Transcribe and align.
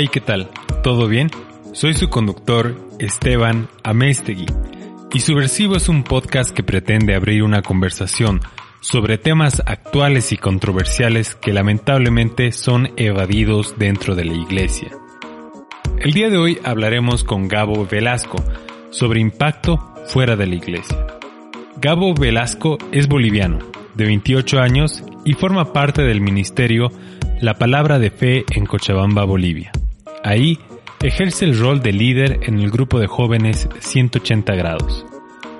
Hey, 0.00 0.08
¿qué 0.10 0.22
tal? 0.22 0.48
¿Todo 0.82 1.08
bien? 1.08 1.28
Soy 1.74 1.92
su 1.92 2.08
conductor, 2.08 2.74
Esteban 2.98 3.68
Amestegui, 3.84 4.46
y 5.12 5.20
Subversivo 5.20 5.76
es 5.76 5.90
un 5.90 6.04
podcast 6.04 6.52
que 6.52 6.62
pretende 6.62 7.14
abrir 7.14 7.42
una 7.42 7.60
conversación 7.60 8.40
sobre 8.80 9.18
temas 9.18 9.60
actuales 9.66 10.32
y 10.32 10.38
controversiales 10.38 11.34
que 11.34 11.52
lamentablemente 11.52 12.50
son 12.52 12.88
evadidos 12.96 13.74
dentro 13.78 14.14
de 14.14 14.24
la 14.24 14.32
iglesia. 14.32 14.88
El 15.98 16.14
día 16.14 16.30
de 16.30 16.38
hoy 16.38 16.58
hablaremos 16.64 17.22
con 17.22 17.46
Gabo 17.46 17.84
Velasco 17.84 18.42
sobre 18.88 19.20
impacto 19.20 19.92
fuera 20.06 20.34
de 20.34 20.46
la 20.46 20.54
iglesia. 20.54 20.96
Gabo 21.76 22.14
Velasco 22.14 22.78
es 22.90 23.06
boliviano, 23.06 23.58
de 23.96 24.06
28 24.06 24.60
años 24.60 25.04
y 25.26 25.34
forma 25.34 25.74
parte 25.74 26.00
del 26.00 26.22
ministerio 26.22 26.90
La 27.42 27.58
Palabra 27.58 27.98
de 27.98 28.10
Fe 28.10 28.46
en 28.50 28.64
Cochabamba, 28.64 29.24
Bolivia. 29.24 29.70
Ahí 30.22 30.58
ejerce 31.02 31.46
el 31.46 31.58
rol 31.58 31.80
de 31.80 31.92
líder 31.92 32.40
en 32.42 32.58
el 32.58 32.70
grupo 32.70 32.98
de 32.98 33.06
jóvenes 33.06 33.68
180 33.78 34.54
grados. 34.54 35.06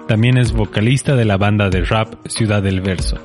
También 0.06 0.36
es 0.36 0.52
vocalista 0.52 1.16
de 1.16 1.24
la 1.24 1.38
banda 1.38 1.70
de 1.70 1.82
rap 1.82 2.14
Ciudad 2.26 2.62
del 2.62 2.80
Verso. 2.80 3.16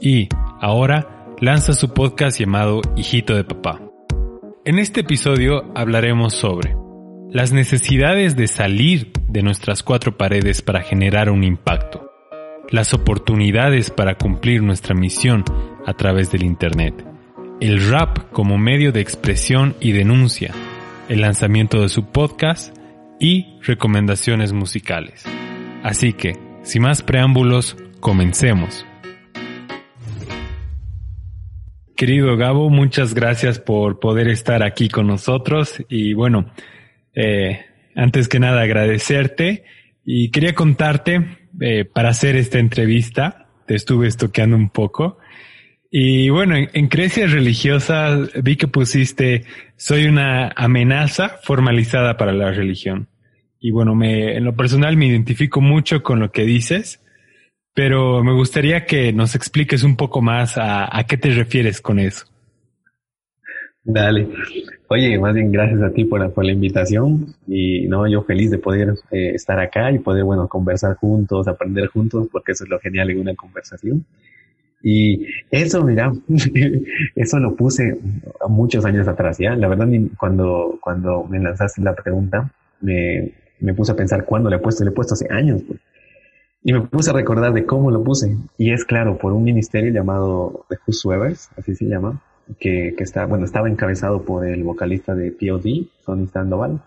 Y, 0.00 0.28
ahora, 0.60 1.26
lanza 1.40 1.72
su 1.72 1.92
podcast 1.92 2.40
llamado 2.40 2.80
Hijito 2.96 3.34
de 3.34 3.44
Papá. 3.44 3.80
En 4.64 4.78
este 4.78 5.00
episodio 5.00 5.70
hablaremos 5.76 6.34
sobre 6.34 6.74
las 7.30 7.52
necesidades 7.52 8.34
de 8.34 8.48
salir 8.48 9.12
de 9.28 9.42
nuestras 9.42 9.82
cuatro 9.82 10.16
paredes 10.16 10.62
para 10.62 10.82
generar 10.82 11.30
un 11.30 11.44
impacto, 11.44 12.10
las 12.70 12.92
oportunidades 12.94 13.90
para 13.90 14.16
cumplir 14.16 14.62
nuestra 14.62 14.94
misión 14.94 15.44
a 15.86 15.92
través 15.92 16.32
del 16.32 16.42
Internet, 16.42 17.04
el 17.60 17.90
rap 17.90 18.30
como 18.32 18.58
medio 18.58 18.92
de 18.92 19.00
expresión 19.00 19.76
y 19.80 19.92
denuncia, 19.92 20.52
el 21.08 21.22
lanzamiento 21.22 21.80
de 21.80 21.88
su 21.88 22.10
podcast 22.10 22.76
y 23.18 23.58
recomendaciones 23.62 24.52
musicales. 24.52 25.24
Así 25.82 26.12
que, 26.12 26.34
sin 26.62 26.82
más 26.82 27.02
preámbulos, 27.02 27.76
comencemos. 28.00 28.84
Querido 31.96 32.36
Gabo, 32.36 32.68
muchas 32.68 33.14
gracias 33.14 33.58
por 33.58 34.00
poder 34.00 34.28
estar 34.28 34.62
aquí 34.62 34.90
con 34.90 35.06
nosotros 35.06 35.82
y 35.88 36.12
bueno, 36.12 36.52
eh, 37.14 37.64
antes 37.94 38.28
que 38.28 38.38
nada 38.38 38.60
agradecerte 38.62 39.64
y 40.04 40.30
quería 40.30 40.54
contarte 40.54 41.38
eh, 41.58 41.86
para 41.86 42.10
hacer 42.10 42.36
esta 42.36 42.58
entrevista, 42.58 43.48
te 43.66 43.74
estuve 43.74 44.08
estoqueando 44.08 44.56
un 44.56 44.68
poco 44.68 45.16
y 45.90 46.28
bueno, 46.30 46.56
en, 46.56 46.68
en 46.72 46.88
Creencias 46.88 47.32
Religiosas 47.32 48.30
vi 48.42 48.56
que 48.56 48.68
pusiste, 48.68 49.44
soy 49.76 50.06
una 50.06 50.52
amenaza 50.56 51.38
formalizada 51.42 52.16
para 52.16 52.32
la 52.32 52.50
religión. 52.52 53.08
Y 53.58 53.70
bueno, 53.70 53.94
me, 53.94 54.36
en 54.36 54.44
lo 54.44 54.54
personal 54.54 54.96
me 54.96 55.06
identifico 55.06 55.60
mucho 55.60 56.02
con 56.02 56.20
lo 56.20 56.30
que 56.30 56.44
dices, 56.44 57.02
pero 57.74 58.22
me 58.22 58.32
gustaría 58.32 58.86
que 58.86 59.12
nos 59.12 59.34
expliques 59.34 59.82
un 59.82 59.96
poco 59.96 60.22
más 60.22 60.54
a, 60.56 61.04
qué 61.08 61.16
te 61.16 61.30
refieres 61.30 61.80
con 61.80 61.98
eso. 61.98 62.26
Dale. 63.82 64.28
Oye, 64.88 65.18
más 65.18 65.34
bien 65.34 65.52
gracias 65.52 65.82
a 65.82 65.90
ti 65.90 66.04
por 66.04 66.20
la, 66.20 66.28
por 66.28 66.44
la 66.44 66.52
invitación 66.52 67.34
y 67.46 67.86
no, 67.88 68.08
yo 68.08 68.22
feliz 68.22 68.50
de 68.50 68.58
poder 68.58 68.94
eh, 69.10 69.32
estar 69.34 69.58
acá 69.60 69.90
y 69.92 69.98
poder, 69.98 70.24
bueno, 70.24 70.48
conversar 70.48 70.96
juntos, 70.96 71.48
aprender 71.48 71.88
juntos, 71.88 72.28
porque 72.30 72.52
eso 72.52 72.64
es 72.64 72.70
lo 72.70 72.78
genial 72.80 73.10
en 73.10 73.20
una 73.20 73.34
conversación. 73.34 74.04
Y 74.82 75.26
eso, 75.50 75.84
mira, 75.84 76.12
eso 77.14 77.38
lo 77.38 77.56
puse 77.56 77.98
muchos 78.48 78.84
años 78.84 79.08
atrás, 79.08 79.38
¿ya? 79.38 79.56
La 79.56 79.68
verdad, 79.68 79.88
cuando, 80.18 80.78
cuando 80.80 81.24
me 81.24 81.40
lanzaste 81.40 81.82
la 81.82 81.94
pregunta, 81.94 82.52
me, 82.80 83.32
me 83.60 83.74
puse 83.74 83.92
a 83.92 83.96
pensar 83.96 84.24
cuándo 84.24 84.50
le 84.50 84.56
he 84.56 84.60
puesto, 84.60 84.84
le 84.84 84.90
he 84.90 84.94
puesto 84.94 85.14
hace 85.14 85.26
años, 85.30 85.62
pues. 85.66 85.80
Y 86.62 86.72
me 86.72 86.80
puse 86.80 87.10
a 87.10 87.12
recordar 87.12 87.52
de 87.52 87.64
cómo 87.64 87.92
lo 87.92 88.02
puse. 88.02 88.36
Y 88.58 88.72
es 88.72 88.84
claro, 88.84 89.18
por 89.18 89.32
un 89.32 89.44
ministerio 89.44 89.92
llamado 89.92 90.66
The 90.68 90.76
Whosoevers, 90.84 91.50
así 91.56 91.76
se 91.76 91.84
llama, 91.84 92.20
que, 92.58 92.94
que 92.96 93.04
está, 93.04 93.24
bueno, 93.26 93.44
estaba 93.44 93.68
encabezado 93.68 94.22
por 94.22 94.44
el 94.46 94.64
vocalista 94.64 95.14
de 95.14 95.30
POD, 95.30 95.86
Sonny 96.04 96.26
Sandoval 96.26 96.80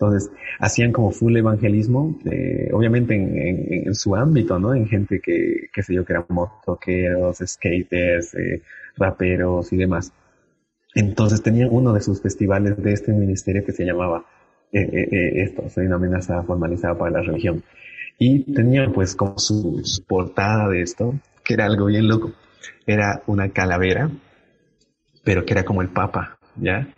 entonces, 0.00 0.30
hacían 0.58 0.92
como 0.92 1.10
full 1.10 1.36
evangelismo, 1.36 2.18
eh, 2.24 2.70
obviamente 2.72 3.14
en, 3.14 3.86
en, 3.86 3.94
su 3.94 4.16
ámbito, 4.16 4.58
¿no? 4.58 4.72
En 4.72 4.88
gente 4.88 5.20
que, 5.20 5.68
qué 5.70 5.82
sé 5.82 5.92
yo, 5.92 6.06
que 6.06 6.14
eran 6.14 6.24
motoqueros, 6.30 7.36
skaters, 7.44 8.34
eh, 8.34 8.62
raperos 8.96 9.70
y 9.74 9.76
demás. 9.76 10.10
Entonces 10.94 11.42
tenían 11.42 11.68
uno 11.70 11.92
de 11.92 12.00
sus 12.00 12.22
festivales 12.22 12.82
de 12.82 12.92
este 12.94 13.12
ministerio 13.12 13.62
que 13.62 13.72
se 13.72 13.84
llamaba 13.84 14.24
eh, 14.72 14.80
eh, 14.80 15.08
eh 15.12 15.42
esto, 15.42 15.68
soy 15.68 15.84
una 15.84 15.96
amenaza 15.96 16.42
formalizada 16.44 16.96
para 16.96 17.10
la 17.10 17.22
religión. 17.22 17.62
Y 18.18 18.54
tenían 18.54 18.92
pues 18.92 19.14
como 19.14 19.38
su, 19.38 19.82
su 19.84 20.02
portada 20.04 20.66
de 20.70 20.80
esto, 20.80 21.12
que 21.44 21.52
era 21.52 21.66
algo 21.66 21.84
bien 21.86 22.08
loco. 22.08 22.32
Era 22.86 23.22
una 23.26 23.50
calavera, 23.50 24.10
pero 25.24 25.44
que 25.44 25.52
era 25.52 25.64
como 25.64 25.82
el 25.82 25.88
papa, 25.88 26.38
¿ya? 26.56 26.88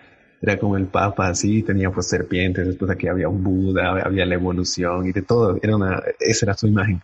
Era 0.42 0.58
como 0.58 0.76
el 0.76 0.86
Papa, 0.86 1.28
así, 1.28 1.62
tenía 1.62 1.90
pues 1.90 2.08
serpientes, 2.08 2.66
después 2.66 2.90
aquí 2.90 3.06
había 3.06 3.28
un 3.28 3.44
Buda, 3.44 4.02
había 4.04 4.26
la 4.26 4.34
evolución 4.34 5.06
y 5.06 5.12
de 5.12 5.22
todo, 5.22 5.56
era 5.62 5.76
una, 5.76 6.02
esa 6.18 6.46
era 6.46 6.54
su 6.54 6.66
imagen, 6.66 7.00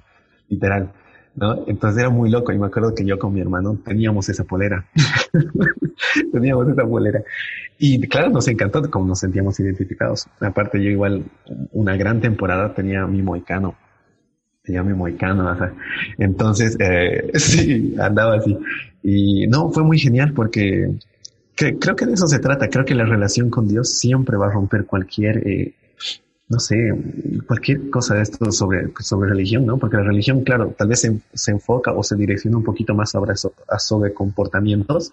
literal, 0.48 0.90
¿no? 1.36 1.64
Entonces 1.68 2.00
era 2.00 2.10
muy 2.10 2.30
loco. 2.30 2.50
Y 2.52 2.58
me 2.58 2.66
acuerdo 2.66 2.92
que 2.96 3.04
yo 3.04 3.16
con 3.16 3.32
mi 3.32 3.40
hermano 3.40 3.78
teníamos 3.84 4.28
esa 4.28 4.42
polera, 4.42 4.84
teníamos 6.32 6.68
esa 6.68 6.84
polera. 6.84 7.22
Y 7.78 8.00
claro, 8.08 8.30
nos 8.30 8.48
encantó 8.48 8.82
como 8.90 9.06
nos 9.06 9.20
sentíamos 9.20 9.58
identificados. 9.60 10.26
Aparte 10.40 10.82
yo 10.82 10.90
igual 10.90 11.22
una 11.70 11.96
gran 11.96 12.20
temporada 12.20 12.74
tenía 12.74 13.06
mi 13.06 13.22
moicano, 13.22 13.76
tenía 14.64 14.82
mi 14.82 14.94
moicano, 14.94 15.56
sea, 15.56 15.72
entonces 16.18 16.76
eh, 16.80 17.30
sí, 17.38 17.94
andaba 18.00 18.38
así. 18.38 18.58
Y 19.04 19.46
no, 19.46 19.70
fue 19.70 19.84
muy 19.84 19.98
genial 20.00 20.32
porque 20.34 20.90
creo 21.58 21.96
que 21.96 22.06
de 22.06 22.14
eso 22.14 22.26
se 22.26 22.38
trata. 22.38 22.68
Creo 22.68 22.84
que 22.84 22.94
la 22.94 23.04
relación 23.04 23.50
con 23.50 23.68
Dios 23.68 23.98
siempre 23.98 24.36
va 24.36 24.46
a 24.46 24.50
romper 24.50 24.86
cualquier, 24.86 25.46
eh, 25.46 25.74
no 26.48 26.58
sé, 26.58 26.92
cualquier 27.46 27.90
cosa 27.90 28.14
de 28.14 28.22
esto 28.22 28.50
sobre, 28.52 28.92
sobre 29.00 29.30
religión, 29.30 29.66
¿no? 29.66 29.78
Porque 29.78 29.96
la 29.96 30.04
religión, 30.04 30.44
claro, 30.44 30.74
tal 30.76 30.88
vez 30.88 31.00
se, 31.00 31.50
enfoca 31.50 31.92
o 31.92 32.02
se 32.02 32.16
direcciona 32.16 32.56
un 32.56 32.64
poquito 32.64 32.94
más 32.94 33.10
sobre, 33.10 33.34
sobre 33.36 34.14
comportamientos. 34.14 35.12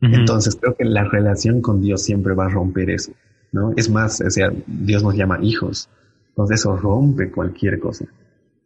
Entonces 0.00 0.56
creo 0.60 0.76
que 0.76 0.84
la 0.84 1.04
relación 1.04 1.60
con 1.60 1.82
Dios 1.82 2.02
siempre 2.02 2.32
va 2.32 2.46
a 2.46 2.48
romper 2.48 2.90
eso, 2.90 3.12
¿no? 3.50 3.72
Es 3.76 3.90
más, 3.90 4.20
o 4.20 4.30
sea, 4.30 4.52
Dios 4.66 5.02
nos 5.02 5.16
llama 5.16 5.40
hijos. 5.42 5.88
Entonces 6.28 6.60
eso 6.60 6.76
rompe 6.76 7.32
cualquier 7.32 7.80
cosa. 7.80 8.04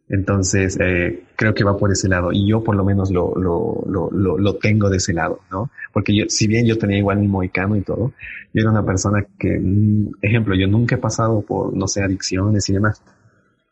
Entonces, 0.09 0.77
eh, 0.79 1.23
creo 1.35 1.53
que 1.53 1.63
va 1.63 1.77
por 1.77 1.91
ese 1.91 2.07
lado. 2.07 2.31
Y 2.31 2.47
yo 2.47 2.63
por 2.63 2.75
lo 2.75 2.83
menos 2.83 3.11
lo, 3.11 3.33
lo, 3.35 3.83
lo, 3.87 4.37
lo, 4.37 4.55
tengo 4.55 4.89
de 4.89 4.97
ese 4.97 5.13
lado, 5.13 5.39
¿no? 5.51 5.69
Porque 5.91 6.15
yo, 6.15 6.25
si 6.27 6.47
bien 6.47 6.65
yo 6.65 6.77
tenía 6.77 6.97
igual 6.97 7.19
mi 7.19 7.27
moicano 7.27 7.75
y 7.75 7.81
todo, 7.81 8.13
yo 8.53 8.61
era 8.61 8.71
una 8.71 8.85
persona 8.85 9.25
que, 9.39 9.59
mm, 9.59 10.15
ejemplo, 10.21 10.55
yo 10.55 10.67
nunca 10.67 10.95
he 10.95 10.97
pasado 10.97 11.41
por, 11.41 11.75
no 11.75 11.87
sé, 11.87 12.03
adicciones 12.03 12.67
y 12.69 12.73
demás. 12.73 13.01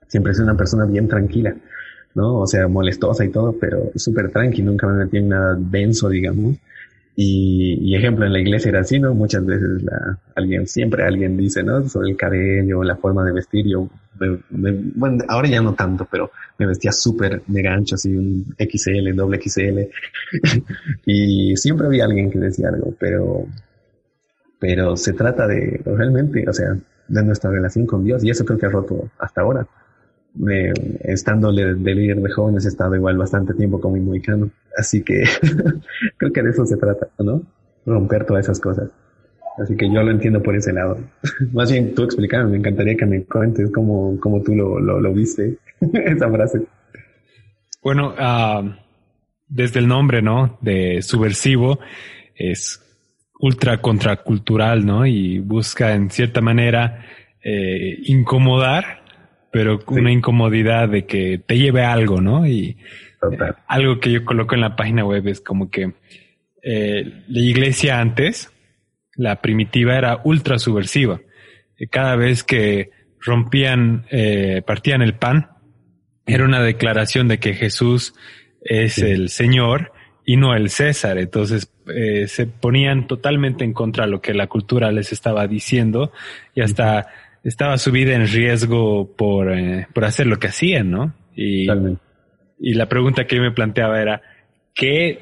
Siempre 0.08 0.32
he 0.32 0.36
sido 0.36 0.46
una 0.46 0.58
persona 0.58 0.86
bien 0.86 1.08
tranquila, 1.08 1.56
¿no? 2.16 2.40
O 2.40 2.48
sea, 2.48 2.68
molestosa 2.68 3.26
y 3.26 3.30
todo, 3.30 3.56
pero 3.60 3.92
súper 3.96 4.32
tranqui, 4.32 4.62
nunca 4.62 4.88
me 4.88 5.04
metí 5.06 5.18
en 5.18 5.30
nada 5.30 5.56
denso, 5.56 6.10
digamos. 6.10 6.58
Y, 7.16 7.78
y, 7.82 7.96
ejemplo, 7.96 8.26
en 8.26 8.34
la 8.34 8.40
iglesia 8.40 8.70
era 8.70 8.80
así, 8.82 9.00
¿no? 9.00 9.14
Muchas 9.14 9.46
veces 9.46 9.84
la, 9.84 10.18
alguien, 10.36 10.66
siempre 10.66 11.04
alguien 11.04 11.36
dice, 11.36 11.62
¿no? 11.62 11.88
Sobre 11.88 12.12
el 12.12 12.18
cabello, 12.18 12.84
la 12.84 12.96
forma 12.96 13.24
de 13.26 13.34
vestir. 13.34 13.68
Yo, 13.68 13.90
me, 14.50 14.72
bueno, 14.96 15.24
ahora 15.28 15.50
ya 15.50 15.62
no 15.62 15.74
tanto, 15.74 16.08
pero 16.10 16.32
me 16.58 16.68
vestía 16.68 16.92
súper 16.92 17.42
de 17.46 17.62
gancho, 17.62 17.96
así 17.96 18.16
un 18.16 18.56
XL, 18.58 19.14
doble 19.14 19.42
XL. 19.42 19.80
y 21.06 21.56
siempre 21.58 21.88
había 21.88 22.06
alguien 22.06 22.32
que 22.32 22.40
decía 22.40 22.70
algo, 22.70 22.94
pero, 22.98 23.46
pero 24.58 24.96
se 24.96 25.14
trata 25.14 25.48
de, 25.48 25.82
realmente, 25.86 26.48
o 26.48 26.54
sea, 26.54 26.78
de 27.08 27.24
nuestra 27.24 27.52
relación 27.52 27.86
con 27.86 28.06
Dios. 28.06 28.24
Y 28.24 28.30
eso 28.30 28.46
creo 28.46 28.58
que 28.58 28.68
ha 28.68 28.70
roto 28.70 29.10
hasta 29.20 29.42
ahora 29.42 29.68
estando 31.02 31.52
de, 31.52 31.76
líder 31.76 32.22
de 32.22 32.32
jóvenes 32.32 32.66
he 32.66 32.70
estado 32.70 32.96
igual 32.96 33.18
bastante 33.18 33.54
tiempo 33.54 33.80
con 33.80 33.94
mi 33.94 34.00
moicano. 34.00 34.50
Así 34.78 35.04
que 35.04 35.24
creo 36.18 36.34
que 36.34 36.42
de 36.44 36.50
eso 36.50 36.66
se 36.66 36.78
trata, 36.78 37.08
¿no? 37.20 37.42
Romper 37.86 38.26
todas 38.26 38.46
esas 38.46 38.60
cosas. 38.60 38.90
Así 39.58 39.76
que 39.76 39.92
yo 39.92 40.02
lo 40.02 40.12
entiendo 40.12 40.42
por 40.42 40.56
ese 40.56 40.72
lado. 40.74 40.98
Más 41.54 41.72
bien 41.72 41.94
tú 41.94 42.04
explicar, 42.04 42.46
me 42.46 42.58
encantaría 42.58 42.96
que 42.96 43.06
me 43.06 43.24
cuentes 43.24 43.72
cómo, 43.72 44.18
cómo 44.20 44.42
tú 44.42 44.56
lo, 44.56 44.80
lo, 44.80 45.14
viste, 45.14 45.58
esa 45.94 46.30
frase. 46.30 46.62
Bueno, 47.84 48.14
uh, 48.14 48.72
desde 49.48 49.80
el 49.80 49.88
nombre, 49.88 50.22
¿no? 50.22 50.58
De 50.62 51.02
subversivo, 51.02 51.80
es 52.36 52.82
ultra 53.40 53.82
contracultural, 53.82 54.86
¿no? 54.86 55.06
Y 55.06 55.40
busca 55.40 55.94
en 55.94 56.10
cierta 56.10 56.42
manera 56.42 57.06
eh, 57.44 57.98
incomodar 58.04 59.01
pero 59.52 59.80
una 59.88 60.12
incomodidad 60.12 60.90
de 60.90 61.06
que 61.06 61.42
te 61.46 61.58
lleve 61.58 61.84
algo, 61.84 62.22
¿no? 62.22 62.48
Y 62.48 62.78
eh, 63.32 63.38
algo 63.68 64.00
que 64.00 64.12
yo 64.12 64.26
coloco 64.26 64.56
en 64.56 64.62
la 64.62 64.76
página 64.76 65.06
web 65.06 65.28
es 65.28 65.42
como 65.42 65.70
que 65.70 65.94
eh, 66.64 67.24
la 67.28 67.40
iglesia 67.40 68.00
antes 68.00 68.52
la 69.16 69.42
primitiva 69.42 69.98
era 69.98 70.22
ultra 70.24 70.58
subversiva. 70.58 71.20
Cada 71.90 72.16
vez 72.16 72.44
que 72.44 72.92
rompían, 73.20 74.06
eh, 74.10 74.62
partían 74.66 75.02
el 75.02 75.16
pan, 75.16 75.50
era 76.26 76.46
una 76.46 76.62
declaración 76.62 77.28
de 77.28 77.40
que 77.40 77.54
Jesús 77.54 78.14
es 78.62 79.00
el 79.00 79.30
Señor 79.30 79.92
y 80.26 80.38
no 80.38 80.56
el 80.56 80.70
César. 80.70 81.18
Entonces 81.18 81.72
eh, 81.88 82.28
se 82.28 82.46
ponían 82.46 83.08
totalmente 83.08 83.64
en 83.64 83.74
contra 83.74 84.06
de 84.06 84.12
lo 84.12 84.22
que 84.22 84.34
la 84.34 84.48
cultura 84.48 84.92
les 84.92 85.12
estaba 85.12 85.48
diciendo 85.48 86.12
y 86.56 86.62
hasta 86.62 87.08
estaba 87.44 87.78
su 87.78 87.92
vida 87.92 88.14
en 88.14 88.28
riesgo 88.28 89.16
por, 89.16 89.52
eh, 89.52 89.88
por 89.94 90.06
hacer 90.06 90.28
lo 90.28 90.38
que 90.38 90.48
hacían, 90.48 90.92
¿no? 90.92 91.14
Y, 91.36 91.68
y 92.60 92.74
la 92.74 92.88
pregunta 92.88 93.26
que 93.26 93.38
yo 93.38 93.42
me 93.42 93.52
planteaba 93.52 94.02
era, 94.02 94.22
¿qué 94.74 95.20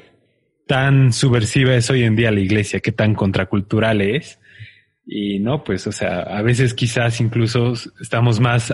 tan 0.66 1.12
subversiva 1.12 1.74
es 1.74 1.90
hoy 1.90 2.04
en 2.04 2.16
día 2.16 2.30
la 2.30 2.40
iglesia? 2.40 2.80
¿Qué 2.80 2.92
tan 2.92 3.14
contracultural 3.14 4.02
es? 4.02 4.38
Y 5.06 5.40
no, 5.40 5.64
pues, 5.64 5.86
o 5.86 5.92
sea, 5.92 6.20
a 6.20 6.42
veces 6.42 6.74
quizás 6.74 7.20
incluso 7.20 7.72
estamos 8.00 8.38
más, 8.38 8.72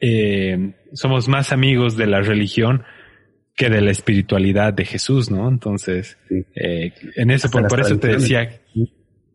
eh, 0.00 0.72
somos 0.92 1.28
más 1.28 1.52
amigos 1.52 1.96
de 1.96 2.06
la 2.06 2.20
religión 2.20 2.84
que 3.54 3.68
de 3.68 3.80
la 3.80 3.90
espiritualidad 3.90 4.72
de 4.72 4.84
Jesús, 4.84 5.30
¿no? 5.30 5.48
Entonces, 5.48 6.16
eh, 6.54 6.92
en 7.16 7.30
eso, 7.30 7.50
por, 7.50 7.80
eso 7.80 7.98
te 7.98 8.08
decía 8.08 8.48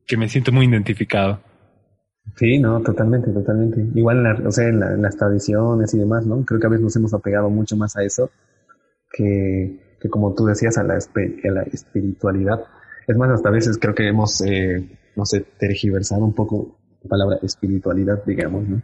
que 0.07 0.17
me 0.17 0.29
siento 0.29 0.53
muy 0.53 0.65
identificado. 0.65 1.43
Sí, 2.35 2.57
no, 2.59 2.81
totalmente, 2.81 3.31
totalmente. 3.31 3.85
Igual 3.93 4.23
la, 4.23 4.33
o 4.45 4.51
sea, 4.51 4.67
en, 4.67 5.01
las 5.01 5.17
tradiciones 5.17 5.93
y 5.93 5.99
demás, 5.99 6.25
¿no? 6.25 6.43
Creo 6.45 6.59
que 6.59 6.67
a 6.67 6.69
veces 6.69 6.83
nos 6.83 6.95
hemos 6.95 7.13
apegado 7.13 7.49
mucho 7.49 7.77
más 7.77 7.95
a 7.95 8.03
eso 8.03 8.31
que, 9.11 9.97
que 9.99 10.09
como 10.09 10.33
tú 10.33 10.45
decías, 10.45 10.77
a 10.77 10.83
la, 10.83 10.95
a 10.95 11.51
la 11.51 11.63
espiritualidad. 11.63 12.63
Es 13.07 13.17
más, 13.17 13.29
hasta 13.29 13.49
a 13.49 13.51
veces 13.51 13.77
creo 13.77 13.93
que 13.93 14.07
hemos, 14.07 14.41
eh, 14.41 14.89
no 15.15 15.25
sé, 15.25 15.45
tergiversado 15.59 16.23
un 16.23 16.33
poco 16.33 16.79
la 17.03 17.09
palabra 17.09 17.37
espiritualidad, 17.43 18.23
digamos, 18.25 18.67
¿no? 18.67 18.81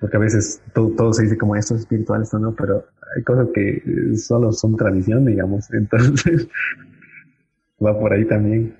Porque 0.00 0.16
a 0.16 0.20
veces 0.20 0.62
todo, 0.74 0.90
todo 0.96 1.12
se 1.12 1.24
dice 1.24 1.36
como 1.36 1.56
esto 1.56 1.74
es 1.74 1.80
espiritual, 1.82 2.22
esto 2.22 2.38
no, 2.38 2.54
pero 2.54 2.86
hay 3.16 3.22
cosas 3.22 3.48
que 3.52 3.82
solo 4.16 4.52
son 4.52 4.76
tradición, 4.76 5.24
digamos. 5.24 5.70
Entonces, 5.72 6.48
va 7.84 7.98
por 7.98 8.12
ahí 8.12 8.24
también. 8.24 8.76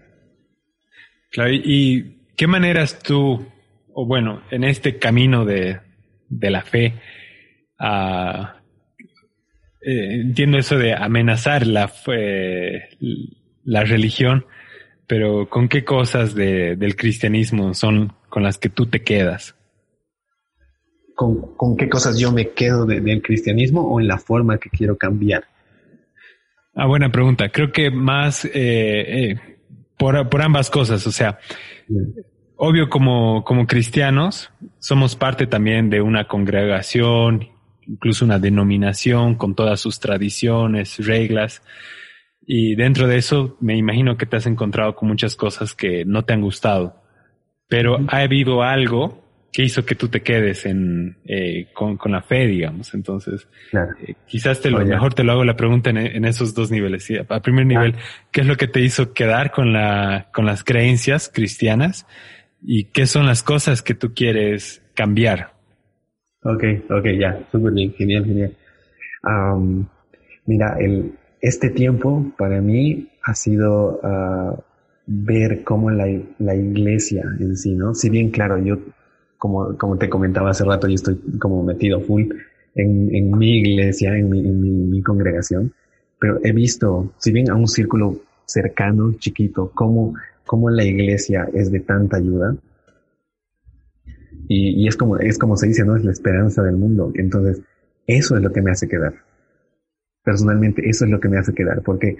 Claro, 1.30 1.50
¿y 1.52 2.22
qué 2.36 2.46
maneras 2.46 2.98
tú, 2.98 3.46
o 3.94 4.06
bueno, 4.06 4.42
en 4.50 4.64
este 4.64 4.98
camino 4.98 5.44
de, 5.44 5.80
de 6.28 6.50
la 6.50 6.62
fe, 6.62 6.94
uh, 7.80 8.46
entiendo 9.80 10.58
eso 10.58 10.78
de 10.78 10.94
amenazar 10.94 11.66
la, 11.66 11.88
fe, 11.88 12.88
la 13.64 13.84
religión, 13.84 14.46
pero 15.06 15.48
¿con 15.48 15.68
qué 15.68 15.84
cosas 15.84 16.34
de, 16.34 16.76
del 16.76 16.96
cristianismo 16.96 17.74
son 17.74 18.12
con 18.28 18.42
las 18.42 18.58
que 18.58 18.68
tú 18.68 18.86
te 18.86 19.02
quedas? 19.02 19.56
con, 21.14 21.76
qué 21.76 21.88
cosas 21.88 22.18
yo 22.18 22.32
me 22.32 22.50
quedo 22.50 22.86
del 22.86 23.22
cristianismo 23.22 23.82
o 23.82 24.00
en 24.00 24.08
la 24.08 24.18
forma 24.18 24.58
que 24.58 24.70
quiero 24.70 24.96
cambiar? 24.96 25.44
Ah, 26.74 26.86
buena 26.86 27.10
pregunta. 27.10 27.50
Creo 27.50 27.70
que 27.70 27.90
más 27.90 28.44
eh, 28.44 28.50
eh, 28.54 29.40
por, 29.98 30.28
por, 30.28 30.42
ambas 30.42 30.70
cosas. 30.70 31.06
O 31.06 31.12
sea, 31.12 31.38
obvio 32.64 32.88
como, 32.88 33.42
como 33.42 33.66
cristianos 33.66 34.52
somos 34.78 35.16
parte 35.16 35.48
también 35.48 35.90
de 35.90 36.00
una 36.00 36.28
congregación, 36.28 37.48
incluso 37.88 38.24
una 38.24 38.38
denominación 38.38 39.34
con 39.34 39.56
todas 39.56 39.80
sus 39.80 39.98
tradiciones, 39.98 41.04
reglas. 41.04 41.60
Y 42.46 42.76
dentro 42.76 43.08
de 43.08 43.16
eso 43.16 43.56
me 43.60 43.76
imagino 43.76 44.16
que 44.16 44.26
te 44.26 44.36
has 44.36 44.46
encontrado 44.46 44.94
con 44.94 45.08
muchas 45.08 45.34
cosas 45.34 45.74
que 45.74 46.04
no 46.04 46.24
te 46.24 46.34
han 46.34 46.40
gustado. 46.40 47.02
Pero 47.66 47.98
ha 48.08 48.18
habido 48.18 48.62
algo 48.62 49.20
¿Qué 49.52 49.64
hizo 49.64 49.84
que 49.84 49.94
tú 49.94 50.08
te 50.08 50.22
quedes 50.22 50.64
en, 50.64 51.18
eh, 51.26 51.68
con, 51.74 51.98
con, 51.98 52.10
la 52.10 52.22
fe, 52.22 52.46
digamos. 52.46 52.94
Entonces, 52.94 53.46
eh, 53.74 54.14
quizás 54.26 54.62
te 54.62 54.70
lo, 54.70 54.82
mejor 54.82 55.12
te 55.12 55.24
lo 55.24 55.32
hago 55.32 55.44
la 55.44 55.56
pregunta 55.56 55.90
en, 55.90 56.24
esos 56.24 56.54
dos 56.54 56.70
niveles. 56.70 57.04
¿sí? 57.04 57.18
A 57.18 57.42
primer 57.42 57.66
nivel, 57.66 57.96
¿qué 58.30 58.40
es 58.40 58.46
lo 58.46 58.56
que 58.56 58.66
te 58.66 58.80
hizo 58.80 59.12
quedar 59.12 59.50
con 59.50 59.74
la, 59.74 60.30
con 60.32 60.46
las 60.46 60.64
creencias 60.64 61.28
cristianas? 61.28 62.06
¿Y 62.62 62.84
qué 62.84 63.06
son 63.06 63.26
las 63.26 63.42
cosas 63.42 63.82
que 63.82 63.94
tú 63.94 64.12
quieres 64.14 64.82
cambiar? 64.94 65.52
Ok, 66.44 66.64
ok, 66.90 67.06
ya, 67.18 67.46
súper 67.50 67.72
bien, 67.72 67.92
genial, 67.94 68.24
genial. 68.24 68.52
mira, 70.46 70.76
el, 70.78 71.12
este 71.40 71.70
tiempo 71.70 72.32
para 72.38 72.60
mí 72.60 73.08
ha 73.24 73.34
sido 73.34 74.00
uh, 74.02 74.62
ver 75.06 75.64
cómo 75.64 75.90
la, 75.90 76.06
la 76.38 76.54
iglesia 76.54 77.22
en 77.38 77.56
sí, 77.56 77.74
¿no? 77.74 77.94
Si 77.94 78.10
bien, 78.10 78.30
claro, 78.30 78.58
yo 78.58 78.78
como, 79.38 79.76
como 79.76 79.98
te 79.98 80.08
comentaba 80.08 80.50
hace 80.50 80.64
rato, 80.64 80.86
yo 80.86 80.94
estoy 80.94 81.20
como 81.40 81.64
metido 81.64 82.00
full 82.00 82.30
en, 82.76 83.14
en 83.14 83.36
mi 83.36 83.58
iglesia, 83.58 84.16
en 84.16 84.30
mi, 84.30 84.38
en 84.38 84.90
mi, 84.90 85.02
congregación, 85.02 85.72
pero 86.20 86.38
he 86.44 86.52
visto, 86.52 87.12
si 87.18 87.32
bien 87.32 87.50
a 87.50 87.56
un 87.56 87.66
círculo 87.66 88.20
cercano, 88.46 89.14
chiquito, 89.18 89.72
cómo, 89.74 90.14
cómo 90.52 90.68
la 90.68 90.84
iglesia 90.84 91.48
es 91.54 91.72
de 91.72 91.80
tanta 91.80 92.18
ayuda. 92.18 92.54
Y, 94.48 94.86
es 94.86 94.98
como, 94.98 95.16
es 95.16 95.38
como 95.38 95.56
se 95.56 95.68
dice, 95.68 95.82
¿no? 95.82 95.96
Es 95.96 96.04
la 96.04 96.12
esperanza 96.12 96.62
del 96.62 96.76
mundo. 96.76 97.10
Entonces, 97.14 97.62
eso 98.06 98.36
es 98.36 98.42
lo 98.42 98.52
que 98.52 98.60
me 98.60 98.70
hace 98.70 98.86
quedar. 98.86 99.14
Personalmente, 100.22 100.86
eso 100.86 101.06
es 101.06 101.10
lo 101.10 101.20
que 101.20 101.30
me 101.30 101.38
hace 101.38 101.54
quedar, 101.54 101.80
porque 101.80 102.18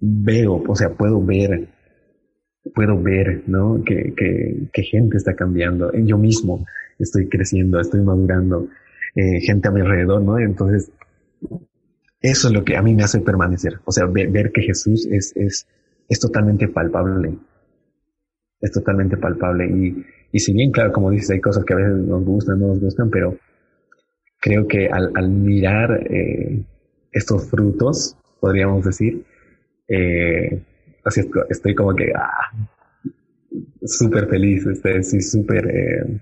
veo, 0.00 0.64
o 0.66 0.74
sea, 0.74 0.94
puedo 0.94 1.22
ver 1.22 1.68
puedo 2.74 2.98
ver, 2.98 3.42
¿no? 3.46 3.84
Que, 3.84 4.14
que, 4.72 4.82
gente 4.84 5.18
está 5.18 5.34
cambiando. 5.34 5.92
Yo 5.92 6.16
mismo 6.16 6.64
estoy 6.98 7.28
creciendo, 7.28 7.78
estoy 7.78 8.00
madurando, 8.00 8.68
eh, 9.14 9.42
gente 9.42 9.68
a 9.68 9.70
mi 9.70 9.82
alrededor, 9.82 10.22
¿no? 10.22 10.38
Entonces, 10.38 10.90
eso 12.22 12.48
es 12.48 12.54
lo 12.54 12.64
que 12.64 12.78
a 12.78 12.80
mí 12.80 12.94
me 12.94 13.02
hace 13.02 13.20
permanecer. 13.20 13.80
O 13.84 13.92
sea, 13.92 14.06
ver, 14.06 14.50
que 14.50 14.62
Jesús 14.62 15.06
es, 15.12 15.36
es, 15.36 15.66
es 16.08 16.20
totalmente 16.20 16.68
palpable. 16.68 17.36
Es 18.60 18.72
totalmente 18.72 19.16
palpable. 19.16 19.66
Y, 19.66 20.04
y 20.32 20.38
si 20.38 20.52
bien, 20.52 20.70
claro, 20.70 20.92
como 20.92 21.10
dices, 21.10 21.30
hay 21.30 21.40
cosas 21.40 21.64
que 21.64 21.74
a 21.74 21.76
veces 21.76 21.94
nos 21.94 22.24
gustan, 22.24 22.60
no 22.60 22.68
nos 22.68 22.80
gustan, 22.80 23.10
pero 23.10 23.36
creo 24.40 24.66
que 24.66 24.88
al, 24.88 25.10
al 25.14 25.30
mirar 25.30 26.06
eh, 26.10 26.62
estos 27.12 27.48
frutos, 27.48 28.16
podríamos 28.40 28.84
decir, 28.84 29.24
eh, 29.88 30.62
así 31.04 31.22
estoy 31.48 31.74
como 31.74 31.94
que 31.94 32.12
ah, 32.14 32.50
súper 33.84 34.28
feliz, 34.28 34.66
estoy 34.66 35.20
súper 35.20 35.66
eh, 35.66 36.20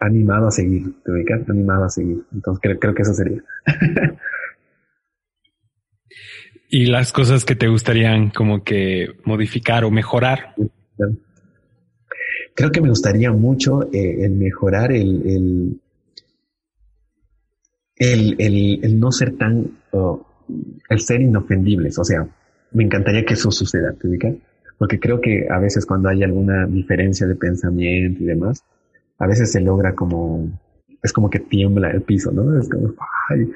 animado 0.00 0.48
a 0.48 0.50
seguir, 0.50 1.02
¿te 1.02 1.12
ubicas? 1.12 1.48
Animado 1.48 1.84
a 1.84 1.88
seguir. 1.88 2.22
Entonces 2.32 2.60
creo, 2.62 2.78
creo 2.78 2.94
que 2.94 3.02
eso 3.02 3.14
sería. 3.14 3.42
¿Y 6.68 6.86
las 6.86 7.12
cosas 7.12 7.44
que 7.44 7.54
te 7.54 7.68
gustarían 7.68 8.30
como 8.30 8.64
que 8.64 9.08
modificar 9.24 9.84
o 9.84 9.90
mejorar? 9.90 10.54
Creo 12.54 12.70
que 12.70 12.80
me 12.80 12.88
gustaría 12.88 13.32
mucho 13.32 13.82
eh, 13.92 14.24
el 14.24 14.32
mejorar 14.32 14.92
el, 14.92 15.78
el, 17.96 18.36
el, 18.38 19.00
no 19.00 19.12
ser 19.12 19.36
tan, 19.36 19.78
el 20.88 21.00
ser 21.00 21.20
inofendibles, 21.20 21.98
o 21.98 22.04
sea, 22.04 22.26
me 22.72 22.84
encantaría 22.84 23.24
que 23.24 23.34
eso 23.34 23.50
suceda, 23.50 23.92
¿te 23.92 24.08
ubicas? 24.08 24.34
Porque 24.78 24.98
creo 24.98 25.20
que 25.20 25.46
a 25.48 25.58
veces 25.58 25.86
cuando 25.86 26.08
hay 26.08 26.22
alguna 26.22 26.66
diferencia 26.66 27.26
de 27.26 27.36
pensamiento 27.36 28.22
y 28.22 28.26
demás, 28.26 28.64
a 29.18 29.26
veces 29.26 29.52
se 29.52 29.60
logra 29.60 29.94
como, 29.94 30.48
es 31.04 31.12
como 31.12 31.30
que 31.30 31.38
tiembla 31.38 31.90
el 31.90 32.02
piso, 32.02 32.32
¿no? 32.32 32.58
Es 32.58 32.68
como, 32.68 32.94
ay, 33.28 33.52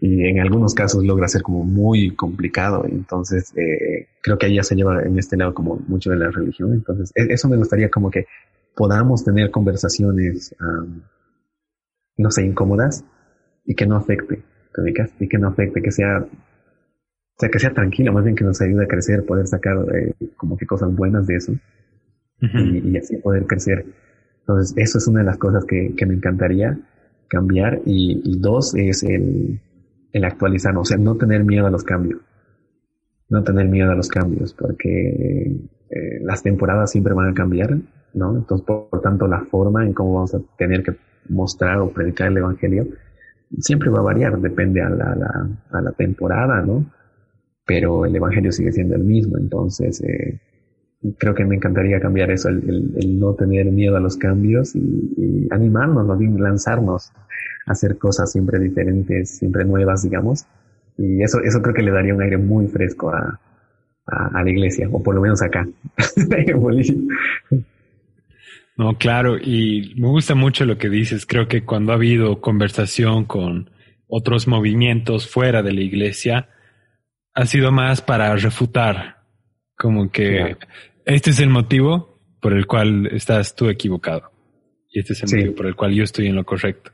y 0.00 0.26
en 0.26 0.40
algunos 0.40 0.74
casos 0.74 1.04
logra 1.04 1.28
ser 1.28 1.42
como 1.42 1.62
muy 1.62 2.16
complicado. 2.16 2.84
Entonces, 2.84 3.52
eh, 3.56 4.08
creo 4.22 4.38
que 4.38 4.46
ahí 4.46 4.56
ya 4.56 4.64
se 4.64 4.74
lleva 4.74 5.02
en 5.02 5.18
este 5.18 5.36
lado 5.36 5.54
como 5.54 5.76
mucho 5.86 6.10
de 6.10 6.16
la 6.16 6.30
religión. 6.30 6.72
Entonces, 6.72 7.12
e-, 7.14 7.32
eso 7.32 7.48
me 7.48 7.56
gustaría 7.56 7.90
como 7.90 8.10
que 8.10 8.26
podamos 8.74 9.24
tener 9.24 9.50
conversaciones, 9.50 10.54
no 12.16 12.30
sé, 12.30 12.44
incómodas 12.44 13.04
y 13.64 13.74
que 13.74 13.86
no 13.86 13.96
afecte, 13.96 14.42
¿te 14.72 14.80
ubicas? 14.80 15.10
Y 15.20 15.28
que 15.28 15.38
no 15.38 15.48
afecte, 15.48 15.82
que 15.82 15.90
sea 15.90 16.26
o 17.38 17.40
sea, 17.40 17.50
que 17.50 17.60
sea 17.60 17.72
tranquila, 17.72 18.10
más 18.10 18.24
bien 18.24 18.34
que 18.34 18.42
nos 18.42 18.60
ayude 18.60 18.84
a 18.84 18.88
crecer, 18.88 19.24
poder 19.24 19.46
sacar 19.46 19.76
eh, 19.94 20.12
como 20.36 20.56
que 20.56 20.66
cosas 20.66 20.92
buenas 20.92 21.24
de 21.28 21.36
eso 21.36 21.52
y, 22.40 22.96
así 22.96 23.16
poder 23.18 23.46
crecer. 23.46 23.86
Entonces, 24.48 24.74
eso 24.78 24.96
es 24.98 25.06
una 25.06 25.20
de 25.20 25.26
las 25.26 25.36
cosas 25.36 25.64
que, 25.66 25.94
que 25.94 26.06
me 26.06 26.14
encantaría 26.14 26.78
cambiar. 27.28 27.82
Y, 27.84 28.38
dos 28.38 28.74
es 28.74 29.02
el, 29.02 29.60
el 30.12 30.24
actualizarnos, 30.24 30.82
o 30.82 30.84
sea, 30.86 30.96
no 30.96 31.16
tener 31.16 31.44
miedo 31.44 31.66
a 31.66 31.70
los 31.70 31.84
cambios. 31.84 32.20
No 33.28 33.44
tener 33.44 33.68
miedo 33.68 33.90
a 33.90 33.94
los 33.94 34.08
cambios, 34.08 34.54
porque 34.54 35.60
eh, 35.90 36.20
las 36.22 36.42
temporadas 36.42 36.90
siempre 36.90 37.12
van 37.12 37.28
a 37.28 37.34
cambiar, 37.34 37.76
¿no? 38.14 38.38
Entonces, 38.38 38.66
por, 38.66 39.02
tanto, 39.02 39.26
la 39.26 39.40
forma 39.40 39.84
en 39.84 39.92
cómo 39.92 40.14
vamos 40.14 40.34
a 40.34 40.40
tener 40.56 40.82
que 40.82 40.96
mostrar 41.28 41.78
o 41.78 41.90
predicar 41.90 42.28
el 42.28 42.38
Evangelio 42.38 42.88
siempre 43.58 43.90
va 43.90 43.98
a 43.98 44.02
variar, 44.02 44.40
depende 44.40 44.80
a 44.80 44.88
la, 44.88 45.48
a 45.70 45.80
la 45.82 45.92
temporada, 45.92 46.62
¿no? 46.62 46.86
pero 47.68 48.06
el 48.06 48.16
Evangelio 48.16 48.50
sigue 48.50 48.72
siendo 48.72 48.96
el 48.96 49.04
mismo. 49.04 49.36
Entonces, 49.36 50.00
eh, 50.00 50.40
creo 51.18 51.34
que 51.34 51.44
me 51.44 51.56
encantaría 51.56 52.00
cambiar 52.00 52.30
eso, 52.30 52.48
el, 52.48 53.18
no 53.18 53.34
tener 53.34 53.66
miedo 53.66 53.96
a 53.96 54.00
los 54.00 54.16
cambios 54.16 54.74
y, 54.74 55.48
animarnos, 55.50 56.06
lanzarnos 56.38 57.12
a 57.66 57.72
hacer 57.72 57.98
cosas 57.98 58.30
siempre 58.32 58.58
diferentes, 58.58 59.38
siempre 59.38 59.64
nuevas, 59.64 60.02
digamos. 60.02 60.46
Y 60.96 61.22
eso, 61.22 61.40
eso 61.40 61.62
creo 61.62 61.74
que 61.74 61.82
le 61.82 61.92
daría 61.92 62.14
un 62.14 62.22
aire 62.22 62.36
muy 62.36 62.66
fresco 62.66 63.10
a, 63.10 63.40
a, 64.06 64.42
la 64.42 64.50
iglesia, 64.50 64.88
o 64.90 65.02
por 65.02 65.14
lo 65.14 65.20
menos 65.20 65.42
acá, 65.42 65.66
No, 68.76 68.96
claro, 68.96 69.36
y 69.38 69.94
me 69.96 70.06
gusta 70.06 70.36
mucho 70.36 70.64
lo 70.64 70.78
que 70.78 70.88
dices. 70.88 71.26
Creo 71.26 71.48
que 71.48 71.64
cuando 71.64 71.90
ha 71.90 71.96
habido 71.96 72.40
conversación 72.40 73.24
con 73.24 73.70
otros 74.06 74.46
movimientos 74.46 75.28
fuera 75.28 75.64
de 75.64 75.72
la 75.72 75.80
iglesia, 75.80 76.48
ha 77.34 77.46
sido 77.46 77.72
más 77.72 78.02
para 78.02 78.34
refutar, 78.36 79.17
como 79.78 80.10
que 80.10 80.56
este 81.04 81.30
es 81.30 81.40
el 81.40 81.48
motivo 81.48 82.20
por 82.40 82.52
el 82.52 82.66
cual 82.66 83.06
estás 83.06 83.54
tú 83.54 83.68
equivocado. 83.68 84.30
Y 84.90 85.00
este 85.00 85.14
es 85.14 85.22
el 85.22 85.30
motivo 85.30 85.54
por 85.54 85.66
el 85.66 85.76
cual 85.76 85.92
yo 85.94 86.04
estoy 86.04 86.26
en 86.26 86.36
lo 86.36 86.44
correcto. 86.44 86.90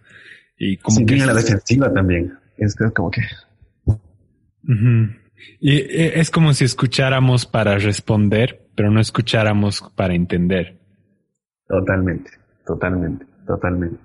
Y 0.57 0.77
como 0.77 1.05
que... 1.05 1.17
la 1.17 1.35
defensiva 1.35 1.93
también. 1.93 2.33
Es 2.57 2.77
como 2.95 3.11
que... 3.11 3.23
Y 5.61 5.77
eh, 5.77 6.21
es 6.21 6.31
como 6.31 6.53
si 6.53 6.65
escucháramos 6.65 7.47
para 7.47 7.77
responder, 7.79 8.69
pero 8.75 8.91
no 8.91 9.01
escucháramos 9.01 9.83
para 9.95 10.15
entender. 10.15 10.79
Totalmente, 11.69 12.31
totalmente, 12.67 13.27
totalmente. 13.47 13.99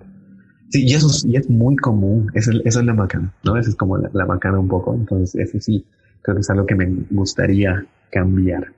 Sí, 0.70 0.86
y 0.86 0.94
eso 0.94 1.08
es, 1.08 1.24
y 1.24 1.36
es 1.36 1.48
muy 1.50 1.76
común, 1.76 2.30
eso, 2.34 2.52
es 2.64 2.76
la 2.76 2.94
macana, 2.94 3.34
¿no? 3.44 3.56
Eso 3.56 3.70
es 3.70 3.76
como 3.76 3.98
la, 3.98 4.26
macana 4.26 4.58
un 4.58 4.68
poco, 4.68 4.94
entonces 4.94 5.34
eso 5.34 5.58
sí, 5.60 5.84
creo 6.22 6.36
que 6.36 6.40
es 6.40 6.50
algo 6.50 6.66
que 6.66 6.74
me 6.74 6.86
gustaría 7.10 7.84
cambiar. 8.10 8.72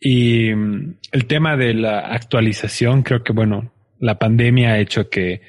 Y 0.00 0.54
mm, 0.54 0.94
el 1.12 1.26
tema 1.26 1.56
de 1.56 1.74
la 1.74 2.00
actualización, 2.00 3.02
creo 3.02 3.22
que 3.22 3.32
bueno, 3.32 3.72
la 3.98 4.18
pandemia 4.18 4.72
ha 4.72 4.78
hecho 4.78 5.10
que 5.10 5.42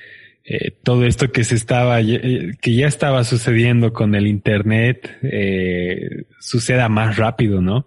eh, 0.43 0.71
todo 0.83 1.05
esto 1.05 1.31
que 1.31 1.43
se 1.43 1.55
estaba, 1.55 2.01
eh, 2.01 2.53
que 2.59 2.73
ya 2.73 2.87
estaba 2.87 3.23
sucediendo 3.23 3.93
con 3.93 4.15
el 4.15 4.27
internet, 4.27 5.17
eh, 5.21 6.25
suceda 6.39 6.89
más 6.89 7.17
rápido, 7.17 7.61
¿no? 7.61 7.85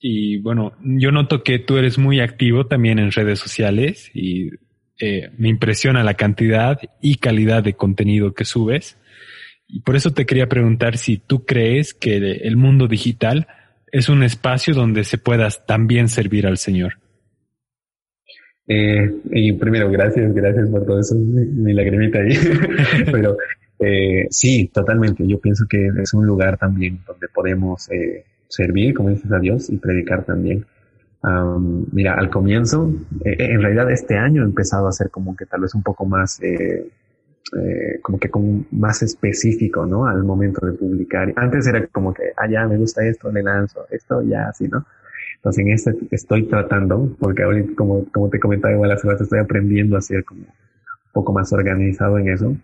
Y 0.00 0.38
bueno, 0.38 0.74
yo 0.82 1.12
noto 1.12 1.42
que 1.42 1.58
tú 1.58 1.78
eres 1.78 1.96
muy 1.98 2.20
activo 2.20 2.66
también 2.66 2.98
en 2.98 3.12
redes 3.12 3.38
sociales 3.38 4.10
y 4.14 4.50
me 5.36 5.48
impresiona 5.48 6.04
la 6.04 6.14
cantidad 6.14 6.78
y 7.00 7.16
calidad 7.16 7.64
de 7.64 7.74
contenido 7.74 8.34
que 8.34 8.44
subes. 8.44 8.96
Y 9.74 9.80
por 9.80 9.96
eso 9.96 10.12
te 10.12 10.26
quería 10.26 10.50
preguntar 10.50 10.98
si 10.98 11.16
tú 11.16 11.46
crees 11.46 11.94
que 11.94 12.18
el 12.18 12.58
mundo 12.58 12.88
digital 12.88 13.46
es 13.90 14.10
un 14.10 14.22
espacio 14.22 14.74
donde 14.74 15.02
se 15.02 15.16
pueda 15.16 15.48
también 15.66 16.10
servir 16.10 16.46
al 16.46 16.58
Señor. 16.58 16.98
Eh, 18.68 19.10
y 19.30 19.52
primero, 19.54 19.90
gracias, 19.90 20.34
gracias 20.34 20.68
por 20.68 20.84
todo 20.84 21.00
eso, 21.00 21.14
mi, 21.14 21.72
lagrimita 21.72 22.18
ahí. 22.18 22.34
Pero 23.10 23.38
eh, 23.78 24.26
sí, 24.28 24.70
totalmente. 24.72 25.26
Yo 25.26 25.40
pienso 25.40 25.64
que 25.66 25.88
es 26.02 26.12
un 26.12 26.26
lugar 26.26 26.58
también 26.58 27.00
donde 27.06 27.28
podemos 27.28 27.90
eh, 27.90 28.26
servir, 28.48 28.92
como 28.92 29.08
dices 29.08 29.32
a 29.32 29.38
Dios, 29.38 29.70
y 29.70 29.78
predicar 29.78 30.26
también. 30.26 30.66
mira, 31.92 32.12
al 32.12 32.28
comienzo, 32.28 32.92
en 33.24 33.62
realidad 33.62 33.90
este 33.90 34.18
año 34.18 34.42
he 34.42 34.44
empezado 34.44 34.86
a 34.86 34.92
ser 34.92 35.08
como 35.08 35.34
que 35.34 35.46
tal 35.46 35.62
vez 35.62 35.74
un 35.74 35.82
poco 35.82 36.04
más, 36.04 36.40
como 38.02 38.18
que 38.18 38.30
como 38.30 38.64
más 38.70 39.02
específico, 39.02 39.84
¿no? 39.86 40.06
Al 40.06 40.24
momento 40.24 40.64
de 40.64 40.72
publicar. 40.72 41.32
Antes 41.36 41.66
era 41.66 41.86
como 41.88 42.14
que, 42.14 42.32
ah, 42.36 42.48
ya 42.48 42.66
me 42.66 42.76
gusta 42.78 43.04
esto, 43.04 43.30
le 43.30 43.42
lanzo, 43.42 43.86
esto 43.90 44.22
ya, 44.22 44.48
así, 44.48 44.68
¿no? 44.68 44.86
Entonces 45.36 45.64
en 45.64 45.72
este 45.72 45.94
estoy 46.12 46.44
tratando, 46.44 47.16
porque 47.18 47.42
ahorita 47.42 47.74
como, 47.74 48.04
como 48.12 48.30
te 48.30 48.38
comentaba 48.38 48.74
igual 48.74 48.92
hace 48.92 49.08
rato, 49.08 49.24
estoy 49.24 49.40
aprendiendo 49.40 49.96
a 49.96 50.00
ser 50.00 50.24
como 50.24 50.42
un 50.42 51.12
poco 51.12 51.32
más 51.32 51.52
organizado 51.52 52.16
en 52.18 52.28
eso. 52.28 52.56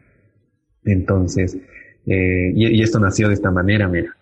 Entonces, 0.85 1.59
eh, 2.07 2.53
y, 2.55 2.83
esto 2.83 3.01
nació 3.01 3.29
de 3.29 3.35
esta 3.35 3.51
manera, 3.51 3.89
mira. 3.89 4.15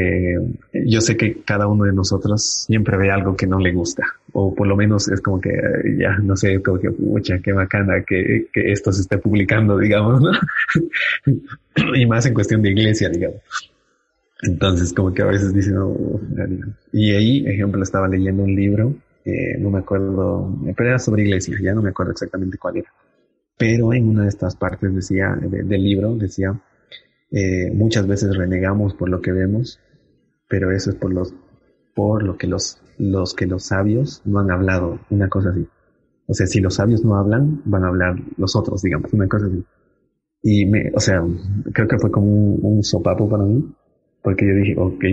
Eh, 0.00 0.38
yo 0.86 1.00
sé 1.00 1.16
que 1.16 1.42
cada 1.42 1.66
uno 1.66 1.84
de 1.84 1.92
nosotros 1.92 2.66
siempre 2.66 2.96
ve 2.96 3.10
algo 3.10 3.36
que 3.36 3.46
no 3.46 3.58
le 3.58 3.72
gusta, 3.72 4.04
o 4.32 4.54
por 4.54 4.68
lo 4.68 4.76
menos 4.76 5.08
es 5.08 5.20
como 5.20 5.40
que 5.40 5.50
ya, 5.98 6.18
no 6.18 6.36
sé, 6.36 6.62
como 6.62 6.78
que, 6.78 6.90
mucha, 6.90 7.40
qué 7.40 7.52
bacana 7.52 8.04
que, 8.06 8.46
que 8.52 8.70
esto 8.70 8.92
se 8.92 9.00
esté 9.00 9.18
publicando, 9.18 9.76
digamos, 9.76 10.20
¿no? 10.20 10.30
y 11.96 12.06
más 12.06 12.26
en 12.26 12.34
cuestión 12.34 12.62
de 12.62 12.70
iglesia, 12.70 13.08
digamos. 13.08 13.40
Entonces, 14.42 14.92
como 14.92 15.12
que 15.12 15.22
a 15.22 15.26
veces 15.26 15.52
dicen, 15.52 15.76
y 16.92 17.10
ahí, 17.12 17.46
ejemplo, 17.46 17.82
estaba 17.82 18.06
leyendo 18.06 18.44
un 18.44 18.54
libro, 18.54 18.94
eh, 19.24 19.56
no 19.58 19.70
me 19.70 19.80
acuerdo, 19.80 20.54
pero 20.76 20.90
era 20.90 20.98
sobre 21.00 21.24
iglesia, 21.24 21.56
ya 21.60 21.74
no 21.74 21.82
me 21.82 21.90
acuerdo 21.90 22.12
exactamente 22.12 22.56
cuál 22.56 22.76
era. 22.76 22.92
Pero 23.56 23.92
en 23.92 24.08
una 24.08 24.22
de 24.22 24.28
estas 24.28 24.54
partes 24.54 24.94
decía, 24.94 25.36
del 25.40 25.82
libro, 25.82 26.14
decía, 26.14 26.54
eh, 27.32 27.70
muchas 27.72 28.06
veces 28.06 28.36
renegamos 28.36 28.94
por 28.94 29.08
lo 29.08 29.20
que 29.20 29.32
vemos, 29.32 29.80
pero 30.48 30.72
eso 30.72 30.90
es 30.90 30.96
por 30.96 31.12
los, 31.12 31.34
por 31.94 32.22
lo 32.22 32.36
que 32.36 32.46
los, 32.46 32.80
los 32.98 33.34
que 33.34 33.46
los 33.46 33.64
sabios 33.64 34.22
no 34.24 34.40
han 34.40 34.50
hablado, 34.50 34.98
una 35.10 35.28
cosa 35.28 35.50
así. 35.50 35.66
O 36.26 36.34
sea, 36.34 36.46
si 36.46 36.60
los 36.60 36.74
sabios 36.74 37.04
no 37.04 37.16
hablan, 37.16 37.62
van 37.64 37.84
a 37.84 37.88
hablar 37.88 38.16
los 38.36 38.54
otros, 38.56 38.82
digamos, 38.82 39.12
una 39.12 39.28
cosa 39.28 39.46
así. 39.46 39.64
Y 40.42 40.66
me, 40.66 40.90
o 40.94 41.00
sea, 41.00 41.22
creo 41.72 41.88
que 41.88 41.98
fue 41.98 42.10
como 42.10 42.26
un, 42.26 42.82
sopapo 42.82 43.28
para 43.28 43.44
mí, 43.44 43.74
porque 44.22 44.46
yo 44.46 44.54
dije, 44.54 44.74
ok, 44.78 45.04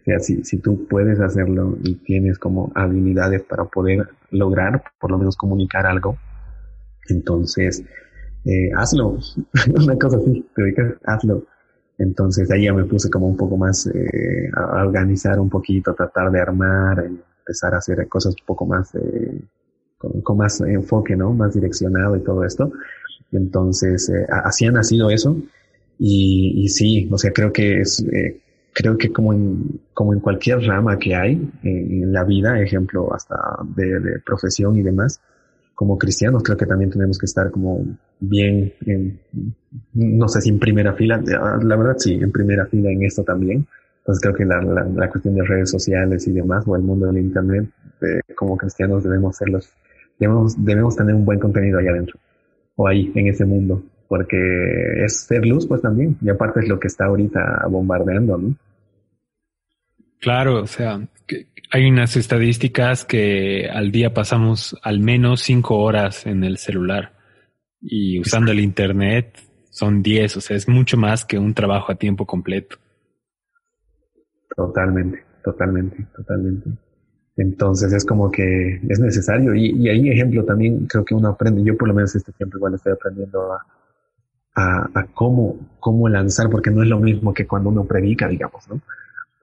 o 0.00 0.04
sea, 0.04 0.18
si, 0.18 0.44
si 0.44 0.58
tú 0.58 0.86
puedes 0.88 1.20
hacerlo 1.20 1.78
y 1.82 1.94
tienes 1.96 2.38
como 2.38 2.72
habilidades 2.74 3.42
para 3.42 3.64
poder 3.64 4.08
lograr, 4.30 4.82
por 5.00 5.10
lo 5.10 5.18
menos 5.18 5.36
comunicar 5.36 5.86
algo, 5.86 6.16
entonces 7.08 7.84
eh, 8.44 8.70
hazlo, 8.76 9.18
una 9.74 9.98
cosa 9.98 10.18
así, 10.18 10.46
te 10.54 10.62
dedicas, 10.62 10.94
hazlo. 11.04 11.44
Entonces 11.98 12.50
ahí 12.50 12.64
ya 12.64 12.74
me 12.74 12.84
puse 12.84 13.08
como 13.10 13.26
un 13.26 13.36
poco 13.36 13.56
más 13.56 13.86
eh, 13.86 14.50
a 14.54 14.84
organizar 14.84 15.40
un 15.40 15.48
poquito, 15.48 15.94
tratar 15.94 16.30
de 16.30 16.40
armar, 16.40 17.04
empezar 17.04 17.74
a 17.74 17.78
hacer 17.78 18.06
cosas 18.08 18.34
un 18.38 18.46
poco 18.46 18.66
más 18.66 18.94
eh, 18.94 19.40
con, 19.98 20.36
más 20.36 20.60
enfoque, 20.60 21.16
¿no? 21.16 21.32
Más 21.32 21.54
direccionado 21.54 22.16
y 22.16 22.20
todo 22.20 22.44
esto. 22.44 22.70
Entonces 23.32 24.08
eh, 24.10 24.26
así 24.44 24.66
ha 24.66 24.72
nacido 24.72 25.10
eso. 25.10 25.36
Y, 25.98 26.52
y 26.64 26.68
sí, 26.68 27.08
o 27.10 27.16
sea, 27.16 27.32
creo 27.32 27.52
que 27.52 27.80
es 27.80 28.04
eh, 28.12 28.40
creo 28.76 28.98
que 28.98 29.10
como 29.10 29.32
en, 29.32 29.80
como 29.94 30.12
en 30.12 30.20
cualquier 30.20 30.60
rama 30.60 30.98
que 30.98 31.14
hay 31.14 31.50
en, 31.62 32.12
la 32.12 32.24
vida, 32.24 32.60
ejemplo, 32.60 33.12
hasta 33.14 33.34
de, 33.74 34.20
profesión 34.24 34.76
y 34.76 34.82
demás, 34.82 35.18
como 35.76 35.98
cristianos 35.98 36.42
creo 36.42 36.56
que 36.56 36.64
también 36.64 36.90
tenemos 36.90 37.18
que 37.18 37.26
estar 37.26 37.50
como 37.50 37.84
bien, 38.18 38.72
en, 38.86 39.20
no 39.92 40.26
sé 40.26 40.40
si 40.40 40.48
en 40.48 40.58
primera 40.58 40.94
fila, 40.94 41.22
la 41.22 41.76
verdad 41.76 41.96
sí, 41.98 42.14
en 42.14 42.32
primera 42.32 42.64
fila 42.66 42.90
en 42.90 43.04
esto 43.04 43.22
también. 43.22 43.66
Entonces 43.98 44.22
creo 44.22 44.34
que 44.34 44.44
la, 44.46 44.62
la, 44.62 45.10
cuestión 45.10 45.34
de 45.34 45.42
redes 45.42 45.70
sociales 45.70 46.26
y 46.26 46.32
demás, 46.32 46.64
o 46.66 46.76
el 46.76 46.82
mundo 46.82 47.06
del 47.06 47.18
Internet, 47.18 47.68
eh, 48.00 48.34
como 48.34 48.56
cristianos 48.56 49.04
debemos 49.04 49.36
hacerlos, 49.36 49.70
debemos, 50.18 50.64
debemos 50.64 50.96
tener 50.96 51.14
un 51.14 51.26
buen 51.26 51.38
contenido 51.38 51.78
ahí 51.78 51.88
adentro, 51.88 52.18
o 52.76 52.88
ahí, 52.88 53.12
en 53.14 53.26
ese 53.26 53.44
mundo, 53.44 53.82
porque 54.08 55.04
es 55.04 55.26
ser 55.26 55.44
luz 55.44 55.66
pues 55.66 55.82
también, 55.82 56.16
y 56.22 56.30
aparte 56.30 56.60
es 56.60 56.68
lo 56.68 56.80
que 56.80 56.86
está 56.86 57.04
ahorita 57.04 57.66
bombardeando, 57.68 58.38
¿no? 58.38 58.54
Claro, 60.20 60.62
o 60.62 60.66
sea, 60.66 61.06
hay 61.70 61.88
unas 61.88 62.16
estadísticas 62.16 63.04
que 63.04 63.68
al 63.68 63.90
día 63.90 64.14
pasamos 64.14 64.76
al 64.82 65.00
menos 65.00 65.40
cinco 65.40 65.78
horas 65.78 66.26
en 66.26 66.44
el 66.44 66.58
celular 66.58 67.12
y 67.80 68.18
usando 68.20 68.52
el 68.52 68.60
Internet 68.60 69.38
son 69.70 70.02
diez, 70.02 70.36
o 70.36 70.40
sea, 70.40 70.56
es 70.56 70.68
mucho 70.68 70.96
más 70.96 71.24
que 71.24 71.38
un 71.38 71.54
trabajo 71.54 71.92
a 71.92 71.96
tiempo 71.96 72.26
completo. 72.26 72.76
Totalmente, 74.56 75.22
totalmente, 75.44 76.06
totalmente. 76.16 76.70
Entonces 77.36 77.92
es 77.92 78.04
como 78.04 78.30
que 78.30 78.80
es 78.88 78.98
necesario 78.98 79.54
y, 79.54 79.72
y 79.72 79.88
ahí 79.90 80.08
ejemplo 80.08 80.44
también 80.44 80.86
creo 80.86 81.04
que 81.04 81.14
uno 81.14 81.28
aprende, 81.28 81.62
yo 81.62 81.76
por 81.76 81.88
lo 81.88 81.94
menos 81.94 82.14
este 82.16 82.32
tiempo 82.32 82.56
igual 82.56 82.74
estoy 82.74 82.94
aprendiendo 82.94 83.52
a, 83.52 83.66
a, 84.54 84.90
a 84.94 85.06
cómo, 85.12 85.76
cómo 85.78 86.08
lanzar, 86.08 86.48
porque 86.48 86.70
no 86.70 86.82
es 86.82 86.88
lo 86.88 86.98
mismo 86.98 87.34
que 87.34 87.46
cuando 87.46 87.68
uno 87.68 87.84
predica, 87.84 88.26
digamos, 88.28 88.66
¿no? 88.68 88.80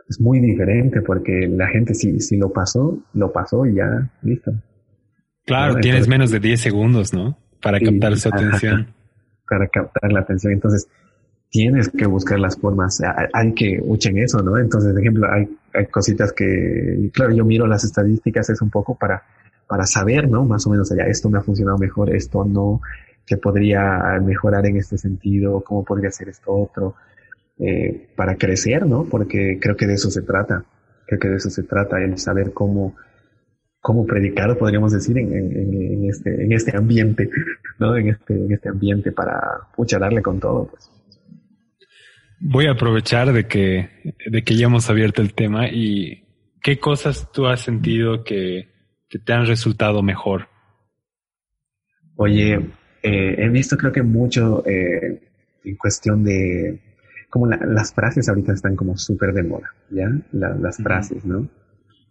Es 0.08 0.20
muy 0.20 0.40
diferente 0.40 1.02
porque 1.02 1.48
la 1.48 1.68
gente 1.68 1.94
si, 1.94 2.20
si 2.20 2.38
lo 2.38 2.52
pasó, 2.52 3.00
lo 3.14 3.32
pasó 3.32 3.66
y 3.66 3.76
ya, 3.76 4.10
listo. 4.22 4.52
Claro, 5.46 5.76
tienes 5.76 6.08
menos 6.08 6.32
de 6.32 6.40
10 6.40 6.60
segundos, 6.60 7.14
¿no? 7.14 7.38
Para 7.62 7.80
captar 7.80 8.18
su 8.18 8.30
atención. 8.30 8.88
para 9.50 9.68
captar 9.68 10.12
la 10.12 10.22
atención. 10.22 10.54
Entonces, 10.54 10.88
tienes 11.50 11.90
que 11.90 12.08
buscar 12.08 12.40
las 12.40 12.58
formas. 12.58 13.00
Hay 13.34 13.54
que 13.54 13.76
en 13.76 14.18
eso, 14.18 14.42
¿no? 14.42 14.58
Entonces, 14.58 14.92
por 14.92 15.02
ejemplo, 15.02 15.28
hay, 15.32 15.48
hay 15.74 15.86
cositas 15.88 16.34
que, 16.34 17.10
claro, 17.14 17.34
yo 17.34 17.46
miro 17.46 17.68
las 17.68 17.84
estadísticas, 17.84 18.50
es 18.50 18.62
un 18.62 18.70
poco 18.70 18.96
para, 18.96 19.24
para 19.68 19.86
saber, 19.86 20.30
¿no? 20.30 20.46
Más 20.46 20.66
o 20.66 20.70
menos 20.70 20.92
allá, 20.92 21.06
esto 21.06 21.30
me 21.30 21.38
ha 21.38 21.42
funcionado 21.42 21.78
mejor, 21.78 22.16
esto 22.16 22.44
no, 22.44 22.82
que 23.26 23.38
podría 23.38 24.20
mejorar 24.24 24.66
en 24.66 24.78
este 24.78 24.98
sentido, 24.98 25.62
cómo 25.64 25.84
podría 25.84 26.10
ser 26.10 26.30
esto 26.30 26.52
otro. 26.52 26.96
Eh, 27.60 28.10
para 28.16 28.36
crecer, 28.36 28.86
¿no? 28.88 29.06
Porque 29.06 29.60
creo 29.62 29.76
que 29.78 29.86
de 29.86 29.94
eso 29.94 30.10
se 30.10 30.24
trata. 30.24 30.66
Creo 31.06 31.20
que 31.20 31.30
de 31.30 31.36
eso 31.36 31.50
se 31.50 31.64
trata, 31.64 32.02
el 32.02 32.18
saber 32.18 32.52
cómo, 32.52 32.96
cómo 33.80 34.06
predicar, 34.06 34.58
podríamos 34.58 34.92
decir, 34.92 35.18
en, 35.18 35.34
en, 35.34 36.10
este, 36.10 36.44
en 36.44 36.52
este 36.52 36.76
ambiente, 36.76 37.30
¿no? 37.80 37.96
En 37.96 38.10
este, 38.10 38.34
en 38.34 38.52
este 38.52 38.70
ambiente 38.70 39.12
para, 39.12 39.40
pucha, 39.76 40.00
darle 40.00 40.22
con 40.22 40.40
todo, 40.40 40.68
pues. 40.68 40.90
Voy 42.40 42.66
a 42.66 42.72
aprovechar 42.72 43.32
de 43.32 43.48
que, 43.48 43.90
de 44.26 44.44
que 44.44 44.56
ya 44.56 44.66
hemos 44.66 44.90
abierto 44.90 45.22
el 45.22 45.34
tema 45.34 45.70
y 45.70 46.26
qué 46.62 46.80
cosas 46.80 47.32
tú 47.32 47.46
has 47.46 47.62
sentido 47.62 48.24
que, 48.24 48.68
que 49.08 49.20
te 49.20 49.32
han 49.32 49.46
resultado 49.46 50.02
mejor. 50.02 50.48
Oye, 52.16 52.56
eh, 53.02 53.36
he 53.38 53.50
visto 53.50 53.78
creo 53.78 53.92
que 53.92 54.04
mucho 54.04 54.66
eh, 54.66 55.22
en 55.64 55.76
cuestión 55.78 56.24
de 56.24 56.80
como 57.34 57.48
las 57.48 57.92
frases 57.96 58.30
ahorita 58.30 58.54
están 58.54 58.76
como 58.76 58.96
súper 58.96 59.34
de 59.34 59.42
moda, 59.42 59.74
¿ya? 59.90 60.08
las 60.34 60.78
frases, 60.78 61.26
¿no? 61.26 61.50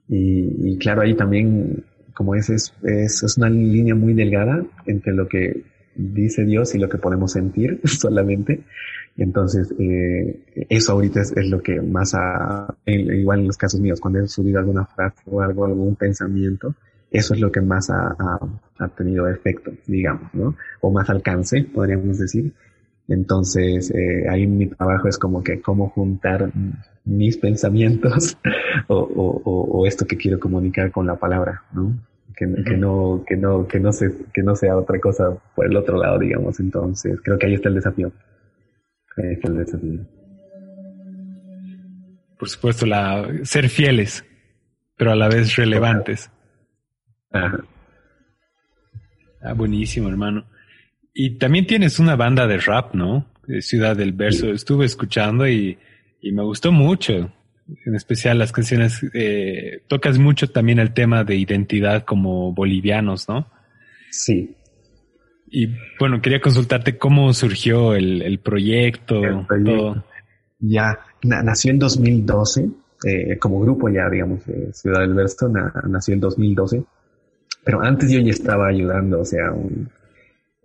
Y, 0.08 0.76
claro, 0.78 1.02
ahí 1.02 1.14
también, 1.14 1.84
como 2.12 2.34
es, 2.34 2.50
es, 2.50 2.74
es, 2.82 3.38
una 3.38 3.48
línea 3.48 3.94
muy 3.94 4.14
delgada 4.14 4.64
entre 4.84 5.12
lo 5.12 5.28
que 5.28 5.62
dice 5.94 6.44
Dios 6.44 6.74
y 6.74 6.78
lo 6.78 6.88
que 6.88 6.98
podemos 6.98 7.30
sentir 7.30 7.80
solamente. 7.84 8.64
Entonces, 9.16 9.72
eh, 9.78 10.40
eso 10.68 10.90
ahorita 10.90 11.20
es, 11.20 11.32
es, 11.36 11.48
lo 11.48 11.62
que 11.62 11.80
más 11.80 12.16
ha, 12.16 12.74
igual 12.86 13.42
en 13.42 13.46
los 13.46 13.56
casos 13.56 13.78
míos, 13.78 14.00
cuando 14.00 14.18
he 14.18 14.26
subido 14.26 14.58
alguna 14.58 14.86
frase 14.86 15.22
o 15.26 15.40
algo, 15.40 15.66
algún 15.66 15.94
pensamiento, 15.94 16.74
eso 17.12 17.34
es 17.34 17.40
lo 17.40 17.52
que 17.52 17.60
más 17.60 17.90
ha, 17.90 18.16
ha, 18.76 18.88
tenido 18.88 19.28
efecto, 19.28 19.70
digamos, 19.86 20.34
¿no? 20.34 20.56
O 20.80 20.90
más 20.90 21.08
alcance, 21.10 21.62
podríamos 21.62 22.18
decir. 22.18 22.52
Entonces, 23.12 23.90
eh, 23.90 24.28
ahí 24.28 24.46
mi 24.46 24.66
trabajo 24.66 25.08
es 25.08 25.18
como 25.18 25.42
que 25.42 25.60
cómo 25.60 25.90
juntar 25.90 26.50
mis 27.04 27.36
pensamientos 27.36 28.38
o, 28.88 28.96
o, 28.96 29.42
o, 29.44 29.86
esto 29.86 30.06
que 30.06 30.16
quiero 30.16 30.40
comunicar 30.40 30.90
con 30.90 31.06
la 31.06 31.16
palabra, 31.16 31.62
¿no? 31.72 31.94
Que, 32.34 32.46
que, 32.64 32.76
no, 32.76 33.22
que 33.26 33.36
no, 33.36 33.68
que 33.68 33.78
no 33.78 33.92
se, 33.92 34.10
que 34.32 34.42
no 34.42 34.56
sea 34.56 34.76
otra 34.76 34.98
cosa 34.98 35.36
por 35.54 35.66
el 35.66 35.76
otro 35.76 35.98
lado, 35.98 36.18
digamos. 36.18 36.58
Entonces, 36.58 37.20
creo 37.22 37.38
que 37.38 37.46
ahí 37.46 37.54
está 37.54 37.68
el 37.68 37.74
desafío. 37.74 38.10
Ahí 39.18 39.34
está 39.34 39.48
el 39.48 39.58
desafío. 39.58 40.00
Por 42.38 42.48
supuesto, 42.48 42.86
la, 42.86 43.28
ser 43.42 43.68
fieles, 43.68 44.24
pero 44.96 45.12
a 45.12 45.16
la 45.16 45.28
vez 45.28 45.54
relevantes. 45.56 46.30
Ah, 47.30 47.58
buenísimo, 49.54 50.08
hermano. 50.08 50.46
Y 51.14 51.38
también 51.38 51.66
tienes 51.66 51.98
una 51.98 52.16
banda 52.16 52.46
de 52.46 52.58
rap, 52.58 52.94
¿no? 52.94 53.26
Ciudad 53.60 53.96
del 53.96 54.12
Verso. 54.12 54.50
Estuve 54.50 54.86
escuchando 54.86 55.46
y, 55.48 55.78
y, 56.20 56.32
me 56.32 56.42
gustó 56.42 56.72
mucho. 56.72 57.32
En 57.86 57.94
especial 57.94 58.38
las 58.38 58.52
canciones. 58.52 59.00
Eh, 59.14 59.82
tocas 59.88 60.18
mucho 60.18 60.50
también 60.50 60.78
el 60.78 60.94
tema 60.94 61.24
de 61.24 61.36
identidad 61.36 62.04
como 62.04 62.52
bolivianos, 62.52 63.28
¿no? 63.28 63.50
Sí. 64.10 64.56
Y 65.50 65.68
bueno, 65.98 66.22
quería 66.22 66.40
consultarte 66.40 66.96
cómo 66.96 67.32
surgió 67.34 67.94
el, 67.94 68.40
proyecto, 68.40 69.20
todo. 69.64 70.04
Ya, 70.58 70.98
nació 71.22 71.72
en 71.72 71.78
2012, 71.78 72.70
eh, 73.04 73.38
como 73.38 73.60
grupo 73.60 73.90
ya, 73.90 74.08
digamos, 74.08 74.42
Ciudad 74.72 75.00
del 75.00 75.12
Verso, 75.12 75.50
nació 75.86 76.14
en 76.14 76.20
2012 76.20 76.84
pero 77.64 77.80
antes 77.82 78.10
yo 78.10 78.20
ya 78.20 78.30
estaba 78.30 78.68
ayudando, 78.68 79.20
o 79.20 79.24
sea, 79.24 79.52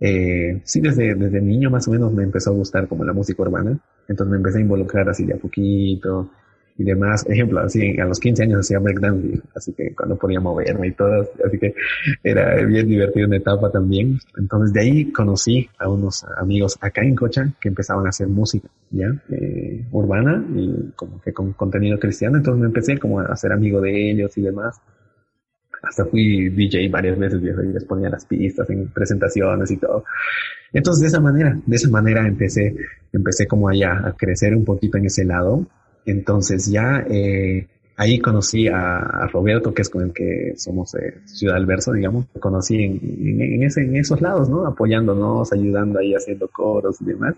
eh, 0.00 0.60
sí, 0.64 0.80
desde, 0.80 1.14
desde 1.14 1.40
niño 1.40 1.70
más 1.70 1.88
o 1.88 1.90
menos 1.90 2.12
me 2.12 2.22
empezó 2.22 2.50
a 2.50 2.54
gustar 2.54 2.86
como 2.86 3.04
la 3.04 3.12
música 3.12 3.42
urbana, 3.42 3.78
entonces 4.06 4.30
me 4.30 4.36
empecé 4.36 4.58
a 4.58 4.62
involucrar 4.62 5.08
así 5.08 5.24
de 5.24 5.34
a 5.34 5.36
poquito 5.36 6.30
y 6.78 6.84
demás. 6.84 7.26
Ejemplo, 7.28 7.60
así 7.60 7.98
a 7.98 8.04
los 8.04 8.20
15 8.20 8.44
años 8.44 8.60
hacía 8.60 8.78
breakdance, 8.78 9.40
así 9.56 9.72
que 9.72 9.94
cuando 9.96 10.16
podía 10.16 10.38
moverme 10.38 10.88
y 10.88 10.92
todo, 10.92 11.28
así 11.44 11.58
que 11.58 11.74
era 12.22 12.64
bien 12.64 12.86
divertido 12.86 13.26
en 13.26 13.34
etapa 13.34 13.70
también. 13.70 14.18
Entonces 14.36 14.72
de 14.72 14.80
ahí 14.80 15.12
conocí 15.12 15.68
a 15.78 15.88
unos 15.88 16.24
amigos 16.38 16.78
acá 16.80 17.02
en 17.02 17.16
Cocha 17.16 17.52
que 17.60 17.68
empezaban 17.68 18.06
a 18.06 18.10
hacer 18.10 18.28
música, 18.28 18.68
¿ya? 18.90 19.12
Eh, 19.30 19.84
urbana 19.90 20.44
y 20.54 20.92
como 20.94 21.20
que 21.20 21.32
con 21.32 21.52
contenido 21.54 21.98
cristiano, 21.98 22.36
entonces 22.36 22.60
me 22.60 22.66
empecé 22.66 22.98
como 22.98 23.18
a 23.18 23.24
hacer 23.24 23.52
amigo 23.52 23.80
de 23.80 24.12
ellos 24.12 24.38
y 24.38 24.42
demás 24.42 24.80
hasta 25.82 26.04
fui 26.06 26.48
DJ 26.50 26.88
varias 26.88 27.18
veces, 27.18 27.40
y 27.42 27.72
les 27.72 27.84
ponía 27.84 28.08
las 28.08 28.24
pistas 28.24 28.68
en 28.70 28.88
presentaciones 28.88 29.70
y 29.70 29.76
todo. 29.76 30.04
Entonces, 30.72 31.02
de 31.02 31.08
esa 31.08 31.20
manera, 31.20 31.58
de 31.64 31.76
esa 31.76 31.88
manera 31.88 32.26
empecé, 32.26 32.74
empecé 33.12 33.46
como 33.46 33.68
allá 33.68 34.06
a 34.06 34.12
crecer 34.12 34.54
un 34.54 34.64
poquito 34.64 34.98
en 34.98 35.06
ese 35.06 35.24
lado. 35.24 35.66
Entonces, 36.04 36.70
ya 36.70 37.04
eh, 37.08 37.66
ahí 37.96 38.18
conocí 38.18 38.68
a, 38.68 39.28
Roberto, 39.32 39.74
que 39.74 39.82
es 39.82 39.90
con 39.90 40.04
el 40.04 40.12
que 40.12 40.54
somos 40.56 40.94
eh, 40.94 41.20
Ciudad 41.24 41.54
del 41.54 41.66
Verso, 41.66 41.92
digamos. 41.92 42.26
Lo 42.34 42.40
conocí 42.40 42.82
en, 42.82 43.00
en, 43.02 43.62
ese, 43.62 43.82
en 43.82 43.96
esos 43.96 44.20
lados, 44.20 44.48
¿no? 44.48 44.66
Apoyándonos, 44.66 45.52
ayudando 45.52 45.98
ahí, 45.98 46.14
haciendo 46.14 46.48
coros 46.48 47.00
y 47.00 47.06
demás. 47.06 47.34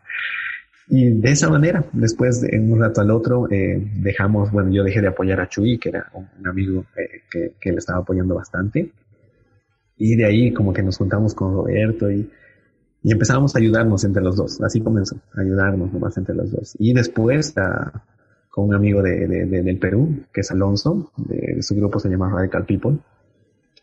Y 0.93 1.09
de 1.09 1.31
esa 1.31 1.49
manera, 1.49 1.85
después 1.93 2.41
de 2.41 2.59
un 2.59 2.81
rato 2.81 3.01
al 3.01 3.13
otro, 3.13 3.49
eh, 3.49 3.81
dejamos, 4.03 4.51
bueno, 4.51 4.71
yo 4.71 4.83
dejé 4.83 5.01
de 5.01 5.07
apoyar 5.07 5.41
a 5.41 5.49
Chuy, 5.49 5.79
que 5.79 5.91
era 5.91 6.11
un 6.13 6.47
amigo 6.49 6.85
eh, 6.97 7.23
que, 7.31 7.53
que, 7.61 7.71
le 7.71 7.79
estaba 7.79 8.01
apoyando 8.01 8.35
bastante. 8.35 8.91
Y 9.97 10.17
de 10.17 10.25
ahí 10.25 10.53
como 10.53 10.73
que 10.73 10.83
nos 10.83 10.99
juntamos 10.99 11.33
con 11.33 11.55
Roberto 11.55 12.11
y, 12.11 12.29
y 13.05 13.13
empezamos 13.13 13.55
a 13.55 13.61
ayudarnos 13.61 14.03
entre 14.03 14.21
los 14.21 14.35
dos. 14.35 14.61
Así 14.63 14.81
comenzó, 14.81 15.17
ayudarnos 15.37 15.93
nomás 15.93 16.17
entre 16.17 16.35
los 16.35 16.51
dos. 16.51 16.75
Y 16.81 16.93
después 16.93 17.57
a, 17.57 18.03
con 18.51 18.69
un 18.69 18.75
amigo 18.75 19.01
de, 19.01 19.29
de, 19.29 19.63
del 19.63 19.79
Perú, 19.79 20.25
que 20.33 20.41
es 20.41 20.51
Alonso, 20.51 21.13
de, 21.17 21.63
su 21.63 21.77
grupo 21.77 22.01
se 22.01 22.09
llama 22.09 22.31
Radical 22.31 22.67
People. 22.67 22.99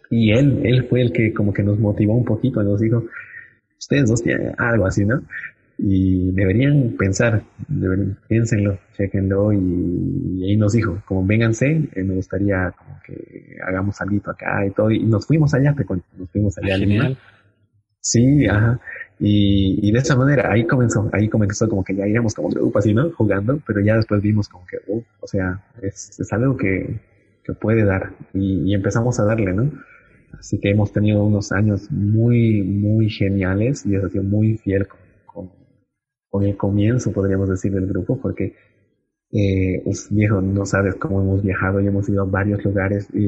Y 0.10 0.32
él, 0.34 0.62
él 0.66 0.88
fue 0.90 1.02
el 1.02 1.14
que 1.14 1.34
como 1.34 1.54
que 1.54 1.64
nos 1.64 1.80
motivó 1.80 2.16
un 2.16 2.26
poquito, 2.26 2.62
nos 2.64 2.82
dijo, 2.82 3.06
ustedes 3.80 4.10
dos 4.10 4.22
tienen 4.22 4.54
algo 4.58 4.86
así, 4.86 5.06
¿no? 5.06 5.22
Y 5.78 6.32
deberían 6.32 6.96
pensar, 6.98 7.44
deberían, 7.68 8.18
piénsenlo, 8.28 8.80
chequenlo 8.94 9.54
y, 9.54 10.44
ahí 10.44 10.58
nos 10.58 10.74
dijo, 10.74 11.02
como 11.06 11.26
vénganse, 11.26 11.90
eh, 11.94 12.04
me 12.04 12.16
gustaría 12.16 12.72
como 12.72 13.00
que 13.06 13.58
hagamos 13.66 14.02
algo 14.02 14.32
acá 14.32 14.66
y 14.66 14.72
todo 14.72 14.90
y 14.90 15.04
nos 15.04 15.28
fuimos 15.28 15.54
allá, 15.54 15.76
te 15.76 15.86
nos 16.18 16.32
fuimos 16.32 16.58
allá. 16.58 16.78
Genial. 16.78 17.18
Sí, 18.00 18.48
ajá. 18.48 18.80
Y, 19.20 19.88
y, 19.88 19.92
de 19.92 20.00
esa 20.00 20.16
manera, 20.16 20.52
ahí 20.52 20.66
comenzó, 20.66 21.10
ahí 21.12 21.28
comenzó 21.28 21.68
como 21.68 21.84
que 21.84 21.96
ya 21.96 22.08
íbamos 22.08 22.34
como 22.34 22.50
grupo 22.50 22.80
así, 22.80 22.94
¿no? 22.94 23.12
Jugando, 23.12 23.60
pero 23.66 23.82
ya 23.82 23.96
después 23.96 24.22
vimos 24.22 24.48
como 24.48 24.66
que, 24.66 24.78
uh, 24.88 25.04
o 25.20 25.28
sea, 25.28 25.64
es, 25.82 26.20
es 26.20 26.34
algo 26.34 26.56
que, 26.56 27.00
que 27.44 27.54
puede 27.54 27.84
dar 27.84 28.14
y, 28.34 28.72
y 28.72 28.74
empezamos 28.74 29.20
a 29.20 29.26
darle, 29.26 29.54
¿no? 29.54 29.72
Así 30.40 30.60
que 30.60 30.70
hemos 30.70 30.92
tenido 30.92 31.24
unos 31.24 31.52
años 31.52 31.92
muy, 31.92 32.62
muy 32.62 33.10
geniales 33.10 33.86
y 33.86 33.96
ha 33.96 34.08
sido 34.08 34.24
muy 34.24 34.58
fiel 34.58 34.88
con, 34.88 35.00
con 36.30 36.44
el 36.44 36.58
comienzo, 36.58 37.12
podríamos 37.12 37.50
decir, 37.50 37.72
del 37.72 37.88
grupo, 37.88 38.20
porque 38.20 38.56
eh, 39.32 39.84
viejo, 40.12 40.42
no 40.42 40.66
sabes 40.66 40.96
cómo 40.96 41.22
hemos 41.22 41.44
viajado 41.44 41.82
y 41.82 41.88
hemos 41.88 42.08
ido 42.10 42.24
a 42.24 42.26
varios 42.26 42.64
lugares. 42.64 43.08
y 43.14 43.28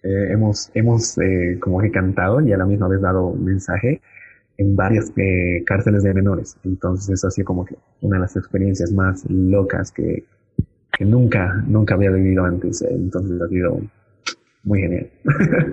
eh, 0.00 0.30
hemos 0.30 0.70
hemos 0.74 1.18
eh, 1.18 1.58
como 1.60 1.80
que 1.80 1.90
cantado 1.90 2.40
y 2.40 2.52
a 2.52 2.56
la 2.56 2.64
misma 2.64 2.86
vez 2.86 3.00
dado 3.00 3.34
mensaje 3.34 4.00
en 4.56 4.76
varias 4.76 5.12
eh, 5.16 5.62
cárceles 5.66 6.02
de 6.02 6.14
menores. 6.14 6.56
Entonces 6.64 7.10
eso 7.10 7.28
ha 7.28 7.30
sido 7.30 7.46
como 7.46 7.64
que 7.64 7.76
una 8.00 8.16
de 8.16 8.22
las 8.22 8.36
experiencias 8.36 8.92
más 8.92 9.24
locas 9.28 9.90
que, 9.92 10.24
que 10.96 11.04
nunca, 11.04 11.62
nunca 11.66 11.94
había 11.94 12.10
vivido 12.10 12.44
antes. 12.44 12.82
Entonces 12.82 13.40
ha 13.40 13.48
sido 13.48 13.80
muy 14.62 14.80
genial. 14.80 15.10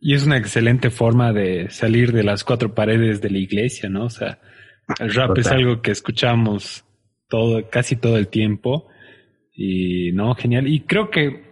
y 0.00 0.14
es 0.14 0.26
una 0.26 0.38
excelente 0.38 0.90
forma 0.90 1.32
de 1.32 1.70
salir 1.70 2.12
de 2.12 2.24
las 2.24 2.44
cuatro 2.44 2.74
paredes 2.74 3.20
de 3.20 3.30
la 3.30 3.38
iglesia, 3.38 3.88
¿no? 3.88 4.04
O 4.04 4.10
sea, 4.10 4.38
el 4.98 5.14
rap 5.14 5.38
es 5.38 5.46
algo 5.48 5.82
que 5.82 5.90
escuchamos 5.90 6.84
todo, 7.28 7.68
casi 7.70 7.96
todo 7.96 8.16
el 8.16 8.28
tiempo. 8.28 8.88
Y 9.52 10.12
no, 10.12 10.34
genial. 10.34 10.66
Y 10.66 10.80
creo 10.80 11.10
que 11.10 11.50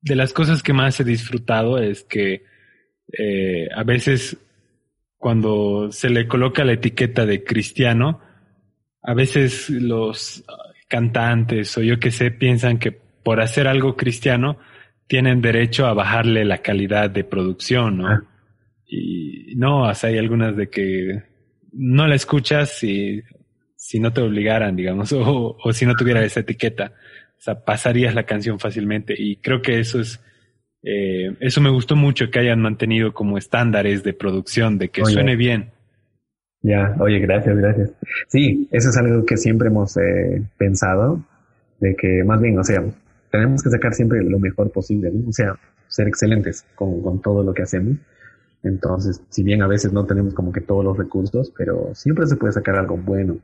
de 0.00 0.16
las 0.16 0.32
cosas 0.32 0.62
que 0.62 0.72
más 0.72 0.98
he 1.00 1.04
disfrutado 1.04 1.78
es 1.78 2.04
que 2.04 2.44
eh, 3.18 3.68
a 3.74 3.82
veces 3.84 4.36
cuando 5.16 5.92
se 5.92 6.10
le 6.10 6.26
coloca 6.26 6.64
la 6.64 6.72
etiqueta 6.72 7.24
de 7.26 7.44
cristiano, 7.44 8.20
a 9.02 9.14
veces 9.14 9.70
los 9.70 10.44
cantantes 10.88 11.76
o 11.78 11.82
yo 11.82 11.98
que 12.00 12.10
sé 12.10 12.30
piensan 12.30 12.78
que 12.78 12.92
por 12.92 13.40
hacer 13.40 13.68
algo 13.68 13.96
cristiano 13.96 14.58
tienen 15.06 15.40
derecho 15.40 15.86
a 15.86 15.94
bajarle 15.94 16.44
la 16.44 16.58
calidad 16.58 17.08
de 17.08 17.24
producción, 17.24 17.98
¿no? 17.98 18.08
Ah. 18.08 18.22
Y 18.86 19.54
no, 19.56 19.86
hay 19.86 20.18
algunas 20.18 20.56
de 20.56 20.68
que 20.68 21.22
no 21.72 22.06
la 22.06 22.14
escuchas 22.14 22.78
si, 22.78 23.22
si 23.76 24.00
no 24.00 24.12
te 24.12 24.20
obligaran, 24.20 24.76
digamos, 24.76 25.12
o, 25.12 25.56
o 25.62 25.72
si 25.72 25.86
no 25.86 25.94
tuviera 25.94 26.24
esa 26.24 26.40
etiqueta. 26.40 26.92
O 27.38 27.44
sea, 27.44 27.64
pasarías 27.64 28.14
la 28.14 28.24
canción 28.24 28.60
fácilmente. 28.60 29.14
Y 29.18 29.36
creo 29.36 29.62
que 29.62 29.80
eso 29.80 30.00
es, 30.00 30.20
eh, 30.82 31.36
eso 31.40 31.60
me 31.60 31.70
gustó 31.70 31.96
mucho 31.96 32.30
que 32.30 32.38
hayan 32.38 32.60
mantenido 32.60 33.12
como 33.12 33.38
estándares 33.38 34.02
de 34.02 34.12
producción, 34.12 34.78
de 34.78 34.90
que 34.90 35.04
suene 35.04 35.36
bien. 35.36 35.70
Ya, 36.62 36.94
oye, 37.00 37.18
gracias, 37.18 37.56
gracias. 37.56 37.92
Sí, 38.28 38.68
eso 38.70 38.90
es 38.90 38.96
algo 38.96 39.24
que 39.26 39.36
siempre 39.36 39.68
hemos 39.68 39.96
eh, 39.96 40.42
pensado, 40.56 41.20
de 41.80 41.96
que 41.96 42.22
más 42.24 42.40
bien, 42.40 42.58
o 42.58 42.64
sea, 42.64 42.84
tenemos 43.30 43.62
que 43.62 43.70
sacar 43.70 43.94
siempre 43.94 44.22
lo 44.22 44.38
mejor 44.38 44.70
posible, 44.70 45.10
o 45.26 45.32
sea, 45.32 45.56
ser 45.88 46.06
excelentes 46.06 46.64
con, 46.76 47.02
con 47.02 47.20
todo 47.20 47.42
lo 47.42 47.52
que 47.52 47.62
hacemos. 47.62 47.96
Entonces, 48.62 49.20
si 49.28 49.42
bien 49.42 49.62
a 49.62 49.66
veces 49.66 49.92
no 49.92 50.06
tenemos 50.06 50.34
como 50.34 50.52
que 50.52 50.60
todos 50.60 50.84
los 50.84 50.96
recursos, 50.96 51.52
pero 51.56 51.90
siempre 51.94 52.26
se 52.26 52.36
puede 52.36 52.52
sacar 52.52 52.76
algo 52.76 52.96
bueno. 52.96 53.38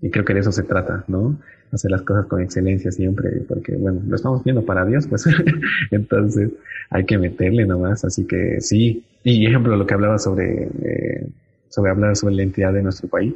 Y 0.00 0.10
creo 0.10 0.24
que 0.24 0.32
de 0.32 0.40
eso 0.40 0.52
se 0.52 0.62
trata, 0.62 1.04
¿no? 1.08 1.38
Hacer 1.72 1.90
las 1.90 2.02
cosas 2.02 2.26
con 2.26 2.40
excelencia 2.40 2.90
siempre, 2.90 3.42
porque 3.46 3.76
bueno, 3.76 4.00
lo 4.06 4.16
estamos 4.16 4.42
viendo 4.44 4.64
para 4.64 4.86
Dios, 4.86 5.06
pues 5.06 5.26
entonces 5.90 6.50
hay 6.90 7.04
que 7.04 7.18
meterle 7.18 7.66
nomás. 7.66 8.04
Así 8.04 8.26
que 8.26 8.60
sí, 8.60 9.04
y 9.22 9.46
ejemplo, 9.46 9.76
lo 9.76 9.86
que 9.86 9.94
hablaba 9.94 10.18
sobre, 10.18 10.64
eh, 10.64 11.28
sobre 11.68 11.90
hablar 11.90 12.16
sobre 12.16 12.36
la 12.36 12.42
identidad 12.42 12.72
de 12.72 12.82
nuestro 12.82 13.08
país, 13.08 13.34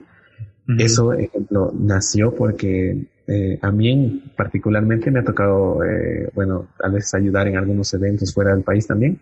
eso, 0.78 1.12
ejemplo, 1.12 1.72
nació 1.76 2.34
porque 2.34 2.96
eh, 3.26 3.58
a 3.60 3.72
mí 3.72 4.22
particularmente 4.36 5.10
me 5.10 5.18
ha 5.18 5.24
tocado, 5.24 5.82
eh, 5.84 6.30
bueno, 6.34 6.68
a 6.82 6.88
veces 6.88 7.12
ayudar 7.14 7.48
en 7.48 7.56
algunos 7.56 7.92
eventos 7.94 8.32
fuera 8.32 8.54
del 8.54 8.62
país 8.62 8.86
también. 8.86 9.18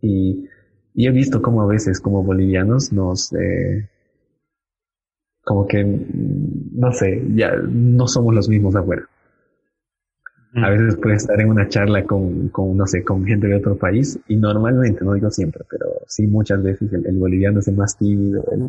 Y, 0.00 0.48
y 0.94 1.08
he 1.08 1.10
visto 1.10 1.42
como 1.42 1.62
a 1.62 1.66
veces 1.66 2.00
como 2.00 2.22
bolivianos 2.22 2.92
nos, 2.92 3.32
eh, 3.34 3.88
como 5.42 5.66
que, 5.66 5.84
no 5.84 6.92
sé, 6.92 7.22
ya 7.34 7.52
no 7.68 8.06
somos 8.06 8.34
los 8.34 8.48
mismos 8.48 8.76
afuera. 8.76 9.02
A 10.56 10.70
veces 10.70 10.96
puedes 11.02 11.22
estar 11.22 11.40
en 11.40 11.50
una 11.50 11.68
charla 11.68 12.04
con, 12.04 12.48
con, 12.50 12.76
no 12.76 12.86
sé, 12.86 13.02
con 13.02 13.26
gente 13.26 13.48
de 13.48 13.56
otro 13.56 13.76
país 13.76 14.20
y 14.28 14.36
normalmente, 14.36 15.04
no 15.04 15.14
digo 15.14 15.28
siempre, 15.28 15.64
pero 15.68 15.86
sí 16.06 16.28
muchas 16.28 16.62
veces 16.62 16.92
el, 16.92 17.18
boliviano 17.18 17.58
es 17.58 17.66
el 17.66 17.74
más 17.74 17.98
tímido, 17.98 18.44
el, 18.52 18.68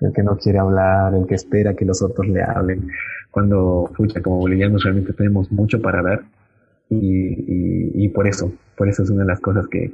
el, 0.00 0.14
que 0.14 0.22
no 0.22 0.38
quiere 0.38 0.60
hablar, 0.60 1.14
el 1.14 1.26
que 1.26 1.34
espera 1.34 1.74
que 1.74 1.84
los 1.84 2.00
otros 2.00 2.26
le 2.26 2.42
hablen. 2.42 2.88
Cuando, 3.30 3.90
pucha, 3.94 4.22
como 4.22 4.38
bolivianos 4.38 4.82
realmente 4.82 5.12
tenemos 5.12 5.52
mucho 5.52 5.82
para 5.82 6.02
dar 6.02 6.22
y, 6.88 6.96
y, 6.96 8.04
y 8.06 8.08
por 8.08 8.26
eso, 8.26 8.50
por 8.74 8.88
eso 8.88 9.02
es 9.02 9.10
una 9.10 9.24
de 9.24 9.28
las 9.28 9.40
cosas 9.40 9.68
que, 9.68 9.92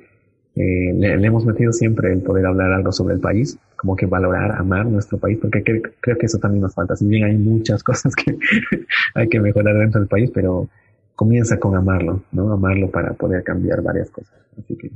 eh, 0.55 0.93
le, 0.95 1.15
hemos 1.15 1.47
metido 1.47 1.73
siempre 1.73 2.13
el 2.13 2.21
poder 2.21 2.45
hablar 2.45 2.73
algo 2.73 2.93
sobre 2.93 3.15
el 3.15 3.21
país, 3.21 3.59
como 3.77 3.97
que 3.97 4.07
valorar, 4.07 4.53
amar 4.53 4.85
nuestro 4.87 5.19
país, 5.19 5.39
porque 5.41 5.63
creo, 5.63 6.19
que 6.19 6.27
eso 6.27 6.39
también 6.39 6.63
nos 6.63 6.75
falta. 6.75 6.95
Si 6.95 7.07
bien 7.07 7.25
hay 7.25 7.37
muchas 7.37 7.83
cosas 7.85 8.15
que 8.15 8.37
hay 9.15 9.29
que 9.29 9.41
mejorar 9.41 9.77
dentro 9.77 10.01
del 10.01 10.09
país, 10.09 10.31
pero 10.33 10.69
comienza 11.15 11.59
con 11.59 11.75
amarlo, 11.75 12.25
¿no? 12.33 12.53
Amarlo 12.53 12.91
para 12.91 13.15
poder 13.15 13.43
cambiar 13.43 13.83
varias 13.83 14.11
cosas. 14.11 14.39
Así 14.59 14.77
que 14.77 14.91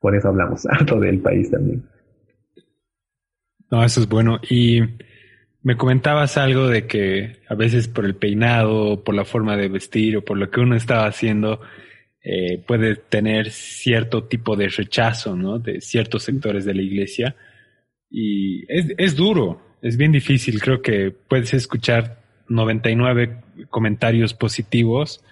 por 0.00 0.14
eso 0.14 0.28
hablamos 0.28 0.66
harto 0.70 0.98
del 0.98 1.20
país 1.20 1.50
también. 1.50 1.84
No, 3.70 3.84
eso 3.84 4.00
es 4.00 4.08
bueno. 4.08 4.40
Y 4.48 4.80
me 5.62 5.76
comentabas 5.76 6.36
algo 6.36 6.68
de 6.68 6.86
que 6.86 7.38
a 7.48 7.54
veces 7.54 7.88
por 7.88 8.04
el 8.04 8.14
peinado, 8.16 9.02
por 9.02 9.14
la 9.14 9.24
forma 9.24 9.56
de 9.56 9.68
vestir 9.68 10.16
o 10.16 10.24
por 10.24 10.36
lo 10.36 10.50
que 10.50 10.60
uno 10.60 10.76
estaba 10.76 11.06
haciendo, 11.06 11.60
eh, 12.26 12.56
puede 12.66 12.96
tener 12.96 13.50
cierto 13.50 14.24
tipo 14.24 14.56
de 14.56 14.68
rechazo, 14.68 15.36
¿no? 15.36 15.58
De 15.58 15.82
ciertos 15.82 16.22
sectores 16.22 16.64
de 16.64 16.74
la 16.74 16.80
iglesia. 16.80 17.36
Y 18.10 18.64
es, 18.72 18.86
es 18.96 19.14
duro, 19.14 19.60
es 19.82 19.98
bien 19.98 20.10
difícil. 20.10 20.58
Creo 20.58 20.80
que 20.80 21.10
puedes 21.10 21.52
escuchar 21.52 22.22
99 22.48 23.42
comentarios 23.68 24.32
positivos, 24.32 25.22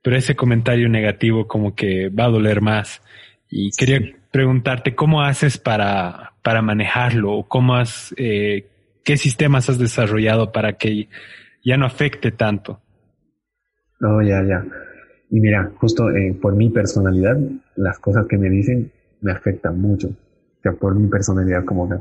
pero 0.00 0.16
ese 0.16 0.36
comentario 0.36 0.88
negativo 0.88 1.46
como 1.46 1.74
que 1.74 2.08
va 2.08 2.24
a 2.24 2.30
doler 2.30 2.62
más. 2.62 3.02
Y 3.50 3.70
quería 3.72 4.00
preguntarte 4.30 4.94
cómo 4.94 5.22
haces 5.22 5.58
para, 5.58 6.32
para 6.42 6.62
manejarlo, 6.62 7.44
cómo 7.46 7.76
has, 7.76 8.14
eh, 8.16 8.66
qué 9.04 9.18
sistemas 9.18 9.68
has 9.68 9.78
desarrollado 9.78 10.50
para 10.50 10.74
que 10.78 11.08
ya 11.62 11.76
no 11.76 11.84
afecte 11.84 12.30
tanto. 12.30 12.80
No, 14.00 14.22
ya, 14.22 14.42
ya. 14.48 14.64
Y 15.30 15.40
mira, 15.40 15.70
justo 15.78 16.10
eh, 16.10 16.36
por 16.40 16.54
mi 16.56 16.70
personalidad, 16.70 17.38
las 17.76 17.98
cosas 17.98 18.26
que 18.26 18.38
me 18.38 18.48
dicen 18.48 18.90
me 19.20 19.32
afectan 19.32 19.80
mucho. 19.80 20.08
O 20.08 20.62
sea, 20.62 20.72
por 20.72 20.94
mi 20.94 21.08
personalidad 21.08 21.64
como 21.64 21.88
que. 21.88 21.96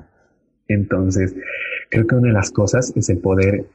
Entonces, 0.69 1.35
creo 1.89 2.07
que 2.07 2.15
una 2.15 2.27
de 2.27 2.33
las 2.33 2.51
cosas 2.51 2.91
es 2.95 3.09
el 3.09 3.19
poder, 3.19 3.65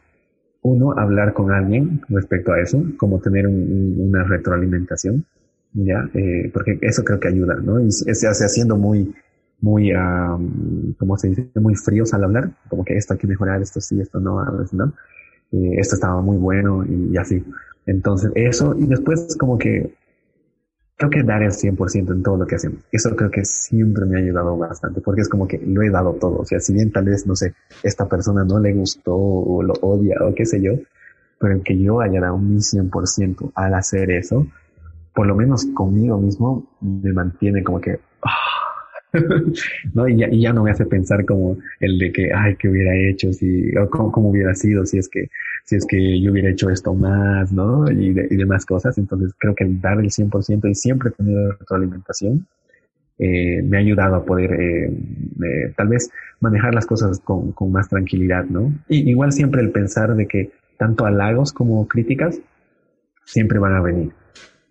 uno, 0.63 0.93
hablar 0.93 1.33
con 1.33 1.51
alguien 1.51 2.03
respecto 2.09 2.53
a 2.53 2.61
eso, 2.61 2.83
como 2.97 3.21
tener 3.21 3.47
una 3.47 4.25
retroalimentación, 4.25 5.25
¿ya? 5.73 6.09
Eh, 6.15 6.51
porque 6.53 6.79
eso 6.83 7.03
creo 7.03 7.19
que 7.19 7.29
ayuda, 7.29 7.57
¿no? 7.57 7.81
Y 7.81 7.91
se 7.91 8.29
hace 8.29 8.45
haciendo 8.45 8.77
muy, 8.77 9.13
muy, 9.63 9.95
um, 9.95 10.93
¿cómo 10.99 11.17
se 11.17 11.29
dice? 11.29 11.49
Muy 11.55 11.75
fríos 11.77 12.13
al 12.13 12.25
hablar, 12.25 12.51
como 12.69 12.85
que 12.85 12.97
esto 12.97 13.15
hay 13.15 13.19
que 13.19 13.27
mejorar, 13.27 13.63
esto 13.63 13.81
sí, 13.81 13.99
esto 14.01 14.21
no, 14.21 14.45
no. 14.73 14.93
Eh, 15.53 15.75
esto 15.79 15.95
estaba 15.95 16.21
muy 16.21 16.37
bueno 16.37 16.85
y 16.85 17.17
así. 17.17 17.43
Entonces, 17.87 18.31
eso, 18.35 18.75
y 18.79 18.87
después 18.87 19.37
como 19.39 19.59
que 19.59 19.95
creo 20.97 21.11
que 21.11 21.23
dar 21.25 21.43
el 21.43 21.51
100% 21.51 22.13
en 22.13 22.23
todo 22.23 22.37
lo 22.37 22.47
que 22.47 22.55
hacemos. 22.55 22.79
Eso 22.93 23.17
creo 23.17 23.31
que 23.31 23.45
siempre 23.45 24.05
me 24.05 24.17
ha 24.17 24.23
ayudado 24.23 24.57
bastante, 24.57 25.01
porque 25.01 25.23
es 25.23 25.29
como 25.29 25.49
que 25.49 25.59
lo 25.59 25.83
he 25.83 25.91
dado 25.91 26.15
todo. 26.15 26.39
O 26.39 26.45
sea, 26.45 26.61
si 26.61 26.73
bien 26.73 26.93
tal 26.93 27.07
vez, 27.07 27.27
no 27.27 27.35
sé, 27.35 27.55
esta 27.83 28.09
persona 28.09 28.45
no 28.45 28.61
le 28.61 28.73
gustó 28.73 29.17
o 29.17 29.63
lo 29.63 29.73
odia 29.81 30.17
o 30.21 30.33
qué 30.35 30.47
sé 30.47 30.63
yo, 30.63 30.75
pero 31.41 31.61
que 31.63 31.77
yo 31.77 32.01
haya 32.01 32.21
dado 32.21 32.39
mi 32.39 32.59
100% 32.59 33.51
al 33.57 33.75
hacer 33.75 34.13
eso, 34.13 34.47
por 35.13 35.27
lo 35.27 35.35
menos 35.35 35.67
conmigo 35.75 36.19
mismo 36.19 36.69
me 36.81 37.13
mantiene 37.13 37.65
como 37.65 37.81
que, 37.81 37.99
¿no? 39.95 40.09
Y 40.09 40.17
ya, 40.17 40.29
y 40.31 40.41
ya, 40.41 40.53
no 40.53 40.65
me 40.65 40.71
hace 40.71 40.87
pensar 40.87 41.25
como 41.25 41.59
el 41.81 41.99
de 41.99 42.13
que, 42.13 42.31
ay, 42.35 42.57
¿qué 42.57 42.69
hubiera 42.69 42.97
hecho? 42.97 43.33
Si, 43.33 43.77
o 43.77 43.89
cómo, 43.91 44.31
hubiera 44.31 44.55
sido 44.55 44.87
si 44.87 44.99
es 44.99 45.09
que, 45.09 45.29
si 45.65 45.77
es 45.77 45.87
que 45.87 46.21
yo 46.21 46.33
hubiera 46.33 46.51
hecho 46.51 46.71
esto 46.71 46.95
más, 46.95 47.53
¿no? 47.53 47.91
Y, 47.91 48.09
y 48.09 48.37
demás 48.37 48.65
cosas. 48.65 48.97
Entonces 48.99 49.33
creo 49.39 49.55
que 49.55 49.67
dar 49.69 49.99
el 49.99 50.11
100% 50.11 50.71
y 50.71 50.75
siempre 50.75 51.11
tener 51.11 51.57
retroalimentación 51.59 52.47
eh, 53.19 53.63
me 53.63 53.77
ha 53.77 53.81
ayudado 53.81 54.17
a 54.17 54.25
poder 54.25 54.53
eh, 54.53 54.87
eh, 54.87 55.73
tal 55.77 55.89
vez 55.89 56.11
manejar 56.41 56.75
las 56.75 56.87
cosas 56.87 57.21
con, 57.21 57.53
con 57.53 57.71
más 57.71 57.89
tranquilidad, 57.89 58.45
¿no? 58.47 58.73
Y 58.89 59.09
igual 59.09 59.33
siempre 59.33 59.61
el 59.61 59.71
pensar 59.71 60.17
de 60.17 60.27
que 60.27 60.51
tanto 60.77 61.05
halagos 61.05 61.53
como 61.53 61.87
críticas 61.87 62.41
siempre 63.25 63.59
van 63.59 63.75
a 63.75 63.81
venir. 63.81 64.11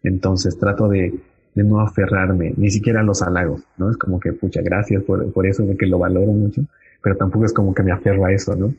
Entonces 0.04 0.58
trato 0.58 0.90
de, 0.90 1.14
de 1.54 1.64
no 1.64 1.82
aferrarme 1.82 2.54
ni 2.56 2.70
siquiera 2.70 3.02
a 3.02 3.04
los 3.04 3.22
halagos, 3.22 3.64
¿no? 3.78 3.90
Es 3.90 3.98
como 3.98 4.20
que, 4.20 4.34
pucha, 4.34 4.62
gracias 4.62 5.04
por, 5.04 5.32
por 5.34 5.46
eso, 5.46 5.66
que 5.78 5.86
lo 5.86 6.00
valoro 6.00 6.32
mucho, 6.32 6.62
pero 7.02 7.16
tampoco 7.18 7.46
es 7.46 7.54
como 7.54 7.74
que 7.74 7.84
me 7.84 7.92
aferro 7.92 8.26
a 8.26 8.32
eso, 8.32 8.56
¿no? 8.56 8.74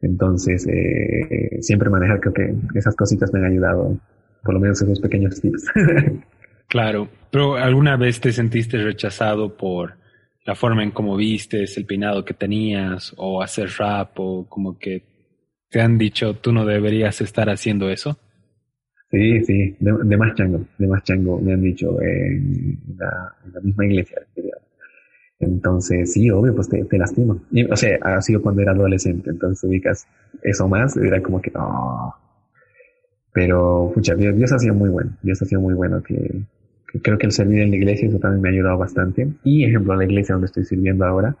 Entonces, 0.00 0.66
eh, 0.66 1.58
siempre 1.60 1.88
manejar, 1.88 2.20
creo 2.20 2.34
que 2.34 2.54
esas 2.74 2.96
cositas 2.96 3.32
me 3.32 3.38
han 3.38 3.46
ayudado, 3.46 3.96
por 4.42 4.54
lo 4.54 4.60
menos 4.60 4.82
esos 4.82 5.00
pequeños 5.00 5.40
tips. 5.40 5.70
claro, 6.68 7.08
pero 7.30 7.56
¿alguna 7.56 7.96
vez 7.96 8.20
te 8.20 8.32
sentiste 8.32 8.78
rechazado 8.82 9.56
por 9.56 9.94
la 10.44 10.56
forma 10.56 10.82
en 10.82 10.90
cómo 10.90 11.16
vistes, 11.16 11.76
el 11.76 11.86
peinado 11.86 12.24
que 12.24 12.34
tenías, 12.34 13.14
o 13.16 13.42
hacer 13.42 13.70
rap, 13.78 14.18
o 14.18 14.46
como 14.48 14.76
que 14.76 15.04
te 15.70 15.80
han 15.80 15.98
dicho, 15.98 16.34
tú 16.34 16.52
no 16.52 16.64
deberías 16.66 17.20
estar 17.20 17.48
haciendo 17.48 17.88
eso? 17.88 18.18
Sí, 19.12 19.44
sí, 19.44 19.76
de, 19.78 20.16
más 20.16 20.34
chango, 20.34 20.64
de 20.78 20.86
más 20.86 21.02
chango, 21.04 21.38
me 21.38 21.52
han 21.52 21.60
dicho 21.60 22.00
en 22.00 22.78
la, 22.96 23.60
misma 23.62 23.84
iglesia. 23.84 24.22
Entonces, 25.38 26.14
sí, 26.14 26.30
obvio, 26.30 26.54
pues 26.54 26.70
te, 26.70 26.82
te 26.84 26.96
lastima. 26.96 27.36
o 27.70 27.76
sea, 27.76 27.98
ha 28.00 28.22
sido 28.22 28.40
cuando 28.40 28.62
era 28.62 28.72
adolescente, 28.72 29.28
entonces 29.28 29.68
ubicas 29.68 30.06
eso 30.42 30.66
más, 30.66 30.96
era 30.96 31.22
como 31.22 31.42
que, 31.42 31.50
no. 31.50 32.14
Pero, 33.34 33.92
pucha, 33.94 34.14
Dios, 34.14 34.34
Dios 34.34 34.50
ha 34.50 34.58
sido 34.58 34.74
muy 34.74 34.88
bueno, 34.88 35.10
Dios 35.22 35.42
ha 35.42 35.44
sido 35.44 35.60
muy 35.60 35.74
bueno, 35.74 36.02
que, 36.02 36.44
que 36.90 37.02
creo 37.02 37.18
que 37.18 37.26
el 37.26 37.32
servir 37.32 37.60
en 37.60 37.70
la 37.70 37.76
iglesia, 37.76 38.08
eso 38.08 38.18
también 38.18 38.40
me 38.40 38.48
ha 38.48 38.52
ayudado 38.52 38.78
bastante. 38.78 39.28
Y, 39.44 39.64
ejemplo, 39.64 39.94
la 39.94 40.04
iglesia 40.04 40.36
donde 40.36 40.46
estoy 40.46 40.64
sirviendo 40.64 41.04
ahora, 41.04 41.36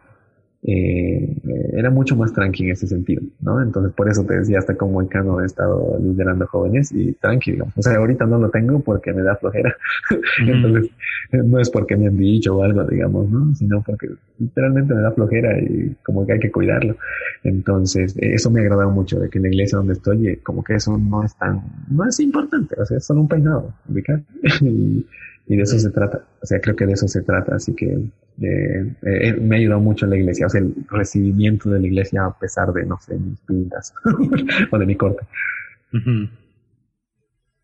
eh, 0.64 1.36
era 1.72 1.90
mucho 1.90 2.14
más 2.14 2.32
tranqui 2.32 2.64
en 2.64 2.70
ese 2.70 2.86
sentido, 2.86 3.22
¿no? 3.40 3.60
Entonces, 3.60 3.92
por 3.94 4.08
eso 4.08 4.24
te 4.24 4.38
decía, 4.38 4.58
hasta 4.58 4.76
como 4.76 5.06
cano 5.08 5.40
he 5.40 5.46
estado 5.46 5.98
liderando 6.00 6.46
jóvenes 6.46 6.92
y 6.92 7.12
tranqui, 7.14 7.52
digamos. 7.52 7.76
O 7.76 7.82
sea, 7.82 7.96
ahorita 7.96 8.26
no 8.26 8.38
lo 8.38 8.48
tengo 8.48 8.80
porque 8.80 9.12
me 9.12 9.22
da 9.22 9.34
flojera. 9.36 9.74
Entonces, 10.46 10.90
no 11.32 11.58
es 11.58 11.68
porque 11.68 11.96
me 11.96 12.06
han 12.06 12.16
dicho 12.16 12.56
o 12.56 12.62
algo, 12.62 12.84
digamos, 12.84 13.28
¿no? 13.28 13.52
Sino 13.56 13.82
porque 13.82 14.08
literalmente 14.38 14.94
me 14.94 15.02
da 15.02 15.10
flojera 15.10 15.58
y 15.60 15.96
como 16.04 16.24
que 16.24 16.34
hay 16.34 16.40
que 16.40 16.52
cuidarlo. 16.52 16.96
Entonces, 17.42 18.14
eso 18.18 18.50
me 18.50 18.60
ha 18.60 18.62
agradado 18.62 18.90
mucho 18.90 19.18
de 19.18 19.28
que 19.28 19.38
en 19.38 19.42
la 19.42 19.48
iglesia 19.48 19.78
donde 19.78 19.94
estoy, 19.94 20.28
eh, 20.28 20.38
como 20.44 20.62
que 20.62 20.74
eso 20.74 20.96
no 20.96 21.24
es 21.24 21.36
tan, 21.36 21.60
no 21.90 22.06
es 22.06 22.20
importante, 22.20 22.80
o 22.80 22.86
sea, 22.86 22.98
es 22.98 23.04
solo 23.04 23.22
un 23.22 23.28
peinado, 23.28 23.72
y, 24.60 25.04
y 25.46 25.56
de 25.56 25.62
eso 25.62 25.78
se 25.78 25.90
trata. 25.90 26.24
O 26.40 26.46
sea, 26.46 26.60
creo 26.60 26.76
que 26.76 26.86
de 26.86 26.92
eso 26.92 27.08
se 27.08 27.22
trata. 27.22 27.56
Así 27.56 27.74
que 27.74 27.86
eh, 27.86 28.94
eh, 29.02 29.32
me 29.34 29.56
ha 29.56 29.58
ayudado 29.58 29.80
mucho 29.80 30.06
la 30.06 30.16
iglesia. 30.16 30.46
O 30.46 30.48
sea, 30.48 30.60
el 30.60 30.74
recibimiento 30.88 31.70
de 31.70 31.80
la 31.80 31.86
iglesia 31.86 32.24
a 32.24 32.38
pesar 32.38 32.72
de, 32.72 32.84
no 32.86 32.98
sé, 33.00 33.16
mis 33.18 33.40
pintas 33.40 33.94
o 34.70 34.78
de 34.78 34.86
mi 34.86 34.96
corte. 34.96 35.26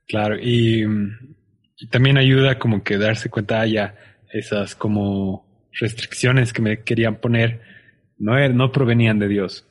Claro, 0.07 0.37
y, 0.41 0.85
también 1.91 2.19
ayuda 2.19 2.59
como 2.59 2.83
que 2.83 2.99
darse 2.99 3.31
cuenta 3.31 3.65
ya 3.67 3.95
esas 4.33 4.75
como 4.75 5.47
restricciones 5.73 6.53
que 6.53 6.61
me 6.61 6.83
querían 6.83 7.17
poner 7.17 7.61
no, 8.19 8.37
er, 8.37 8.55
no 8.55 8.73
provenían 8.73 9.19
de 9.19 9.29
Dios. 9.29 9.67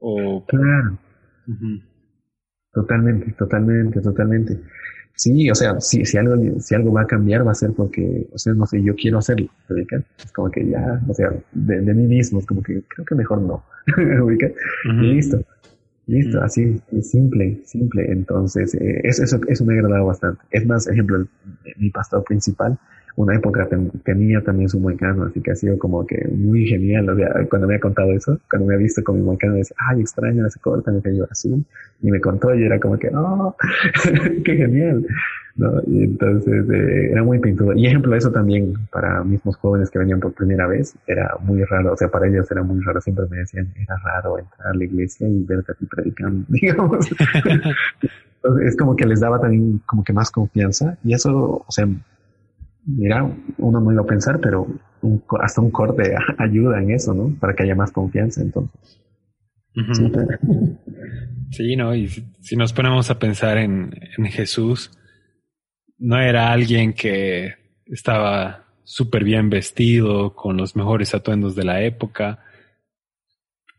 O... 0.00 0.44
Claro. 0.46 0.98
Totalmente, 2.72 3.32
totalmente, 3.32 4.00
totalmente. 4.00 4.60
Sí, 5.22 5.48
o 5.50 5.54
sea, 5.54 5.80
si, 5.80 6.04
si 6.04 6.18
algo, 6.18 6.34
si 6.58 6.74
algo 6.74 6.92
va 6.92 7.02
a 7.02 7.06
cambiar 7.06 7.46
va 7.46 7.52
a 7.52 7.54
ser 7.54 7.72
porque, 7.72 8.26
o 8.32 8.38
sea, 8.38 8.52
no 8.54 8.66
sé, 8.66 8.82
yo 8.82 8.94
quiero 8.96 9.18
hacerlo, 9.18 9.48
Es 10.18 10.32
como 10.32 10.50
que 10.50 10.68
ya, 10.68 11.00
o 11.08 11.14
sea, 11.14 11.32
de, 11.52 11.94
mí 11.94 12.06
mismo, 12.06 12.40
es 12.40 12.46
como 12.46 12.60
que 12.60 12.82
creo 12.88 13.04
que 13.06 13.14
mejor 13.14 13.40
no, 13.40 13.62
Y 14.84 15.14
listo. 15.14 15.44
Listo, 16.08 16.42
así, 16.42 16.80
simple, 17.00 17.60
simple. 17.64 18.10
Entonces, 18.10 18.74
eh, 18.74 19.00
eso, 19.04 19.22
eso, 19.22 19.38
eso 19.46 19.64
me 19.64 19.74
ha 19.74 19.76
agradado 19.78 20.06
bastante. 20.06 20.42
Es 20.50 20.66
más, 20.66 20.88
ejemplo, 20.88 21.24
mi 21.76 21.90
pastor 21.90 22.24
principal, 22.24 22.76
una 23.16 23.36
época 23.36 23.68
tenía 24.04 24.42
también 24.42 24.68
su 24.68 24.80
moicano, 24.80 25.24
así 25.24 25.40
que 25.40 25.52
ha 25.52 25.54
sido 25.54 25.78
como 25.78 26.06
que 26.06 26.28
muy 26.28 26.66
genial. 26.66 27.08
O 27.10 27.16
sea, 27.16 27.46
cuando 27.48 27.68
me 27.68 27.76
ha 27.76 27.80
contado 27.80 28.12
eso, 28.12 28.38
cuando 28.50 28.68
me 28.68 28.74
ha 28.74 28.78
visto 28.78 29.02
con 29.04 29.16
mi 29.16 29.22
moicano, 29.22 29.54
decía, 29.54 29.76
ay, 29.88 30.00
extraño 30.00 30.46
ese 30.46 30.60
corte, 30.60 30.90
que 31.02 31.16
yo 31.16 31.26
así. 31.30 31.64
Y 32.02 32.10
me 32.10 32.20
contó 32.20 32.54
y 32.54 32.64
era 32.64 32.80
como 32.80 32.98
que, 32.98 33.10
oh, 33.14 33.54
qué 34.44 34.56
genial. 34.56 35.06
¿no? 35.56 35.82
Y 35.86 36.04
entonces 36.04 36.64
eh, 36.70 37.10
era 37.12 37.22
muy 37.22 37.38
pintudo. 37.38 37.74
Y 37.74 37.86
ejemplo, 37.86 38.14
eso 38.16 38.30
también 38.30 38.74
para 38.90 39.22
mismos 39.22 39.56
jóvenes 39.56 39.90
que 39.90 39.98
venían 39.98 40.20
por 40.20 40.32
primera 40.32 40.66
vez, 40.66 40.94
era 41.06 41.36
muy 41.40 41.62
raro. 41.64 41.92
O 41.92 41.96
sea, 41.96 42.08
para 42.08 42.26
ellos 42.28 42.50
era 42.50 42.62
muy 42.62 42.80
raro. 42.82 43.00
Siempre 43.00 43.26
me 43.30 43.38
decían, 43.38 43.72
era 43.76 43.96
raro 43.98 44.38
entrar 44.38 44.68
a 44.68 44.74
la 44.74 44.84
iglesia 44.84 45.28
y 45.28 45.42
verte 45.44 45.72
a 45.72 45.74
ti 45.74 45.86
predicando, 45.86 46.44
digamos. 46.48 47.08
entonces, 48.36 48.66
es 48.66 48.76
como 48.76 48.96
que 48.96 49.06
les 49.06 49.20
daba 49.20 49.40
también 49.40 49.80
como 49.86 50.02
que 50.04 50.12
más 50.12 50.30
confianza. 50.30 50.96
Y 51.04 51.14
eso, 51.14 51.64
o 51.66 51.70
sea, 51.70 51.86
mira, 52.84 53.30
uno 53.58 53.80
no 53.80 53.92
iba 53.92 54.02
a 54.02 54.06
pensar, 54.06 54.40
pero 54.40 54.66
hasta 55.40 55.60
un 55.60 55.70
corte 55.70 56.14
ayuda 56.38 56.80
en 56.80 56.90
eso, 56.92 57.14
¿no? 57.14 57.34
Para 57.38 57.54
que 57.54 57.64
haya 57.64 57.74
más 57.74 57.92
confianza, 57.92 58.42
entonces. 58.42 59.00
sí, 61.50 61.76
¿no? 61.76 61.94
Y 61.94 62.08
si, 62.08 62.56
nos 62.56 62.72
ponemos 62.72 63.10
a 63.10 63.18
pensar 63.18 63.58
en, 63.58 63.94
en, 64.18 64.24
Jesús, 64.26 64.90
no 65.98 66.18
era 66.18 66.52
alguien 66.52 66.92
que 66.92 67.54
estaba 67.86 68.66
súper 68.84 69.24
bien 69.24 69.48
vestido, 69.50 70.34
con 70.34 70.56
los 70.56 70.76
mejores 70.76 71.14
atuendos 71.14 71.54
de 71.56 71.64
la 71.64 71.82
época. 71.82 72.40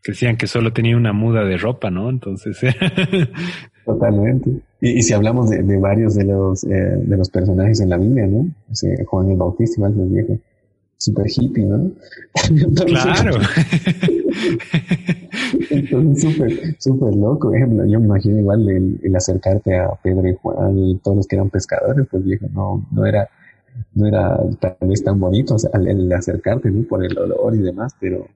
Decían 0.06 0.36
que 0.36 0.46
solo 0.46 0.72
tenía 0.72 0.96
una 0.96 1.12
muda 1.12 1.44
de 1.44 1.56
ropa, 1.56 1.90
¿no? 1.90 2.10
Entonces. 2.10 2.58
Totalmente. 3.84 4.50
Y, 4.84 5.02
si 5.02 5.14
hablamos 5.14 5.48
de, 5.48 5.62
varios 5.78 6.14
de 6.14 6.24
los, 6.24 6.62
eh, 6.64 6.68
de 6.68 7.16
los 7.16 7.30
personajes 7.30 7.80
en 7.80 7.88
la 7.88 7.96
Biblia, 7.96 8.26
¿no? 8.26 8.50
Juan 9.06 9.30
el 9.30 9.38
Bautista, 9.38 9.76
igual 9.78 9.98
el 9.98 10.08
viejo, 10.10 10.38
super 10.98 11.24
hippie, 11.26 11.64
¿no? 11.64 11.90
claro. 12.84 13.38
entonces, 15.70 16.22
súper, 16.22 16.76
súper 16.78 17.14
loco. 17.14 17.54
Ejemplo, 17.54 17.86
yo 17.86 17.98
me 17.98 18.04
imagino 18.04 18.38
igual 18.40 18.68
el, 18.68 19.16
acercarte 19.16 19.74
a 19.74 19.88
Pedro 20.02 20.28
y 20.28 20.34
Juan 20.34 20.78
y 20.78 20.98
todos 20.98 21.16
los 21.16 21.26
que 21.26 21.36
eran 21.36 21.48
pescadores, 21.48 22.06
pues 22.10 22.22
viejo, 22.22 22.46
no, 22.52 22.86
no 22.92 23.06
era, 23.06 23.26
no 23.94 24.06
era 24.06 24.38
tal 24.60 24.76
vez 24.82 25.02
tan 25.02 25.18
bonito 25.18 25.56
el, 25.72 26.12
acercarte, 26.12 26.70
¿no? 26.70 26.86
Por 26.86 27.02
el 27.02 27.16
olor 27.16 27.54
y 27.54 27.60
demás, 27.60 27.96
pero 27.98 28.28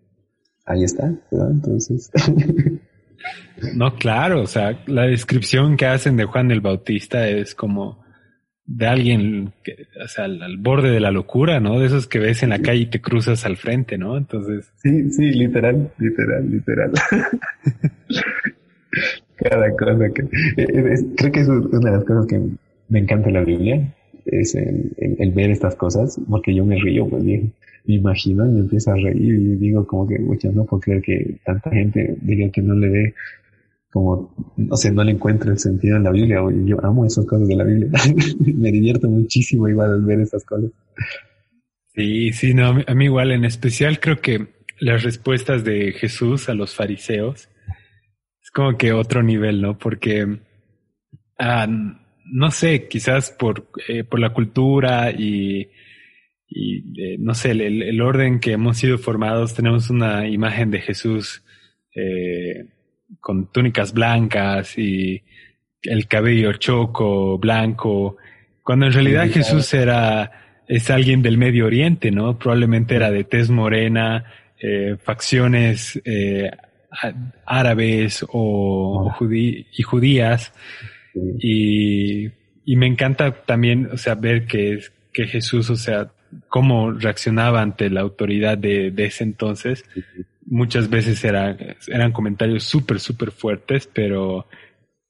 ahí 0.65 0.83
está, 0.83 1.13
¿verdad? 1.31 1.51
Entonces. 1.51 2.11
No, 3.75 3.95
claro, 3.97 4.43
o 4.43 4.47
sea, 4.47 4.81
la 4.87 5.03
descripción 5.03 5.77
que 5.77 5.87
hacen 5.87 6.17
de 6.17 6.25
Juan 6.25 6.51
el 6.51 6.61
Bautista 6.61 7.29
es 7.29 7.55
como 7.55 8.05
de 8.69 8.87
alguien, 8.87 9.53
que, 9.65 9.87
o 10.05 10.09
sea, 10.09 10.27
al, 10.27 10.59
borde 10.59 10.91
de 10.91 11.01
la 11.01 11.11
locura, 11.11 11.59
¿no? 11.59 11.81
De 11.81 11.87
esos 11.87 12.07
que 12.07 12.19
ves 12.19 12.43
en 12.43 12.51
la 12.51 12.59
calle 12.59 12.83
y 12.83 12.87
te 12.87 13.01
cruzas 13.01 13.47
al 13.47 13.57
frente, 13.57 13.97
¿no? 13.97 14.19
Entonces. 14.19 14.71
Sí, 14.77 15.11
sí, 15.11 15.31
literal, 15.31 15.91
literal, 15.99 16.51
literal. 16.51 16.93
Cada 19.37 19.71
cosa 19.77 20.11
que. 20.15 20.25
creo 21.17 21.33
que 21.33 21.41
es 21.41 21.49
una 21.49 21.91
de 21.91 21.97
las 21.97 22.05
cosas 22.05 22.27
que 22.27 22.43
me 22.89 22.99
encanta 22.99 23.29
en 23.29 23.35
la 23.35 23.45
Biblia, 23.45 23.95
es 24.27 24.55
el, 24.55 25.33
ver 25.33 25.51
estas 25.51 25.75
cosas, 25.75 26.21
porque 26.29 26.55
yo 26.55 26.65
me 26.65 26.77
río, 26.77 27.09
pues 27.09 27.25
me 27.89 27.95
imagino 27.95 28.45
y 28.47 28.51
me 28.51 28.61
empiezo 28.61 28.93
a 28.93 28.97
reír 28.97 29.35
y 29.35 29.57
digo 29.57 29.87
como 29.87 30.07
que, 30.07 30.19
muchas 30.19 30.55
no 30.55 30.67
puedo 30.67 30.81
creer 30.81 31.01
que 31.01 31.39
tanta 31.43 31.71
gente 31.71 32.17
diga 32.21 32.51
que 32.51 32.61
no 32.61 32.75
le 32.75 32.89
ve 32.91 33.15
como, 33.91 34.35
no 34.59 34.77
sé, 34.77 34.93
no 34.93 35.03
le 35.03 35.13
encuentro 35.13 35.51
el 35.51 35.59
sentido 35.59 35.97
en 35.97 36.05
la 36.05 36.11
Biblia. 36.11 36.41
Yo 36.67 36.85
amo 36.85 37.07
esas 37.07 37.25
cosas 37.25 37.49
de 37.49 37.57
la 37.57 37.65
Biblia. 37.65 37.89
Me 38.55 38.71
divierto 38.71 39.09
muchísimo 39.09 39.67
igual 39.67 39.93
al 39.93 40.05
ver 40.05 40.21
esas 40.21 40.45
cosas. 40.45 40.71
Sí, 41.95 42.31
sí, 42.35 42.53
no, 42.53 42.77
a 42.87 42.95
mí 42.95 43.07
igual, 43.07 43.33
en 43.33 43.47
especial 43.47 43.99
creo 43.99 44.21
que 44.21 44.49
las 44.79 45.03
respuestas 45.03 45.65
de 45.65 45.93
Jesús 45.93 46.51
a 46.51 46.55
los 46.55 46.75
fariseos 46.75 47.49
es 48.43 48.51
como 48.51 48.77
que 48.77 48.93
otro 48.93 49.23
nivel, 49.23 49.63
¿no? 49.63 49.79
Porque, 49.79 50.41
ah, 51.39 51.67
no 51.67 52.51
sé, 52.51 52.87
quizás 52.87 53.31
por, 53.31 53.67
eh, 53.89 54.05
por 54.05 54.21
la 54.21 54.35
cultura 54.35 55.11
y, 55.11 55.71
y 56.49 57.01
eh, 57.01 57.17
no 57.19 57.35
sé, 57.35 57.51
el, 57.51 57.83
el, 57.83 58.01
orden 58.01 58.41
que 58.41 58.53
hemos 58.53 58.79
sido 58.79 58.99
formados, 58.99 59.55
tenemos 59.55 59.91
una 59.91 60.27
imagen 60.27 60.71
de 60.71 60.81
Jesús 60.81 61.43
eh, 61.95 62.67
con 63.21 63.51
túnicas 63.53 63.93
blancas 63.93 64.79
y 64.79 65.23
el 65.83 66.07
cabello 66.07 66.53
choco, 66.55 67.39
blanco, 67.39 68.17
cuando 68.63 68.87
en 68.87 68.93
realidad 68.93 69.29
Jesús 69.31 69.73
era, 69.73 70.63
es 70.67 70.91
alguien 70.91 71.23
del 71.23 71.39
Medio 71.39 71.67
Oriente, 71.67 72.11
¿no? 72.11 72.39
Probablemente 72.39 72.97
era 72.97 73.11
de 73.11 73.25
tez 73.25 73.49
morena, 73.49 74.25
eh, 74.61 74.97
facciones 75.03 76.01
eh, 76.05 76.51
árabes 77.47 78.25
o, 78.29 79.15
y 79.21 79.83
judías. 79.83 80.53
Y, 81.39 82.27
y, 82.65 82.77
me 82.77 82.87
encanta 82.87 83.33
también, 83.45 83.89
o 83.93 83.97
sea, 83.97 84.15
ver 84.15 84.47
que, 84.47 84.81
que 85.13 85.27
Jesús, 85.27 85.71
o 85.71 85.77
sea, 85.77 86.13
cómo 86.49 86.93
reaccionaba 86.93 87.63
ante 87.63 87.91
la 87.91 88.01
autoridad 88.01 88.59
de, 88.59 88.91
de 88.91 89.07
ese 89.07 89.25
entonces 89.25 89.85
muchas 90.51 90.89
veces 90.91 91.23
era, 91.25 91.57
eran 91.89 92.13
comentarios 92.13 92.65
súper, 92.65 93.01
súper 93.01 93.31
fuertes, 93.31 93.89
pero, 93.93 94.47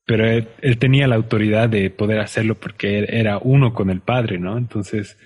pero 0.05 0.27
él, 0.27 0.79
tenía 0.79 1.07
la 1.07 1.17
autoridad 1.17 1.69
de 1.69 1.91
poder 1.91 2.21
hacerlo 2.21 2.55
porque 2.57 3.07
era 3.09 3.39
uno 3.39 3.73
con 3.73 3.91
el 3.91 4.01
Padre, 4.01 4.39
¿no? 4.39 4.59
Entonces, 4.59 5.17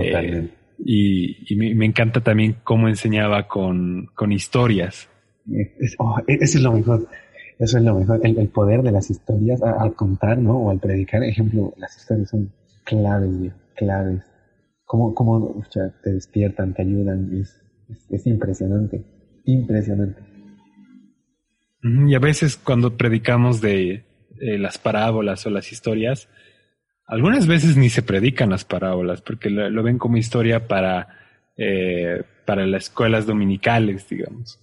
eh, 0.00 0.48
y, 0.78 1.52
y 1.52 1.74
me, 1.74 1.86
encanta 1.86 2.20
también 2.20 2.56
cómo 2.64 2.88
enseñaba 2.88 3.46
con, 3.46 4.06
con 4.14 4.32
historias. 4.32 5.08
Oh, 5.98 6.18
e, 6.26 6.34
eso 6.40 6.58
es 6.58 6.64
lo 6.64 6.72
mejor. 6.72 7.08
Eso 7.58 7.78
es 7.78 7.84
lo 7.84 7.94
mejor. 7.98 8.20
El, 8.22 8.48
poder 8.48 8.82
de 8.82 8.92
las 8.92 9.10
historias 9.10 9.62
al 9.62 9.94
contar, 9.94 10.38
¿no? 10.38 10.58
O 10.58 10.70
al 10.70 10.78
predicar. 10.78 11.22
Ejemplo, 11.22 11.72
las 11.78 11.96
historias 11.96 12.28
son 12.28 12.50
claves, 12.84 13.52
claves. 13.74 14.22
Cómo, 14.86 15.14
cómo 15.14 15.62
te 16.02 16.12
despiertan, 16.12 16.72
te 16.72 16.80
ayudan. 16.80 17.30
Es, 17.38 17.60
es 18.08 18.26
impresionante 18.26 19.04
impresionante. 19.46 20.22
Y 21.82 22.14
a 22.14 22.18
veces 22.18 22.56
cuando 22.56 22.96
predicamos 22.96 23.60
de 23.60 24.04
eh, 24.40 24.58
las 24.58 24.76
parábolas 24.78 25.46
o 25.46 25.50
las 25.50 25.72
historias, 25.72 26.28
algunas 27.06 27.46
veces 27.46 27.76
ni 27.76 27.88
se 27.88 28.02
predican 28.02 28.50
las 28.50 28.64
parábolas 28.64 29.22
porque 29.22 29.48
lo, 29.50 29.82
ven 29.82 29.98
como 29.98 30.16
historia 30.16 30.66
para, 30.66 31.08
eh, 31.56 32.24
para 32.44 32.66
las 32.66 32.84
escuelas 32.84 33.26
dominicales, 33.26 34.08
digamos. 34.08 34.60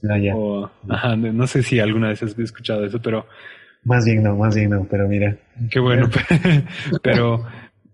Ah, 0.89 1.15
no 1.15 1.47
sé 1.47 1.63
si 1.63 1.79
alguna 1.79 2.09
vez 2.09 2.21
has 2.23 2.38
escuchado 2.38 2.86
eso, 2.86 3.01
pero... 3.01 3.25
Más 3.86 4.05
bien 4.05 4.23
no, 4.23 4.38
más 4.38 4.55
bien 4.55 4.69
no, 4.69 4.88
pero 4.89 5.09
mira. 5.09 5.38
Qué 5.69 5.79
bueno, 5.79 6.09
pero 7.03 7.45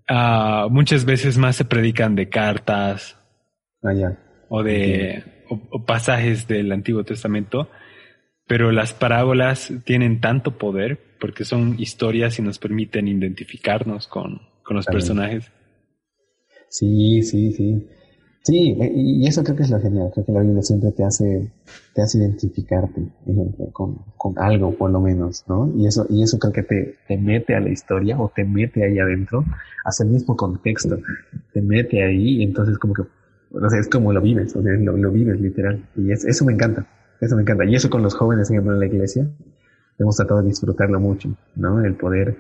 uh, 0.10 0.70
muchas 0.70 1.06
veces 1.06 1.38
más 1.38 1.56
se 1.56 1.66
predican 1.66 2.16
de 2.16 2.30
cartas. 2.30 3.18
Ah, 3.84 3.94
o 4.50 4.64
de 4.64 5.24
o, 5.50 5.86
pasajes 5.86 6.48
del 6.48 6.72
Antiguo 6.72 7.04
Testamento, 7.04 7.70
pero 8.48 8.72
las 8.72 8.94
parábolas 8.94 9.72
tienen 9.86 10.20
tanto 10.20 10.58
poder 10.58 11.00
porque 11.20 11.46
son 11.46 11.80
historias 11.80 12.40
y 12.40 12.42
nos 12.42 12.60
permiten 12.60 13.08
identificarnos 13.08 14.08
con, 14.08 14.42
con 14.64 14.76
los 14.76 14.86
personajes. 14.86 15.52
Sí, 16.70 17.24
sí, 17.24 17.52
sí. 17.54 17.88
Sí, 18.44 18.78
e, 18.80 18.92
y 18.96 19.28
eso 19.28 19.44
creo 19.44 19.56
que 19.56 19.64
es 19.64 19.70
lo 19.70 19.80
genial. 19.80 20.12
Creo 20.14 20.26
que 20.26 20.32
la 20.32 20.42
Biblia 20.42 20.62
siempre 20.62 20.92
te 20.92 21.04
hace, 21.04 21.52
te 21.94 22.02
hace 22.02 22.18
identificarte, 22.20 23.02
con, 23.74 24.00
con 24.18 24.40
algo 24.40 24.74
por 24.76 24.92
lo 24.92 25.02
menos, 25.02 25.44
¿no? 25.48 25.72
Y 25.76 25.88
eso, 25.88 26.06
y 26.10 26.24
eso 26.24 26.40
creo 26.40 26.54
que 26.54 26.64
te, 26.64 26.96
te 27.08 27.18
mete 27.18 27.56
a 27.56 27.60
la 27.60 27.70
historia 27.70 28.20
o 28.20 28.32
te 28.34 28.44
mete 28.44 28.84
ahí 28.84 28.98
adentro, 29.00 29.44
hace 29.84 30.04
el 30.04 30.10
mismo 30.10 30.36
contexto, 30.36 30.98
te 31.54 31.62
mete 31.62 32.04
ahí 32.04 32.42
y 32.42 32.44
entonces 32.44 32.78
como 32.78 32.94
que 32.94 33.04
o 33.52 33.70
sea, 33.70 33.80
es 33.80 33.90
como 33.90 34.14
lo 34.14 34.22
vives, 34.22 34.56
o 34.56 34.62
sea, 34.62 34.74
lo, 34.74 35.12
vives 35.12 35.40
literal. 35.40 35.84
Y 35.96 36.12
eso 36.12 36.46
me 36.46 36.54
encanta, 36.54 36.86
eso 37.20 37.36
me 37.36 37.42
encanta. 37.42 37.66
Y 37.66 37.76
eso 37.76 37.90
con 37.90 38.04
los 38.04 38.16
jóvenes, 38.16 38.50
ejemplo, 38.50 38.74
en 38.74 38.80
la 38.80 38.86
iglesia, 38.86 39.28
hemos 39.98 40.16
tratado 40.16 40.42
de 40.42 40.50
disfrutarlo 40.50 41.00
mucho, 41.00 41.30
¿no? 41.56 41.84
El 41.84 41.96
poder 41.96 42.38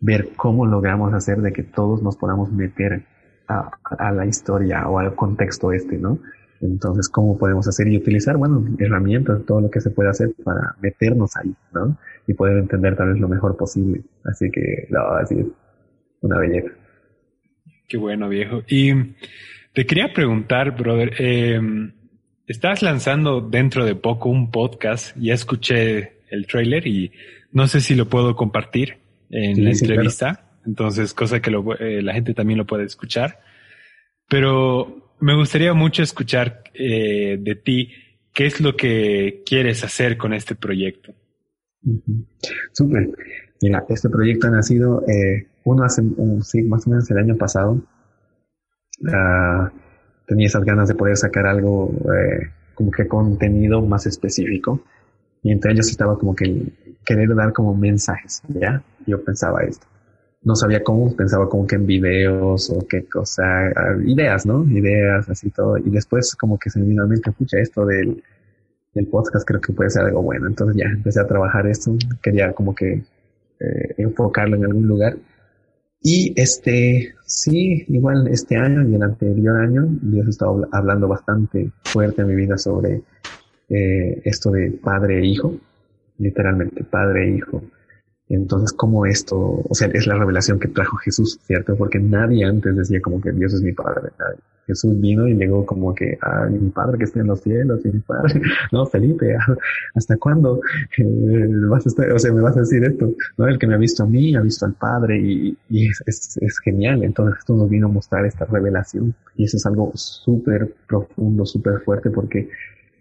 ver 0.00 0.30
cómo 0.36 0.66
logramos 0.66 1.12
hacer 1.14 1.40
de 1.42 1.52
que 1.52 1.62
todos 1.62 2.02
nos 2.02 2.16
podamos 2.16 2.52
meter 2.52 3.04
a, 3.48 3.70
a 3.98 4.12
la 4.12 4.26
historia 4.26 4.88
o 4.88 4.98
al 4.98 5.14
contexto 5.14 5.72
este, 5.72 5.98
¿no? 5.98 6.18
Entonces, 6.62 7.08
¿cómo 7.08 7.36
podemos 7.36 7.66
hacer 7.66 7.88
y 7.88 7.96
utilizar, 7.96 8.36
bueno, 8.36 8.64
herramientas, 8.78 9.44
todo 9.44 9.60
lo 9.60 9.70
que 9.70 9.80
se 9.80 9.90
puede 9.90 10.10
hacer 10.10 10.30
para 10.44 10.76
meternos 10.80 11.36
ahí, 11.36 11.52
¿no? 11.74 11.98
Y 12.26 12.34
poder 12.34 12.58
entender 12.58 12.96
tal 12.96 13.12
vez 13.12 13.20
lo 13.20 13.28
mejor 13.28 13.56
posible. 13.56 14.02
Así 14.24 14.48
que, 14.50 14.86
no, 14.90 15.00
así 15.08 15.40
es. 15.40 15.46
una 16.20 16.38
belleza. 16.38 16.68
Qué 17.88 17.96
bueno, 17.96 18.28
viejo. 18.28 18.62
Y 18.68 18.92
te 19.72 19.86
quería 19.86 20.12
preguntar, 20.14 20.76
brother, 20.76 21.14
eh, 21.18 21.60
estás 22.46 22.80
lanzando 22.82 23.40
dentro 23.40 23.84
de 23.84 23.96
poco 23.96 24.28
un 24.28 24.52
podcast, 24.52 25.16
ya 25.16 25.34
escuché 25.34 26.20
el 26.30 26.46
trailer 26.46 26.86
y 26.86 27.10
no 27.50 27.66
sé 27.66 27.80
si 27.80 27.96
lo 27.96 28.08
puedo 28.08 28.36
compartir 28.36 28.98
en 29.30 29.64
la 29.64 29.70
entrevista, 29.70 30.51
entonces 30.66 31.14
cosa 31.14 31.40
que 31.40 31.50
eh, 31.80 32.02
la 32.02 32.14
gente 32.14 32.34
también 32.34 32.58
lo 32.58 32.66
puede 32.66 32.84
escuchar, 32.84 33.40
pero 34.28 35.14
me 35.20 35.36
gustaría 35.36 35.74
mucho 35.74 36.02
escuchar 36.02 36.62
eh, 36.74 37.38
de 37.40 37.54
ti 37.54 37.92
qué 38.32 38.46
es 38.46 38.60
lo 38.60 38.76
que 38.76 39.42
quieres 39.44 39.84
hacer 39.84 40.16
con 40.16 40.32
este 40.32 40.54
proyecto. 40.54 41.12
Súper. 42.72 43.10
Mira, 43.60 43.84
este 43.88 44.08
proyecto 44.08 44.48
ha 44.48 44.50
nacido, 44.50 45.02
eh, 45.06 45.46
uno 45.64 45.84
hace, 45.84 46.02
sí, 46.42 46.62
más 46.62 46.86
o 46.86 46.90
menos 46.90 47.10
el 47.10 47.18
año 47.18 47.36
pasado. 47.36 47.80
Uh, 49.00 49.68
tenía 50.26 50.46
esas 50.46 50.64
ganas 50.64 50.88
de 50.88 50.94
poder 50.94 51.16
sacar 51.16 51.46
algo 51.46 51.92
como 52.74 52.90
que 52.90 53.06
contenido 53.06 53.82
más 53.82 54.06
específico. 54.06 54.80
Y 55.42 55.50
entre 55.50 55.72
ellos 55.72 55.90
estaba 55.90 56.18
como 56.18 56.34
que 56.34 56.72
querer 57.04 57.34
dar 57.34 57.52
como 57.52 57.74
mensajes, 57.74 58.42
¿ya? 58.48 58.82
Yo 59.06 59.22
pensaba 59.24 59.62
esto. 59.62 59.86
No 60.44 60.56
sabía 60.56 60.82
cómo, 60.82 61.14
pensaba 61.14 61.48
como 61.48 61.66
que 61.66 61.76
en 61.76 61.86
videos 61.86 62.70
o 62.70 62.86
qué 62.88 63.04
cosa, 63.04 63.42
ideas, 64.04 64.44
¿no? 64.44 64.64
Ideas, 64.64 65.28
así 65.28 65.50
todo. 65.50 65.78
Y 65.78 65.90
después 65.90 66.34
como 66.34 66.58
que 66.58 66.68
se 66.70 66.80
me 66.80 66.86
vino 66.86 67.04
a 67.04 67.06
mente, 67.06 67.30
escucha 67.30 67.58
esto 67.58 67.86
del, 67.86 68.22
del 68.94 69.06
podcast 69.06 69.46
creo 69.46 69.60
que 69.60 69.72
puede 69.72 69.90
ser 69.90 70.04
algo 70.06 70.22
bueno. 70.22 70.48
Entonces 70.48 70.76
ya 70.76 70.90
empecé 70.90 71.20
a 71.20 71.26
trabajar 71.26 71.66
esto. 71.66 71.96
Quería 72.22 72.52
como 72.52 72.74
que 72.74 73.02
eh, 73.60 73.94
enfocarlo 73.98 74.56
en 74.56 74.64
algún 74.64 74.86
lugar. 74.86 75.16
Y 76.02 76.32
este, 76.34 77.14
sí, 77.24 77.84
igual 77.88 78.26
este 78.26 78.56
año 78.56 78.82
y 78.88 78.94
el 78.94 79.02
anterior 79.02 79.56
año, 79.60 79.86
Dios 80.02 80.26
ha 80.26 80.30
estado 80.30 80.68
hablando 80.72 81.06
bastante 81.06 81.70
fuerte 81.84 82.22
en 82.22 82.28
mi 82.28 82.34
vida 82.34 82.58
sobre 82.58 83.02
eh, 83.68 84.20
esto 84.24 84.50
de 84.50 84.72
padre 84.72 85.20
e 85.20 85.26
hijo, 85.26 85.54
literalmente 86.18 86.82
padre 86.82 87.28
e 87.28 87.36
hijo. 87.36 87.62
Entonces, 88.32 88.72
como 88.72 89.04
esto, 89.04 89.36
o 89.38 89.74
sea, 89.74 89.88
es 89.88 90.06
la 90.06 90.14
revelación 90.14 90.58
que 90.58 90.68
trajo 90.68 90.96
Jesús, 90.96 91.38
¿cierto? 91.42 91.76
Porque 91.76 91.98
nadie 91.98 92.46
antes 92.46 92.74
decía 92.74 92.98
como 93.02 93.20
que 93.20 93.30
Dios 93.30 93.52
es 93.52 93.60
mi 93.60 93.72
padre. 93.72 94.08
Jesús 94.66 94.98
vino 94.98 95.28
y 95.28 95.34
llegó 95.34 95.66
como 95.66 95.94
que, 95.94 96.16
ay, 96.22 96.52
mi 96.52 96.70
padre 96.70 96.96
que 96.96 97.04
está 97.04 97.20
en 97.20 97.26
los 97.26 97.42
cielos, 97.42 97.84
y 97.84 97.88
mi 97.88 97.98
padre, 97.98 98.40
no, 98.72 98.86
Felipe, 98.86 99.36
¿hasta 99.94 100.16
cuándo 100.16 100.62
eh, 100.96 101.46
vas 101.68 101.84
a 101.84 101.90
estar, 101.90 102.10
o 102.10 102.18
sea, 102.18 102.32
me 102.32 102.40
vas 102.40 102.56
a 102.56 102.60
decir 102.60 102.82
esto? 102.82 103.12
¿No? 103.36 103.46
El 103.46 103.58
que 103.58 103.66
me 103.66 103.74
ha 103.74 103.78
visto 103.78 104.02
a 104.02 104.06
mí, 104.06 104.34
ha 104.34 104.40
visto 104.40 104.64
al 104.64 104.72
Padre 104.72 105.20
y, 105.20 105.58
es, 106.06 106.38
es, 106.40 106.58
genial. 106.60 107.04
Entonces 107.04 107.38
esto 107.40 107.54
nos 107.54 107.68
vino 107.68 107.88
a 107.88 107.90
mostrar 107.90 108.24
esta 108.24 108.46
revelación 108.46 109.14
y 109.36 109.44
eso 109.44 109.58
es 109.58 109.66
algo 109.66 109.92
súper 109.94 110.74
profundo, 110.88 111.44
súper 111.44 111.80
fuerte 111.80 112.08
porque 112.08 112.48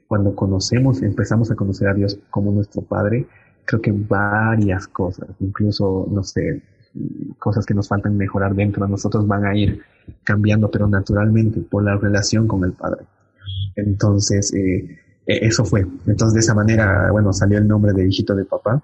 cuando 0.10 0.36
conocemos, 0.36 1.02
empezamos 1.02 1.52
a 1.52 1.56
conocer 1.56 1.88
a 1.88 1.94
Dios 1.94 2.20
como 2.30 2.52
nuestro 2.52 2.82
Padre, 2.82 3.28
creo 3.72 3.82
que 3.82 3.92
varias 3.92 4.88
cosas, 4.88 5.30
incluso, 5.40 6.08
no 6.12 6.24
sé, 6.24 6.62
cosas 7.40 7.66
que 7.66 7.74
nos 7.74 7.88
faltan 7.88 8.18
mejorar 8.18 8.54
dentro 8.54 8.84
de 8.86 8.92
nosotros 8.92 9.26
van 9.26 9.46
a 9.46 9.56
ir 9.56 9.82
cambiando, 10.24 10.70
pero 10.70 10.88
naturalmente 10.88 11.62
por 11.62 11.84
la 11.84 11.96
relación 11.96 12.48
con 12.48 12.66
el 12.66 12.74
Padre. 12.74 13.06
Entonces, 13.76 14.54
eh, 14.54 15.00
e-, 15.26 15.46
eso 15.46 15.64
fue. 15.64 15.86
Entonces, 16.06 16.34
de 16.34 16.40
esa 16.42 16.54
manera, 16.54 17.12
bueno, 17.12 17.32
salió 17.32 17.58
el 17.58 17.68
nombre 17.68 17.94
de 17.94 18.08
Hijito 18.08 18.36
de 18.36 18.46
Papá. 18.46 18.84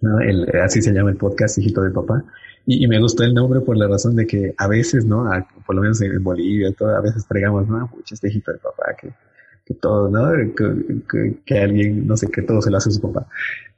El, 0.00 0.48
así 0.60 0.82
se 0.82 0.92
llama 0.92 1.10
el 1.10 1.16
podcast, 1.16 1.58
Hijito 1.58 1.82
de 1.82 1.90
Papá. 1.90 2.24
Y, 2.66 2.86
me 2.88 3.00
gustó 3.00 3.22
el 3.22 3.34
nombre 3.34 3.60
por 3.60 3.76
la 3.76 3.86
razón 3.86 4.16
de 4.16 4.26
que 4.26 4.54
a 4.56 4.66
veces, 4.66 5.04
¿no? 5.04 5.28
por 5.64 5.76
lo 5.76 5.82
menos 5.82 6.00
en 6.00 6.22
Bolivia, 6.22 6.72
todo, 6.72 6.96
a 6.96 7.00
veces 7.00 7.24
pregamos, 7.28 7.68
¿no? 7.68 7.88
Pucha, 7.88 8.14
este 8.14 8.28
hijito 8.28 8.52
de 8.52 8.58
papá, 8.58 8.94
que, 9.00 9.12
que 9.64 9.74
todo, 9.74 10.08
¿no? 10.08 10.30
Que, 10.54 11.36
que, 11.44 11.58
alguien, 11.58 12.06
no 12.06 12.16
sé, 12.16 12.28
que 12.28 12.42
todo 12.42 12.60
se 12.60 12.70
lo 12.70 12.78
hace 12.78 12.88
a 12.88 12.92
su 12.92 13.00
papá. 13.00 13.26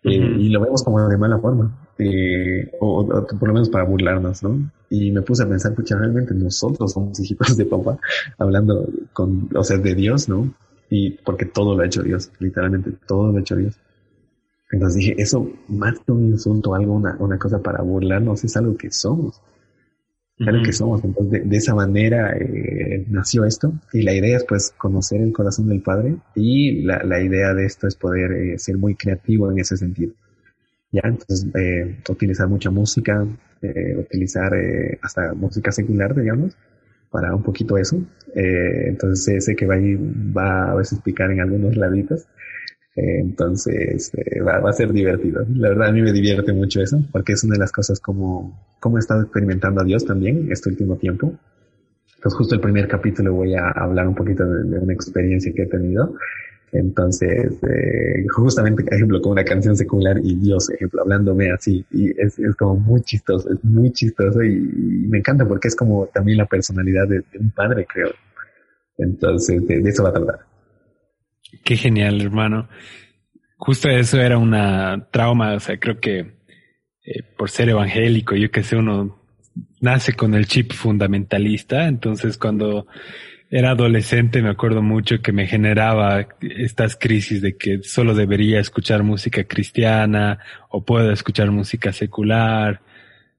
Eh, 0.03 0.37
y 0.39 0.49
lo 0.51 0.61
vemos 0.61 0.83
como 0.83 1.07
de 1.09 1.17
mala 1.17 1.39
forma, 1.39 1.89
eh, 1.99 2.71
o, 2.81 3.07
por 3.07 3.49
lo 3.49 3.55
menos 3.55 3.71
para 3.71 3.85
burlarnos, 3.85 4.43
¿no? 4.43 4.71
Y 4.91 5.11
me 5.11 5.23
puse 5.23 5.45
a 5.45 5.49
pensar, 5.49 5.75
pucha, 5.75 5.97
realmente 5.97 6.35
nosotros 6.35 6.93
somos 6.93 7.19
hijitos 7.21 7.57
de 7.57 7.65
papá, 7.65 7.99
hablando 8.39 8.87
con, 9.15 9.49
o 9.55 9.65
sea, 9.65 9.79
de 9.79 9.95
Dios, 9.95 10.29
¿no? 10.29 10.53
Y 10.91 11.13
porque 11.13 11.47
todo 11.47 11.75
lo 11.75 11.83
ha 11.83 11.87
hecho 11.87 12.03
Dios, 12.03 12.31
literalmente 12.39 12.93
todo 13.07 13.33
lo 13.33 13.39
ha 13.39 13.41
hecho 13.41 13.57
Dios. 13.57 13.79
Entonces 14.71 14.99
dije, 14.99 15.15
eso 15.19 15.49
más 15.69 15.99
que 16.01 16.13
un 16.13 16.27
insulto, 16.31 16.75
algo, 16.75 16.95
una, 16.95 17.17
una 17.19 17.39
cosa 17.39 17.61
para 17.63 17.83
burlarnos, 17.83 18.45
es 18.45 18.57
algo 18.57 18.77
que 18.77 18.91
somos. 18.91 19.41
Claro 20.37 20.63
que 20.65 20.73
somos. 20.73 21.05
Entonces, 21.05 21.49
de, 21.49 21.57
esa 21.57 21.75
manera 21.75 22.37
eh, 22.37 23.05
nació 23.09 23.45
esto. 23.45 23.73
Y 23.93 24.03
la 24.03 24.15
idea 24.15 24.37
es, 24.37 24.45
pues, 24.45 24.75
conocer 24.77 25.21
el 25.21 25.33
corazón 25.33 25.69
del 25.69 25.81
Padre. 25.81 26.17
Y 26.35 26.83
la, 26.83 27.03
la 27.05 27.23
idea 27.23 27.55
de 27.55 27.67
esto 27.67 27.87
es 27.87 27.95
poder 27.95 28.33
eh, 28.33 28.59
ser 28.59 28.77
muy 28.77 28.97
creativo 28.97 29.51
en 29.51 29.59
ese 29.59 29.77
sentido. 29.77 30.13
Ya, 30.95 31.03
entonces, 31.07 31.49
eh, 31.57 31.97
utilizar 32.09 32.47
mucha 32.47 32.71
música, 32.71 33.27
eh, 33.63 33.97
utilizar 33.99 34.55
eh, 34.55 34.97
hasta 35.03 35.35
música 35.35 35.73
secular, 35.73 36.15
digamos, 36.15 36.57
para 37.11 37.35
un 37.35 37.43
poquito 37.43 37.77
eso. 37.77 38.01
Entonces, 38.33 39.45
sé 39.45 39.57
que 39.57 39.67
va 39.67 39.75
a, 39.75 39.81
ir, 39.81 39.99
va 39.99 40.71
a 40.71 40.75
veces 40.77 41.01
picar 41.01 41.33
en 41.33 41.41
algunos 41.41 41.77
laditos 41.77 42.27
entonces 42.97 44.13
eh, 44.15 44.41
va, 44.41 44.69
a 44.69 44.73
ser 44.73 44.93
divertido. 44.93 45.45
La 45.55 45.71
verdad 45.71 45.89
a 45.89 45.93
mí 45.93 46.01
me 46.01 46.13
divierte 46.13 46.53
mucho 46.53 46.81
eso, 46.81 47.03
porque 47.11 47.33
es 47.33 47.43
una 47.43 47.55
de 47.55 47.61
las 47.61 47.73
cosas 47.73 47.99
como, 48.01 48.57
como 48.79 48.99
he 48.99 49.01
estado 49.01 49.23
experimentando 49.23 49.81
a 49.81 49.85
Dios 49.85 50.05
también 50.05 50.49
este 50.51 50.71
último 50.71 50.97
tiempo. 50.97 51.35
Entonces 52.17 52.39
justo 52.39 52.55
el 52.55 52.61
primer 52.61 52.87
capítulo 52.89 53.35
voy 53.35 53.55
a 53.55 53.69
hablar 53.71 54.09
un 54.09 54.15
poquito 54.15 54.47
de, 54.47 54.79
una 54.79 54.93
experiencia 54.93 55.53
que 55.53 55.63
he 55.63 55.67
tenido. 55.67 56.15
Entonces, 56.73 57.53
eh, 57.63 58.27
justamente, 58.35 58.83
por 58.83 58.95
ejemplo, 58.95 59.21
con 59.23 59.33
una 59.33 59.45
canción 59.45 59.77
secular 59.77 60.19
y 60.21 60.35
Dios, 60.37 60.71
ejemplo, 60.71 61.03
hablándome 61.03 61.53
así, 61.53 61.85
y 61.93 62.11
es, 62.21 62.37
es 62.39 62.57
como 62.57 62.77
muy 62.77 63.01
chistoso, 63.03 63.49
es 63.53 63.63
muy 63.63 63.93
chistoso 63.93 64.43
y, 64.43 64.59
me 65.09 65.19
encanta 65.19 65.47
porque 65.47 65.69
es 65.69 65.77
como 65.77 66.07
también 66.07 66.39
la 66.39 66.47
personalidad 66.47 67.07
de, 67.07 67.23
un 67.39 67.51
padre, 67.51 67.87
creo. 67.87 68.11
Entonces, 68.99 69.65
de 69.67 69.89
eso 69.89 70.03
va 70.03 70.09
a 70.09 70.13
tratar. 70.15 70.54
Qué 71.63 71.77
genial, 71.77 72.21
hermano. 72.21 72.69
Justo 73.57 73.89
eso 73.89 74.21
era 74.21 74.39
una 74.39 75.09
trauma, 75.11 75.55
o 75.55 75.61
sea, 75.61 75.79
creo 75.79 76.01
que 76.01 76.35
eh, 77.05 77.23
por 77.37 77.51
ser 77.51 77.69
evangélico, 77.69 78.35
yo 78.35 78.51
que 78.51 78.63
sé, 78.63 78.77
uno 78.77 79.23
nace 79.81 80.15
con 80.15 80.35
el 80.35 80.47
chip 80.47 80.73
fundamentalista, 80.73 81.87
entonces 81.87 82.39
cuando 82.39 82.87
era 83.51 83.71
adolescente 83.71 84.43
me 84.43 84.49
acuerdo 84.49 84.83
mucho 84.83 85.23
que 85.23 85.31
me 85.31 85.47
generaba 85.47 86.27
estas 86.41 86.97
crisis 86.97 87.41
de 87.41 87.57
que 87.57 87.83
solo 87.83 88.15
debería 88.15 88.59
escuchar 88.59 89.03
música 89.03 89.45
cristiana 89.45 90.41
o 90.71 90.85
puedo 90.85 91.13
escuchar 91.13 91.51
música 91.51 91.93
secular 91.93 92.81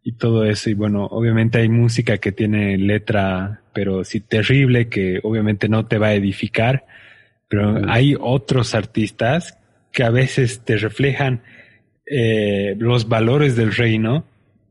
y 0.04 0.14
todo 0.14 0.46
eso. 0.46 0.70
Y 0.70 0.74
bueno, 0.74 1.06
obviamente 1.06 1.58
hay 1.58 1.68
música 1.68 2.18
que 2.20 2.32
tiene 2.32 2.78
letra, 2.78 3.64
pero 3.74 4.04
sí 4.04 4.22
terrible, 4.22 4.88
que 4.88 5.20
obviamente 5.24 5.68
no 5.68 5.86
te 5.86 5.98
va 5.98 6.08
a 6.08 6.14
edificar. 6.14 6.86
Pero 7.48 7.90
hay 7.90 8.16
otros 8.20 8.76
artistas 8.76 9.58
que 9.92 10.04
a 10.04 10.10
veces 10.10 10.62
te 10.62 10.78
reflejan 10.78 11.42
eh, 12.06 12.76
los 12.78 13.08
valores 13.08 13.56
del 13.56 13.74
reino, 13.74 14.26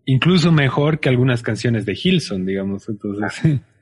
incluso 0.05 0.53
mejor 0.53 1.01
que 1.01 1.09
algunas 1.09 1.43
canciones 1.43 1.87
de 1.87 1.99
Hilson, 2.03 2.47
digamos. 2.47 2.89
Entonces. 2.89 3.61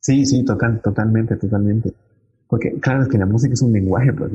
Sí, 0.00 0.24
sí, 0.24 0.44
total, 0.44 0.80
totalmente, 0.80 1.36
totalmente. 1.36 1.92
Porque 2.46 2.72
claro, 2.80 3.02
es 3.02 3.08
que 3.08 3.18
la 3.18 3.26
música 3.26 3.52
es 3.52 3.62
un 3.62 3.72
lenguaje, 3.72 4.12
pues, 4.12 4.32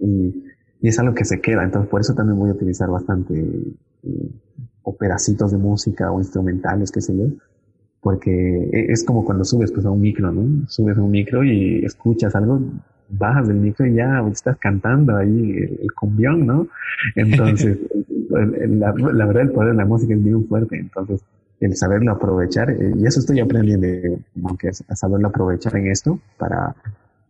y, 0.00 0.44
y, 0.82 0.88
es 0.88 0.98
algo 0.98 1.14
que 1.14 1.24
se 1.24 1.40
queda. 1.40 1.64
Entonces, 1.64 1.88
por 1.88 2.00
eso 2.00 2.14
también 2.14 2.38
voy 2.38 2.50
a 2.50 2.54
utilizar 2.54 2.90
bastante 2.90 3.34
eh, 3.34 4.30
operacitos 4.82 5.52
de 5.52 5.58
música 5.58 6.10
o 6.10 6.18
instrumentales, 6.18 6.90
qué 6.90 7.00
sé 7.00 7.16
yo. 7.16 7.24
Porque 8.00 8.30
e, 8.30 8.92
es 8.92 9.04
como 9.04 9.24
cuando 9.24 9.44
subes 9.44 9.72
pues, 9.72 9.86
a 9.86 9.90
un 9.90 10.00
micro, 10.00 10.30
¿no? 10.30 10.68
Subes 10.68 10.98
a 10.98 11.00
un 11.00 11.10
micro 11.10 11.42
y 11.42 11.84
escuchas 11.84 12.34
algo, 12.34 12.60
bajas 13.08 13.48
del 13.48 13.58
micro 13.58 13.86
y 13.86 13.94
ya 13.94 14.24
estás 14.30 14.56
cantando 14.58 15.16
ahí 15.16 15.56
el, 15.80 15.92
cumbión, 15.92 16.46
¿no? 16.46 16.68
Entonces, 17.14 17.78
la, 18.30 18.92
la, 18.92 19.26
verdad, 19.26 19.42
el 19.42 19.50
poder 19.52 19.72
de 19.72 19.76
la 19.76 19.86
música 19.86 20.14
es 20.14 20.22
bien 20.22 20.46
fuerte. 20.46 20.78
Entonces, 20.78 21.22
el 21.60 21.76
saberlo 21.76 22.12
aprovechar, 22.12 22.70
eh, 22.70 22.92
y 22.96 23.06
eso 23.06 23.20
estoy 23.20 23.40
aprendiendo, 23.40 23.86
aunque 24.44 24.68
es 24.68 24.84
saberlo 24.94 25.28
aprovechar 25.28 25.76
en 25.76 25.88
esto 25.88 26.18
para, 26.36 26.74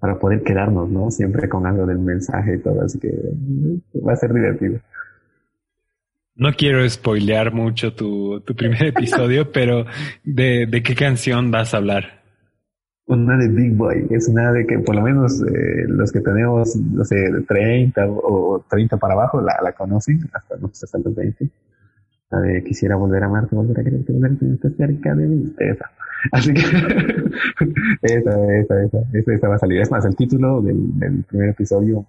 para 0.01 0.19
poder 0.19 0.43
quedarnos, 0.43 0.89
¿no? 0.91 1.11
Siempre 1.11 1.49
con 1.49 1.67
algo 1.67 1.87
del 1.87 1.99
mensaje 1.99 2.57
y 2.57 2.59
todo, 2.59 2.83
así 2.83 2.99
que 2.99 3.13
va 4.07 4.13
a 4.13 4.17
ser 4.17 4.33
divertido. 4.33 4.81
No 6.37 6.53
quiero 6.53 6.89
spoilear 6.89 7.53
mucho 7.53 7.95
tu, 7.95 8.41
tu 8.41 8.57
primer 8.57 8.83
episodio, 8.87 9.53
pero 9.53 9.87
¿de, 10.25 10.67
¿de 10.67 10.83
qué 10.83 10.95
canción 10.95 11.51
vas 11.51 11.75
a 11.75 11.77
hablar? 11.77 12.24
Una 13.07 13.37
de 13.37 13.49
Big 13.49 13.75
Boy, 13.75 14.07
es 14.11 14.29
una 14.29 14.51
de 14.53 14.67
que 14.67 14.79
por 14.79 14.95
lo 14.95 15.03
menos 15.03 15.43
eh, 15.43 15.85
los 15.89 16.11
que 16.11 16.21
tenemos, 16.21 16.75
no 16.77 17.05
sé, 17.05 17.17
30 17.47 18.07
o 18.09 18.65
30 18.69 18.97
para 18.97 19.15
abajo 19.15 19.41
la, 19.41 19.59
la 19.63 19.73
conocen, 19.73 20.21
hasta, 20.33 20.57
no 20.57 20.71
sé, 20.73 20.87
hasta 20.87 20.99
los 20.99 21.15
20. 21.15 21.51
La 22.31 22.41
de 22.41 22.65
quisiera 22.65 22.97
volver 22.97 23.23
a 23.23 23.27
amarte, 23.27 23.55
volver 23.55 23.79
a 23.79 23.85
quererte, 23.85 24.13
volver 24.13 24.33
a 24.33 24.37
tenerte 24.37 24.71
cerca 24.71 25.15
de 25.15 25.27
mí. 25.27 25.55
Esa. 25.59 25.91
Así 26.33 26.55
que 26.55 26.61
esa, 28.03 28.59
esa, 28.59 28.83
esa, 28.83 28.99
esa, 29.13 29.49
va 29.49 29.57
a 29.57 29.59
salir. 29.59 29.81
Es 29.83 29.91
más, 29.91 30.07
el 30.07 30.17
título 30.17 30.63
del, 30.63 30.99
del 30.99 31.25
primer 31.25 31.51
episodio 31.51 32.07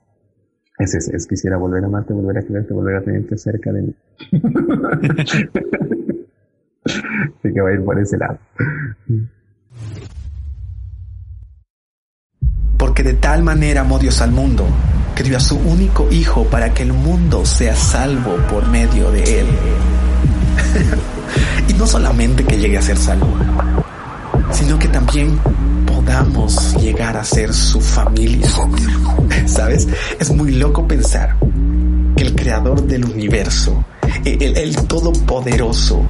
es 0.79 0.95
ese, 0.95 1.15
es 1.15 1.27
quisiera 1.27 1.57
volver 1.57 1.83
a 1.83 1.87
amarte, 1.87 2.13
volver 2.13 2.37
a 2.37 2.41
quererte, 2.41 2.73
volver 2.73 2.95
a 2.95 3.01
tenerte 3.01 3.37
cerca 3.37 3.73
de 3.73 3.81
mí. 3.81 3.93
Así 6.85 7.53
que 7.53 7.61
va 7.61 7.69
a 7.69 7.73
ir 7.73 7.83
por 7.83 7.99
ese 7.99 8.17
lado. 8.17 8.39
Porque 12.77 13.03
de 13.03 13.13
tal 13.13 13.43
manera 13.43 13.81
amó 13.81 13.99
Dios 13.99 14.21
al 14.21 14.31
mundo, 14.31 14.65
que 15.15 15.23
dio 15.23 15.37
a 15.37 15.39
su 15.39 15.57
único 15.57 16.07
Hijo 16.11 16.43
para 16.45 16.73
que 16.73 16.83
el 16.83 16.93
mundo 16.93 17.45
sea 17.45 17.75
salvo 17.75 18.35
por 18.49 18.67
medio 18.67 19.11
de 19.11 19.41
Él. 19.41 19.47
y 21.67 21.73
no 21.73 21.87
solamente 21.87 22.43
que 22.43 22.57
llegue 22.57 22.77
a 22.77 22.81
ser 22.81 22.97
salvo, 22.97 23.33
sino 24.51 24.77
que 24.77 24.87
también 24.87 25.39
podamos 25.85 26.75
llegar 26.81 27.17
a 27.17 27.23
ser 27.23 27.53
su 27.53 27.79
familia. 27.81 28.47
¿Sabes? 29.45 29.87
Es 30.19 30.31
muy 30.31 30.51
loco 30.51 30.87
pensar 30.87 31.35
que 32.15 32.23
el 32.23 32.35
creador 32.35 32.83
del 32.83 33.05
universo, 33.05 33.83
el, 34.23 34.57
el 34.57 34.75
todopoderoso, 34.87 36.09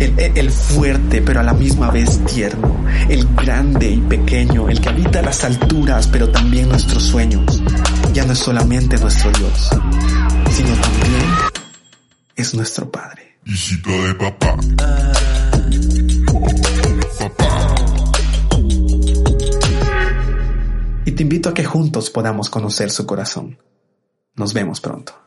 el, 0.00 0.18
el, 0.18 0.50
fuerte 0.50 1.22
pero 1.22 1.40
a 1.40 1.42
la 1.42 1.54
misma 1.54 1.90
vez 1.90 2.20
tierno, 2.24 2.84
el 3.08 3.26
grande 3.34 3.90
y 3.90 4.00
pequeño, 4.00 4.68
el 4.68 4.80
que 4.80 4.88
habita 4.88 5.22
las 5.22 5.44
alturas 5.44 6.08
pero 6.08 6.30
también 6.30 6.68
nuestros 6.68 7.04
sueños, 7.04 7.62
ya 8.12 8.24
no 8.24 8.32
es 8.32 8.38
solamente 8.38 8.96
nuestro 8.98 9.30
Dios, 9.32 9.70
sino 10.50 10.74
también 10.74 11.54
es 12.36 12.54
nuestro 12.54 12.90
Padre. 12.90 13.38
de 13.44 14.14
papá. 14.14 14.56
Papá. 17.18 17.74
Y 21.06 21.12
te 21.12 21.22
invito 21.22 21.50
a 21.50 21.54
que 21.54 21.64
juntos 21.64 22.10
podamos 22.10 22.48
conocer 22.48 22.90
su 22.90 23.06
corazón. 23.06 23.58
Nos 24.36 24.52
vemos 24.52 24.80
pronto. 24.80 25.23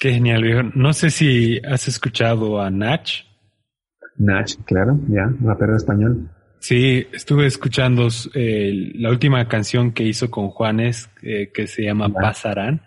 Qué 0.00 0.14
genial, 0.14 0.42
viejo. 0.42 0.62
No 0.74 0.94
sé 0.94 1.10
si 1.10 1.60
has 1.62 1.86
escuchado 1.86 2.58
a 2.58 2.70
Nach. 2.70 3.06
Nach, 4.16 4.50
claro, 4.64 4.98
ya, 5.08 5.30
rapero 5.42 5.76
español. 5.76 6.26
Sí, 6.58 7.06
estuve 7.12 7.44
escuchando 7.44 8.08
eh, 8.32 8.92
la 8.94 9.10
última 9.10 9.46
canción 9.46 9.92
que 9.92 10.04
hizo 10.04 10.30
con 10.30 10.48
Juanes, 10.48 11.10
eh, 11.22 11.50
que 11.52 11.66
se 11.66 11.82
llama 11.82 12.08
Pasarán. 12.08 12.80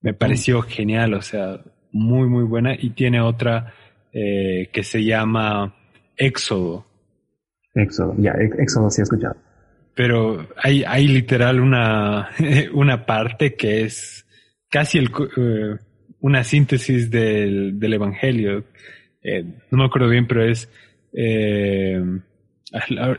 Me 0.00 0.14
pareció 0.14 0.62
genial, 0.62 1.14
o 1.14 1.22
sea, 1.22 1.60
muy, 1.92 2.28
muy 2.28 2.42
buena. 2.42 2.74
Y 2.76 2.90
tiene 2.90 3.20
otra 3.20 3.74
eh, 4.12 4.68
que 4.72 4.82
se 4.82 5.04
llama 5.04 5.76
Éxodo. 6.16 6.84
Éxodo, 7.72 8.16
ya, 8.18 8.32
Éxodo 8.58 8.90
sí 8.90 9.00
he 9.00 9.04
escuchado. 9.04 9.36
Pero 9.94 10.48
hay, 10.56 10.82
hay 10.82 11.06
literal 11.06 11.60
una, 11.60 12.30
una 12.74 13.06
parte 13.06 13.54
que 13.54 13.82
es 13.82 14.26
casi 14.68 14.98
el 14.98 15.12
una 16.22 16.42
síntesis 16.42 17.10
del, 17.10 17.78
del 17.78 17.92
Evangelio. 17.92 18.64
Eh, 19.22 19.44
no 19.70 19.78
me 19.78 19.84
acuerdo 19.84 20.08
bien, 20.08 20.26
pero 20.26 20.42
es... 20.42 20.68
Eh, 21.12 22.02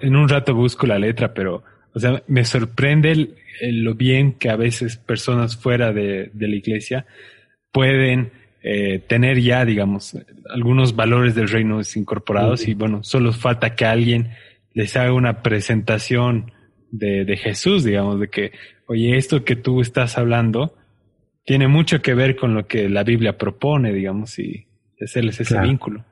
en 0.01 0.16
un 0.16 0.28
rato 0.28 0.56
busco 0.56 0.88
la 0.88 0.97
letra, 0.97 1.32
pero 1.32 1.64
o 1.93 1.99
sea, 1.99 2.24
me 2.28 2.43
sorprende 2.43 3.36
lo 3.62 3.93
bien 3.93 4.34
que 4.34 4.49
a 4.49 4.56
veces 4.56 4.97
personas 4.97 5.56
fuera 5.56 5.93
de, 5.93 6.32
de 6.34 6.47
la 6.47 6.56
iglesia 6.56 7.06
pueden 7.72 8.32
eh, 8.64 8.99
tener 9.08 9.39
ya, 9.39 9.64
digamos, 9.64 10.18
algunos 10.49 10.95
valores 10.95 11.36
del 11.36 11.49
reino 11.49 11.82
incorporados 11.95 12.68
y 12.68 12.74
bueno, 12.74 13.04
solo 13.04 13.32
falta 13.32 13.76
que 13.76 13.86
alguien 13.86 14.32
les 14.74 14.95
haga 14.97 15.14
una 15.14 15.43
presentación 15.43 16.51
de, 16.89 17.26
de 17.26 17.38
Jesús, 17.38 17.84
digamos, 17.84 18.20
de 18.20 18.30
que, 18.30 18.51
oye, 18.88 19.18
esto 19.18 19.43
que 19.43 19.56
tú 19.56 19.82
estás 19.82 20.18
hablando, 20.18 20.76
tiene 21.46 21.68
mucho 21.68 22.02
que 22.02 22.14
ver 22.14 22.36
con 22.36 22.54
lo 22.54 22.68
que 22.68 22.89
la 22.89 23.04
Biblia 23.04 23.38
propone, 23.38 23.91
digamos, 23.94 24.39
y 24.39 24.66
hacerles 25.02 25.39
ese 25.39 25.60
vínculo. 25.60 26.04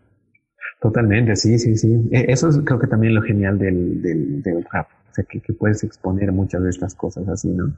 Totalmente, 0.81 1.35
sí, 1.35 1.57
sí, 1.57 1.75
sí. 1.75 2.09
E, 2.11 2.25
eso 2.31 2.49
es 2.49 2.59
creo 2.65 2.79
que 2.79 2.87
también 2.87 3.15
lo 3.15 3.21
genial 3.21 3.57
del, 3.57 4.01
del, 4.01 4.41
del 4.41 4.65
rap, 4.71 4.87
o 5.09 5.13
sea, 5.13 5.23
que, 5.29 5.39
que, 5.39 5.53
puedes 5.53 5.83
exponer 5.83 6.31
muchas 6.31 6.63
de 6.63 6.69
estas 6.69 6.95
cosas 6.95 7.27
así, 7.29 7.49
¿no? 7.49 7.73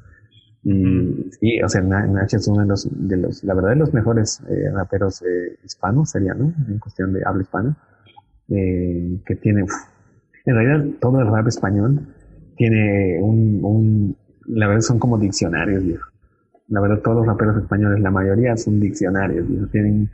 Y 0.64 1.30
sí, 1.41 1.62
o 1.62 1.68
sea, 1.68 1.82
Nach 1.82 2.34
es 2.34 2.47
uno 2.47 2.62
de 2.62 2.68
los, 2.68 2.88
de 2.89 3.18
los, 3.18 3.43
la 3.43 3.54
verdad, 3.54 3.72
de 3.72 3.76
los 3.76 3.93
mejores 3.93 4.41
eh, 4.49 4.72
raperos 4.72 5.22
eh, 5.22 5.58
hispanos 5.66 6.12
sería, 6.12 6.34
¿no? 6.34 6.54
En 6.70 6.80
cuestión 6.80 7.12
de 7.12 7.22
habla 7.26 7.41
hispana, 7.41 7.78
eh, 8.47 9.20
que 9.26 9.36
tiene, 9.36 9.66
en 10.45 10.56
realidad 10.56 10.86
todo 11.01 11.20
el 11.20 11.28
rap 11.28 11.47
español 11.47 12.08
tiene 12.56 13.20
un, 13.22 13.60
un, 13.62 14.18
la 14.47 14.68
verdad 14.68 14.82
son 14.82 14.99
como 14.99 15.18
diccionarios, 15.18 15.84
viejo 15.84 16.12
la 16.74 16.82
verdad 16.82 17.01
todos 17.03 17.17
los 17.17 17.28
raperos 17.28 17.57
españoles, 17.57 17.99
la 17.99 18.09
mayoría 18.09 18.57
son 18.57 18.80
diccionarios, 18.80 19.45
tienen, 19.71 20.09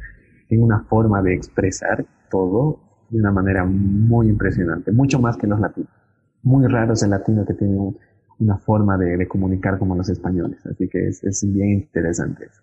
tienen 0.49 0.66
una 0.66 0.82
forma 0.82 1.22
de 1.22 1.34
expresar 1.34 2.05
todo 2.30 2.82
de 3.10 3.18
una 3.18 3.32
manera 3.32 3.64
muy 3.64 4.28
impresionante, 4.28 4.91
mucho 4.91 5.20
más 5.20 5.38
que 5.38 5.47
los 5.47 5.57
latinos. 5.57 5.89
Muy 6.43 6.68
raro 6.68 6.93
es 6.93 7.03
el 7.03 7.12
latino 7.12 7.45
que 7.45 7.53
tiene 7.53 7.78
una 8.39 8.57
forma 8.57 8.97
de, 8.97 9.26
comunicar 9.26 9.80
como 9.80 9.95
los 9.95 10.10
españoles, 10.10 10.60
así 10.66 10.89
que 10.89 11.07
es, 11.07 11.45
bien 11.47 11.70
interesante 11.70 12.45
eso. 12.45 12.62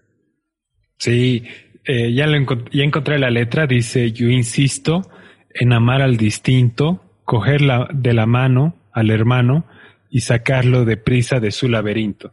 Sí, 0.99 1.44
eh, 1.86 2.12
ya, 2.12 2.26
lo 2.26 2.36
ya 2.70 2.84
encontré 2.84 3.18
la 3.18 3.30
letra, 3.30 3.66
dice, 3.66 4.12
yo 4.12 4.28
insisto 4.28 5.09
en 5.55 5.72
amar 5.72 6.03
al 6.03 6.18
distinto, 6.18 7.01
coger 7.24 7.62
de 7.94 8.12
la 8.12 8.26
mano 8.26 8.74
al 8.92 9.11
hermano 9.11 9.64
y 10.11 10.20
sacarlo 10.20 10.84
de 10.84 10.99
prisa 10.99 11.40
de 11.40 11.51
su 11.51 11.66
laberinto. 11.66 12.32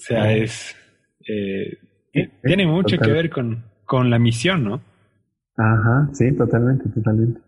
O 0.00 0.02
sea, 0.02 0.32
es... 0.32 0.74
Eh, 1.28 1.78
tiene 2.42 2.66
mucho 2.66 2.96
que 2.96 3.10
ver 3.10 3.28
con, 3.28 3.64
con 3.84 4.08
la 4.08 4.18
misión, 4.18 4.64
¿no? 4.64 4.80
Ajá, 5.58 6.08
sí, 6.12 6.32
totalmente, 6.32 6.88
totalmente. 6.88 7.38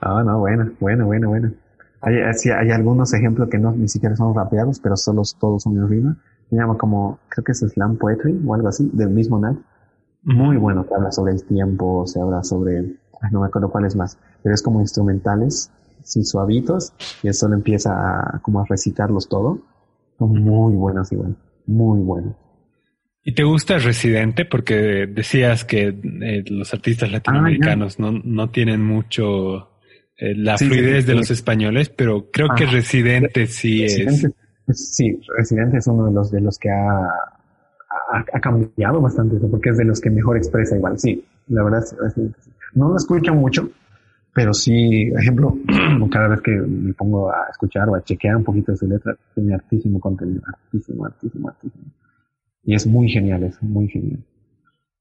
Ah, 0.00 0.22
no, 0.24 0.38
bueno, 0.38 0.72
bueno, 0.80 1.04
bueno, 1.04 1.28
bueno. 1.28 1.52
Hay, 2.00 2.14
hay 2.16 2.70
algunos 2.70 3.12
ejemplos 3.12 3.50
que 3.50 3.58
no 3.58 3.72
ni 3.72 3.88
siquiera 3.88 4.16
son 4.16 4.34
rapeados, 4.34 4.80
pero 4.80 4.96
solo 4.96 5.22
todos 5.38 5.64
son 5.64 5.76
en 5.76 5.88
rima. 5.88 6.16
Se 6.48 6.56
llama 6.56 6.78
como, 6.78 7.20
creo 7.28 7.44
que 7.44 7.52
es 7.52 7.58
slam 7.58 7.98
poetry 7.98 8.40
o 8.44 8.54
algo 8.54 8.68
así, 8.68 8.88
del 8.94 9.10
mismo 9.10 9.38
Nat. 9.38 9.58
Muy 10.22 10.56
bueno, 10.56 10.86
que 10.86 10.94
habla 10.94 11.12
sobre 11.12 11.32
el 11.32 11.44
tiempo, 11.44 12.06
se 12.06 12.20
habla 12.20 12.42
sobre, 12.42 12.96
no 13.30 13.40
me 13.40 13.46
acuerdo 13.46 13.70
cuál 13.70 13.84
es 13.84 13.96
más, 13.96 14.18
pero 14.42 14.54
es 14.54 14.62
como 14.62 14.80
instrumentales, 14.80 15.70
sin 16.02 16.24
suavitos, 16.24 16.94
y 17.22 17.28
él 17.28 17.34
solo 17.34 17.54
empieza 17.54 17.92
a, 17.92 18.38
como 18.40 18.60
a 18.60 18.64
recitarlos 18.64 19.28
todo. 19.28 19.58
Son 20.18 20.42
muy 20.42 20.74
buenos 20.74 21.12
igual 21.12 21.36
muy 21.66 22.00
bueno. 22.00 22.36
¿Y 23.24 23.34
te 23.34 23.44
gusta 23.44 23.78
Residente? 23.78 24.44
Porque 24.44 25.06
decías 25.06 25.64
que 25.64 25.88
eh, 25.88 26.44
los 26.48 26.74
artistas 26.74 27.08
ah, 27.08 27.12
latinoamericanos 27.12 27.98
no, 27.98 28.12
no, 28.12 28.50
tienen 28.50 28.84
mucho 28.84 29.70
eh, 30.16 30.34
la 30.34 30.58
fluidez 30.58 31.06
de 31.06 31.14
los 31.14 31.30
españoles, 31.30 31.88
pero 31.88 32.30
creo 32.30 32.48
que 32.56 32.66
Residente 32.66 33.46
sí 33.46 33.84
es. 33.84 34.28
Sí, 34.70 35.20
Residente 35.36 35.78
es 35.78 35.86
uno 35.86 36.06
de 36.06 36.12
los 36.12 36.30
de 36.30 36.40
los 36.40 36.58
que 36.58 36.70
ha, 36.70 37.08
ha, 38.12 38.40
cambiado 38.40 39.00
bastante 39.00 39.36
eso, 39.36 39.50
porque 39.50 39.70
es 39.70 39.76
de 39.76 39.84
los 39.84 40.00
que 40.00 40.10
mejor 40.10 40.36
expresa 40.36 40.76
igual. 40.76 40.98
Sí, 40.98 41.24
la 41.48 41.62
verdad, 41.62 41.84
no 42.74 42.88
lo 42.88 42.96
escucho 42.96 43.34
mucho, 43.34 43.70
pero 44.34 44.54
sí, 44.54 45.12
ejemplo, 45.18 45.56
cada 46.10 46.28
vez 46.28 46.40
que 46.40 46.52
me 46.52 46.94
pongo 46.94 47.30
a 47.30 47.48
escuchar 47.50 47.88
o 47.88 47.94
a 47.94 48.02
chequear 48.02 48.36
un 48.36 48.44
poquito 48.44 48.72
de 48.72 48.78
su 48.78 48.88
letra, 48.88 49.14
tiene 49.34 49.54
artísimo 49.54 50.00
contenido, 50.00 50.42
artísimo, 50.46 51.04
artísimo, 51.04 51.48
artísimo. 51.48 51.84
Y 52.64 52.74
es 52.74 52.86
muy 52.86 53.08
genial, 53.08 53.42
es 53.42 53.62
muy 53.62 53.88
genial. 53.88 54.20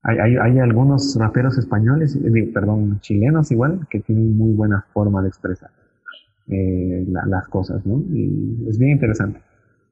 Hay, 0.03 0.17
hay, 0.17 0.36
hay 0.36 0.59
algunos 0.59 1.15
raperos 1.17 1.57
españoles, 1.57 2.15
eh, 2.15 2.51
perdón, 2.53 2.99
chilenos 3.01 3.51
igual, 3.51 3.88
que 3.89 3.99
tienen 3.99 4.36
muy 4.36 4.51
buena 4.53 4.86
forma 4.93 5.21
de 5.21 5.29
expresar 5.29 5.69
eh, 6.49 7.05
las 7.27 7.47
cosas, 7.47 7.86
¿no? 7.86 8.03
Y 8.13 8.67
es 8.67 8.77
bien 8.77 8.91
interesante, 8.91 9.39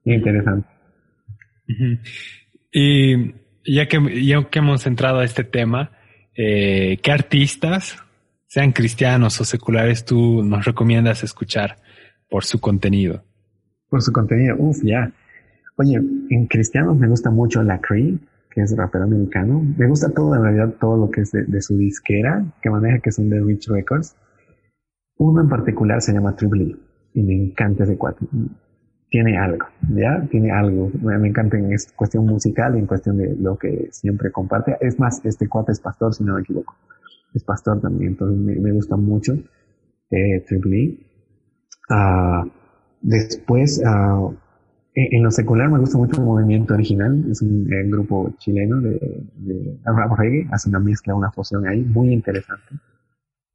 bien 0.04 0.18
interesante. 0.18 0.68
Y 2.72 3.34
ya 3.66 3.88
que, 3.88 4.26
ya 4.26 4.44
que 4.50 4.60
hemos 4.60 4.86
entrado 4.88 5.20
a 5.20 5.26
este 5.26 5.44
tema, 5.44 5.92
eh, 6.36 6.98
¿qué 7.02 7.12
artistas 7.12 8.04
sean 8.50 8.72
cristianos 8.72 9.40
o 9.40 9.46
seculares, 9.46 10.04
tú 10.04 10.44
nos 10.44 10.66
recomiendas 10.66 11.24
escuchar 11.24 11.78
por 12.28 12.44
su 12.44 12.60
contenido? 12.60 13.24
Por 13.90 14.02
su 14.02 14.12
contenido, 14.12 14.56
uff, 14.58 14.80
ya. 14.84 15.12
Oye, 15.78 16.02
en 16.30 16.48
cristianos 16.48 16.98
me 16.98 17.08
gusta 17.08 17.30
mucho 17.30 17.62
la 17.62 17.80
Cree, 17.80 18.18
que 18.50 18.62
es 18.62 18.76
rapero 18.76 19.04
americano. 19.04 19.64
Me 19.78 19.88
gusta 19.88 20.10
todo, 20.10 20.36
en 20.36 20.42
realidad, 20.42 20.74
todo 20.80 20.98
lo 20.98 21.12
que 21.12 21.22
es 21.22 21.32
de, 21.32 21.62
su 21.62 21.78
disquera, 21.78 22.44
que 22.62 22.72
maneja, 22.72 23.00
que 23.00 23.12
son 23.12 23.30
de 23.30 23.40
Rich 23.40 23.70
Records. 23.70 24.16
Uno 25.18 25.42
en 25.42 25.50
particular 25.50 26.02
se 26.02 26.12
llama 26.12 26.36
Tribly, 26.36 26.76
y 27.14 27.22
me 27.22 27.36
encanta 27.36 27.84
ese 27.84 27.98
cuate. 27.98 28.26
tiene 29.10 29.38
algo, 29.38 29.68
¿ya? 29.94 30.26
Tiene 30.32 30.52
algo. 30.52 30.92
Me, 31.04 31.28
encanta 31.28 31.56
en 31.58 31.70
cuestión 31.96 32.26
musical 32.26 32.76
y 32.76 32.80
en 32.80 32.88
cuestión 32.88 33.18
de 33.18 33.36
lo 33.36 33.58
que 33.58 33.90
siempre 33.92 34.32
comparte. 34.32 34.76
Es 34.82 35.00
más, 35.00 35.24
este 35.24 35.48
cuate 35.48 35.72
es 35.72 35.80
pastor, 35.80 36.16
si 36.16 36.24
no 36.24 36.34
me 36.34 36.42
equivoco. 36.42 36.76
Es 37.34 37.44
pastor 37.44 37.80
también, 37.82 38.12
entonces 38.12 38.38
me, 38.38 38.72
gusta 38.72 38.96
mucho 38.96 39.34
eh, 40.10 40.44
Triple 40.48 40.84
E. 40.84 40.98
Ah, 41.90 42.44
después, 43.02 43.82
uh, 43.86 44.34
en, 44.96 45.24
lo 45.24 45.32
secular 45.32 45.70
me 45.70 45.80
gusta 45.80 45.98
mucho 45.98 46.22
movimiento 46.22 46.74
original. 46.74 47.26
Es 47.32 47.42
un, 47.42 47.66
grupo 47.90 48.34
chileno 48.38 48.82
de, 48.82 49.00
de 49.36 49.80
rap 49.86 50.18
reggae. 50.18 50.48
Hace 50.52 50.70
una 50.70 50.80
mezcla, 50.80 51.16
una 51.16 51.32
fusión 51.32 51.68
ahí 51.68 51.84
muy 51.84 52.12
interesante. 52.14 52.76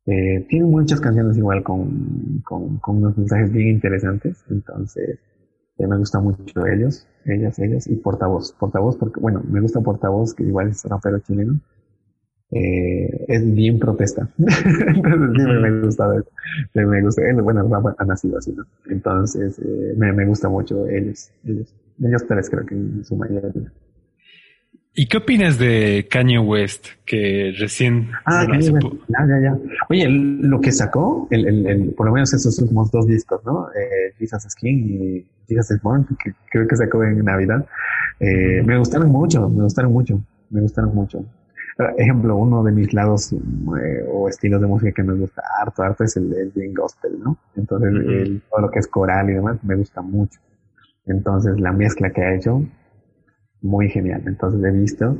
Eh, 0.07 0.47
tiene 0.51 0.67
muchas 0.67 1.01
canciones 1.01 1.37
igual 1.39 1.63
con, 1.63 2.43
con, 2.45 2.79
con 2.79 2.99
unos 2.99 3.17
mensajes 3.17 3.51
bien 3.51 3.69
interesantes. 3.69 4.45
Entonces, 4.51 5.19
me 5.79 5.99
gusta 5.99 6.21
mucho 6.21 6.67
ellos, 6.67 7.07
ellas, 7.25 7.59
ellas, 7.59 7.87
y 7.87 7.97
Portavoz. 7.97 8.53
Portavoz, 8.53 8.97
porque, 8.97 9.21
bueno, 9.21 9.43
me 9.49 9.61
gusta 9.61 9.81
Portavoz, 9.81 10.35
que 10.35 10.45
igual 10.45 10.69
es 10.69 10.85
rapero 10.85 11.19
chileno. 11.21 11.61
Eh, 12.55 13.25
es 13.27 13.55
bien 13.55 13.81
protesta. 13.81 14.29
Entonces, 14.39 15.31
sí, 15.37 15.43
me, 15.43 15.81
gusta, 15.81 16.09
me 16.75 17.03
gusta, 17.03 17.29
él, 17.29 17.43
bueno, 17.43 17.69
ha 17.99 18.05
nacido 18.05 18.39
así, 18.39 18.53
¿no? 18.53 18.65
Entonces, 18.89 19.59
eh, 19.59 19.95
me, 19.97 20.13
me 20.13 20.25
gusta 20.25 20.49
mucho 20.49 20.87
ellos, 20.87 21.31
ellos, 21.45 21.75
ellos 22.01 22.25
tres 22.29 22.49
creo 22.49 22.65
que 22.65 22.75
en 22.75 23.05
su 23.05 23.17
mayoría. 23.17 23.73
¿Y 24.97 25.07
qué 25.07 25.17
opinas 25.17 25.59
de 25.59 26.07
Kanye 26.09 26.39
West, 26.39 26.87
que 27.05 27.53
recién... 27.59 28.11
Ah, 28.25 28.47
Kanye 28.49 28.71
West. 28.71 28.87
Ya, 29.09 29.27
ya, 29.27 29.41
ya. 29.43 29.59
Oye, 29.89 30.07
lo 30.09 30.61
que 30.61 30.71
sacó, 30.71 31.27
el, 31.33 31.49
el, 31.49 31.67
el, 31.67 31.91
por 31.95 32.07
lo 32.07 32.13
menos 32.13 32.33
esos 32.33 32.57
últimos 32.61 32.93
dos 32.93 33.05
discos, 33.09 33.45
¿no? 33.45 33.67
Eh, 33.71 34.15
Jesus 34.17 34.45
Skin 34.51 34.79
y 34.79 35.27
Jesus 35.49 35.73
is 35.73 35.83
Born, 35.83 36.07
que 36.23 36.33
creo 36.49 36.69
que 36.69 36.77
sacó 36.77 37.03
en 37.03 37.25
Navidad. 37.25 37.67
Eh, 38.21 38.63
me 38.63 38.79
gustaron 38.79 39.11
mucho, 39.11 39.49
me 39.49 39.65
gustaron 39.65 39.93
mucho, 39.93 40.23
me 40.51 40.61
gustaron 40.61 40.95
mucho. 40.95 41.25
Ejemplo, 41.97 42.37
uno 42.37 42.63
de 42.63 42.73
mis 42.73 42.93
lados 42.93 43.33
eh, 43.33 44.07
o 44.09 44.29
estilos 44.29 44.61
de 44.61 44.67
música 44.67 44.93
que 44.93 45.03
me 45.03 45.15
gusta 45.15 45.43
harto, 45.61 45.83
harto 45.83 46.05
es 46.05 46.17
el, 46.17 46.33
el 46.33 46.51
bien 46.51 46.73
gospel, 46.73 47.19
¿no? 47.19 47.37
Entonces, 47.57 47.91
el, 47.93 48.43
todo 48.49 48.61
lo 48.61 48.71
que 48.71 48.79
es 48.79 48.87
coral 48.87 49.31
y 49.31 49.35
demás 49.35 49.63
me 49.65 49.75
gusta 49.75 50.01
mucho. 50.01 50.41
Entonces, 51.07 51.59
la 51.61 51.73
mezcla 51.73 52.11
que 52.11 52.23
ha 52.23 52.35
hecho 52.35 52.63
muy 53.65 53.89
genial. 53.89 54.23
Entonces 54.27 54.63
he 54.63 54.71
visto. 54.71 55.19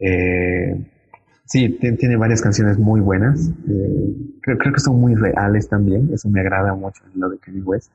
Eh, 0.00 0.84
sí, 1.46 1.78
tiene 1.78 2.16
varias 2.16 2.42
canciones 2.42 2.78
muy 2.78 3.00
buenas. 3.00 3.48
Eh, 3.68 4.14
creo, 4.42 4.58
creo, 4.58 4.74
que 4.74 4.80
son 4.80 5.00
muy 5.00 5.14
reales 5.14 5.68
también. 5.68 6.10
Eso 6.12 6.28
me 6.28 6.40
agrada 6.40 6.74
mucho 6.74 7.02
lo 7.14 7.30
de 7.30 7.38
Kanye 7.38 7.62
West. 7.62 7.90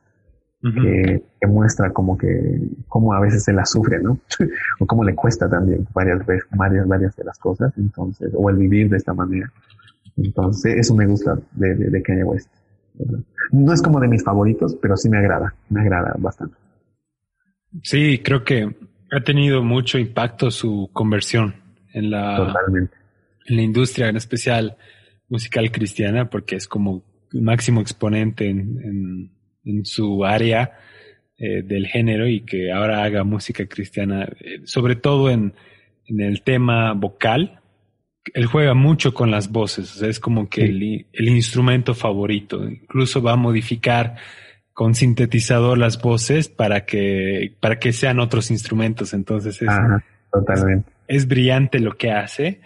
Que, 0.62 1.48
muestra 1.48 1.92
como 1.92 2.18
que, 2.18 2.60
como 2.88 3.14
a 3.14 3.20
veces 3.20 3.44
se 3.44 3.54
la 3.54 3.66
sufre, 3.66 4.02
¿no? 4.02 4.20
o 4.80 4.86
cómo 4.86 5.04
le 5.04 5.16
cuesta 5.16 5.50
también 5.50 5.88
varias 5.94 6.26
veces, 6.26 6.48
varias, 6.56 6.88
varias 6.88 7.16
de 7.16 7.24
las 7.24 7.38
cosas. 7.38 7.74
Entonces, 7.78 8.32
o 8.36 8.50
el 8.50 8.58
vivir 8.58 8.90
de 8.90 8.98
esta 8.98 9.14
manera. 9.14 9.52
Entonces, 10.18 10.76
eso 10.78 10.96
me 10.96 11.06
gusta 11.06 11.38
de, 11.54 11.76
de, 11.76 11.90
de 11.90 12.02
Kanye 12.02 12.24
West. 12.24 12.50
No 13.52 13.74
es 13.74 13.82
como 13.82 14.00
de 14.00 14.08
mis 14.08 14.24
favoritos, 14.24 14.76
pero 14.82 14.98
sí 14.98 15.10
me 15.10 15.18
agrada, 15.18 15.54
me 15.70 15.82
agrada 15.82 16.14
bastante. 16.18 16.56
Sí, 17.84 18.20
creo 18.24 18.44
que 18.44 18.76
ha 19.12 19.22
tenido 19.22 19.64
mucho 19.64 19.98
impacto 19.98 20.52
su 20.52 20.90
conversión 20.94 21.56
en 21.94 22.12
la, 22.12 22.54
en 22.68 23.56
la 23.56 23.62
industria, 23.62 24.10
en 24.10 24.18
especial 24.18 24.78
musical 25.30 25.72
cristiana, 25.72 26.30
porque 26.30 26.56
es 26.56 26.68
como 26.68 27.04
el 27.32 27.42
máximo 27.42 27.82
exponente 27.82 28.50
en, 28.50 28.60
en, 28.84 29.32
su 29.84 30.26
área 30.26 30.78
eh, 31.38 31.62
del 31.64 31.88
género 31.88 32.28
y 32.28 32.42
que 32.42 32.72
ahora 32.72 33.04
haga 33.04 33.24
música 33.24 33.66
cristiana, 33.66 34.28
eh, 34.40 34.62
sobre 34.66 34.96
todo 34.96 35.30
en, 35.30 35.54
en 36.06 36.22
el 36.22 36.42
tema 36.42 36.94
vocal. 36.94 37.62
Él 38.34 38.46
juega 38.46 38.74
mucho 38.74 39.14
con 39.14 39.32
las 39.32 39.52
voces, 39.52 40.02
es 40.02 40.20
como 40.20 40.50
que 40.50 40.66
el, 40.66 41.08
el 41.14 41.30
instrumento 41.30 41.94
favorito. 41.96 42.68
Incluso 42.68 43.22
va 43.22 43.34
a 43.34 43.38
modificar 43.38 44.18
con 44.80 44.96
sintetizador 44.96 45.78
las 45.78 46.02
voces 46.02 46.48
para 46.48 46.86
que, 46.86 47.54
para 47.60 47.80
que 47.80 47.92
sean 47.92 48.20
otros 48.22 48.50
instrumentos. 48.50 49.14
Entonces 49.14 49.62
es, 49.62 49.70
totalmente. 50.32 50.90
Es, 51.06 51.28
brillante 51.28 51.80
lo 51.80 51.98
que 51.98 52.12
hace. 52.12 52.62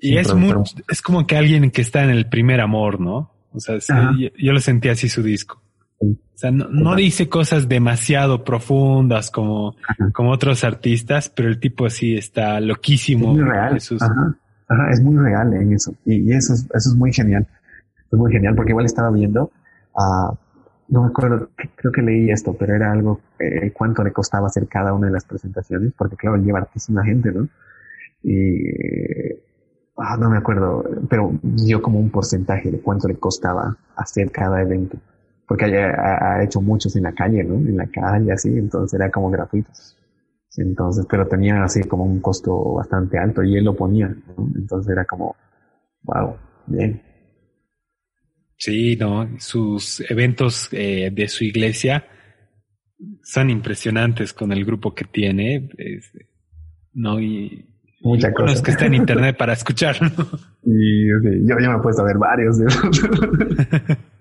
Y 0.00 0.18
es 0.18 0.32
muy, 0.34 0.54
es 0.88 1.02
como 1.02 1.26
que 1.26 1.36
alguien 1.36 1.72
que 1.72 1.82
está 1.82 2.04
en 2.04 2.10
el 2.10 2.28
primer 2.28 2.60
amor, 2.60 3.00
¿no? 3.00 3.32
O 3.52 3.58
sea, 3.58 3.78
yo, 4.16 4.52
lo 4.52 4.60
sentí 4.60 4.88
así 4.88 5.08
su 5.08 5.20
disco. 5.20 5.60
O 6.00 6.14
sea, 6.34 6.52
no, 6.52 6.94
dice 6.94 7.28
cosas 7.28 7.68
demasiado 7.68 8.44
profundas 8.44 9.30
como, 9.30 9.74
como 10.12 10.30
otros 10.30 10.62
artistas, 10.62 11.28
pero 11.28 11.48
el 11.48 11.58
tipo 11.58 11.86
así 11.86 12.16
está 12.16 12.60
loquísimo. 12.60 13.32
Es 13.32 13.38
muy 13.38 13.42
real. 13.42 13.76
es 13.76 15.00
muy 15.02 15.16
real 15.16 15.54
en 15.54 15.72
eso. 15.72 15.94
Y, 16.04 16.32
eso, 16.32 16.54
es, 16.54 16.64
eso 16.72 16.90
es 16.90 16.94
muy 16.94 17.12
genial. 17.12 17.46
Es 18.10 18.18
muy 18.18 18.30
genial 18.30 18.54
porque 18.54 18.70
igual 18.70 18.86
estaba 18.86 19.10
viendo 19.10 19.50
a 19.96 20.32
no 20.88 21.02
me 21.02 21.08
acuerdo, 21.08 21.50
creo 21.76 21.92
que 21.92 22.02
leí 22.02 22.30
esto, 22.30 22.54
pero 22.58 22.74
era 22.74 22.90
algo, 22.90 23.20
eh, 23.38 23.72
cuánto 23.72 24.02
le 24.02 24.12
costaba 24.12 24.46
hacer 24.46 24.66
cada 24.68 24.94
una 24.94 25.08
de 25.08 25.12
las 25.12 25.24
presentaciones, 25.24 25.92
porque 25.96 26.16
claro, 26.16 26.36
lleva 26.38 26.60
hartísima 26.60 27.04
gente, 27.04 27.30
¿no? 27.30 27.48
Y, 28.22 28.72
ah, 29.98 30.16
no 30.18 30.30
me 30.30 30.38
acuerdo, 30.38 30.84
pero 31.08 31.32
dio 31.42 31.82
como 31.82 32.00
un 32.00 32.10
porcentaje 32.10 32.70
de 32.70 32.80
cuánto 32.80 33.06
le 33.06 33.16
costaba 33.16 33.76
hacer 33.96 34.30
cada 34.30 34.62
evento, 34.62 34.96
porque 35.48 35.64
ha, 35.64 36.36
ha 36.36 36.44
hecho 36.44 36.60
muchos 36.60 36.94
en 36.94 37.04
la 37.04 37.12
calle, 37.12 37.42
¿no? 37.42 37.54
En 37.54 37.76
la 37.76 37.86
calle, 37.86 38.30
así, 38.30 38.50
entonces 38.50 39.00
era 39.00 39.10
como 39.10 39.30
gratuitos. 39.30 39.96
Entonces, 40.58 41.06
pero 41.08 41.26
tenía 41.26 41.64
así 41.64 41.82
como 41.84 42.04
un 42.04 42.20
costo 42.20 42.74
bastante 42.74 43.18
alto 43.18 43.42
y 43.42 43.56
él 43.56 43.64
lo 43.64 43.74
ponía, 43.74 44.08
¿no? 44.08 44.50
Entonces 44.54 44.92
era 44.92 45.06
como, 45.06 45.34
wow, 46.02 46.36
bien. 46.66 47.02
Sí, 48.56 48.96
no, 48.96 49.26
sus 49.38 50.04
eventos 50.10 50.68
eh, 50.72 51.10
de 51.12 51.28
su 51.28 51.44
iglesia 51.44 52.04
son 53.22 53.50
impresionantes 53.50 54.34
con 54.34 54.52
el 54.52 54.64
grupo 54.64 54.94
que 54.94 55.04
tiene, 55.04 55.70
no 56.92 57.20
y 57.20 57.64
Mucha 58.00 58.30
los 58.30 58.62
que 58.62 58.70
está 58.72 58.86
en 58.86 58.94
internet 58.94 59.36
para 59.38 59.52
escucharlo. 59.52 60.08
Y 60.62 61.08
yo 61.08 61.16
ya 61.58 61.70
me 61.70 61.78
he 61.78 61.82
puesto 61.82 62.02
a 62.02 62.04
ver 62.04 62.18
varios 62.18 62.58
de. 62.58 62.66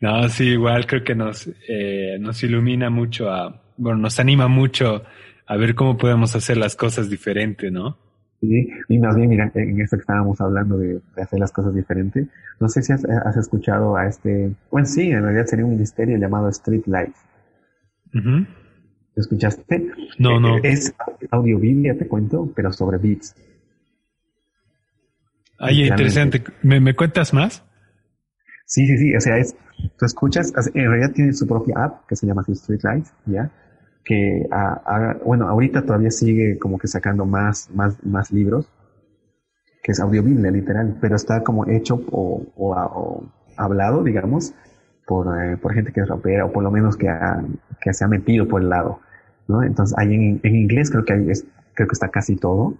no, 0.00 0.28
sí, 0.28 0.44
igual 0.50 0.86
creo 0.86 1.02
que 1.02 1.14
nos 1.14 1.50
eh, 1.68 2.18
nos 2.20 2.42
ilumina 2.42 2.90
mucho 2.90 3.30
a, 3.30 3.62
bueno, 3.76 3.98
nos 3.98 4.20
anima 4.20 4.48
mucho 4.48 5.02
a 5.46 5.56
ver 5.56 5.74
cómo 5.74 5.96
podemos 5.96 6.36
hacer 6.36 6.56
las 6.56 6.76
cosas 6.76 7.10
diferentes, 7.10 7.72
¿no? 7.72 7.96
Sí, 8.40 8.68
y 8.88 8.98
más 8.98 9.16
bien, 9.16 9.28
mira, 9.30 9.50
en 9.54 9.80
esto 9.80 9.96
que 9.96 10.02
estábamos 10.02 10.40
hablando 10.40 10.78
de, 10.78 11.00
hacer 11.16 11.40
las 11.40 11.50
cosas 11.50 11.74
diferentes, 11.74 12.28
no 12.60 12.68
sé 12.68 12.82
si 12.82 12.92
has, 12.92 13.36
escuchado 13.36 13.96
a 13.96 14.06
este, 14.06 14.52
bueno, 14.70 14.86
sí, 14.86 15.10
en 15.10 15.22
realidad 15.22 15.46
sería 15.46 15.64
un 15.64 15.76
misterio 15.76 16.16
llamado 16.18 16.48
Street 16.50 16.84
Life. 16.86 17.14
¿Lo 18.12 18.46
escuchaste? 19.16 19.90
No, 20.18 20.38
no. 20.38 20.58
Eh, 20.58 20.60
es 20.64 20.94
audio 21.30 21.58
te 21.98 22.06
cuento, 22.06 22.52
pero 22.54 22.72
sobre 22.72 22.98
beats. 22.98 23.34
Ay, 25.58 25.88
interesante. 25.88 26.44
¿Me, 26.62 26.78
¿Me 26.78 26.94
cuentas 26.94 27.34
más? 27.34 27.64
Sí, 28.66 28.86
sí, 28.86 28.98
sí, 28.98 29.16
o 29.16 29.20
sea, 29.20 29.38
es, 29.38 29.56
tú 29.96 30.04
escuchas, 30.04 30.52
en 30.74 30.90
realidad 30.90 31.12
tiene 31.12 31.32
su 31.32 31.46
propia 31.46 31.84
app 31.84 32.06
que 32.06 32.16
se 32.16 32.26
llama 32.26 32.44
Street 32.46 32.80
Life, 32.82 33.12
¿ya? 33.26 33.50
que 34.08 34.48
bueno, 35.22 35.48
ahorita 35.48 35.82
todavía 35.82 36.10
sigue 36.10 36.58
como 36.58 36.78
que 36.78 36.88
sacando 36.88 37.26
más, 37.26 37.68
más, 37.74 38.02
más 38.06 38.32
libros, 38.32 38.72
que 39.82 39.92
es 39.92 40.00
audiobiblia 40.00 40.50
literal, 40.50 40.96
pero 40.98 41.16
está 41.16 41.42
como 41.42 41.66
hecho 41.66 42.02
o, 42.10 42.42
o, 42.56 43.22
hablado, 43.58 44.02
digamos, 44.02 44.54
por, 45.06 45.26
eh, 45.38 45.58
por 45.58 45.74
gente 45.74 45.92
que 45.92 46.00
es 46.00 46.08
rapera 46.08 46.46
o 46.46 46.52
por 46.52 46.62
lo 46.62 46.70
menos 46.70 46.96
que, 46.96 47.06
que 47.82 47.92
se 47.92 48.04
ha 48.04 48.08
metido 48.08 48.48
por 48.48 48.62
el 48.62 48.70
lado, 48.70 49.00
¿no? 49.46 49.62
Entonces, 49.62 49.94
ahí 49.98 50.14
en, 50.14 50.40
en 50.42 50.56
inglés 50.56 50.90
creo 50.90 51.04
que 51.04 51.12
hay, 51.12 51.30
es, 51.30 51.44
creo 51.74 51.86
que 51.86 51.92
está 51.92 52.08
casi 52.08 52.36
todo 52.36 52.76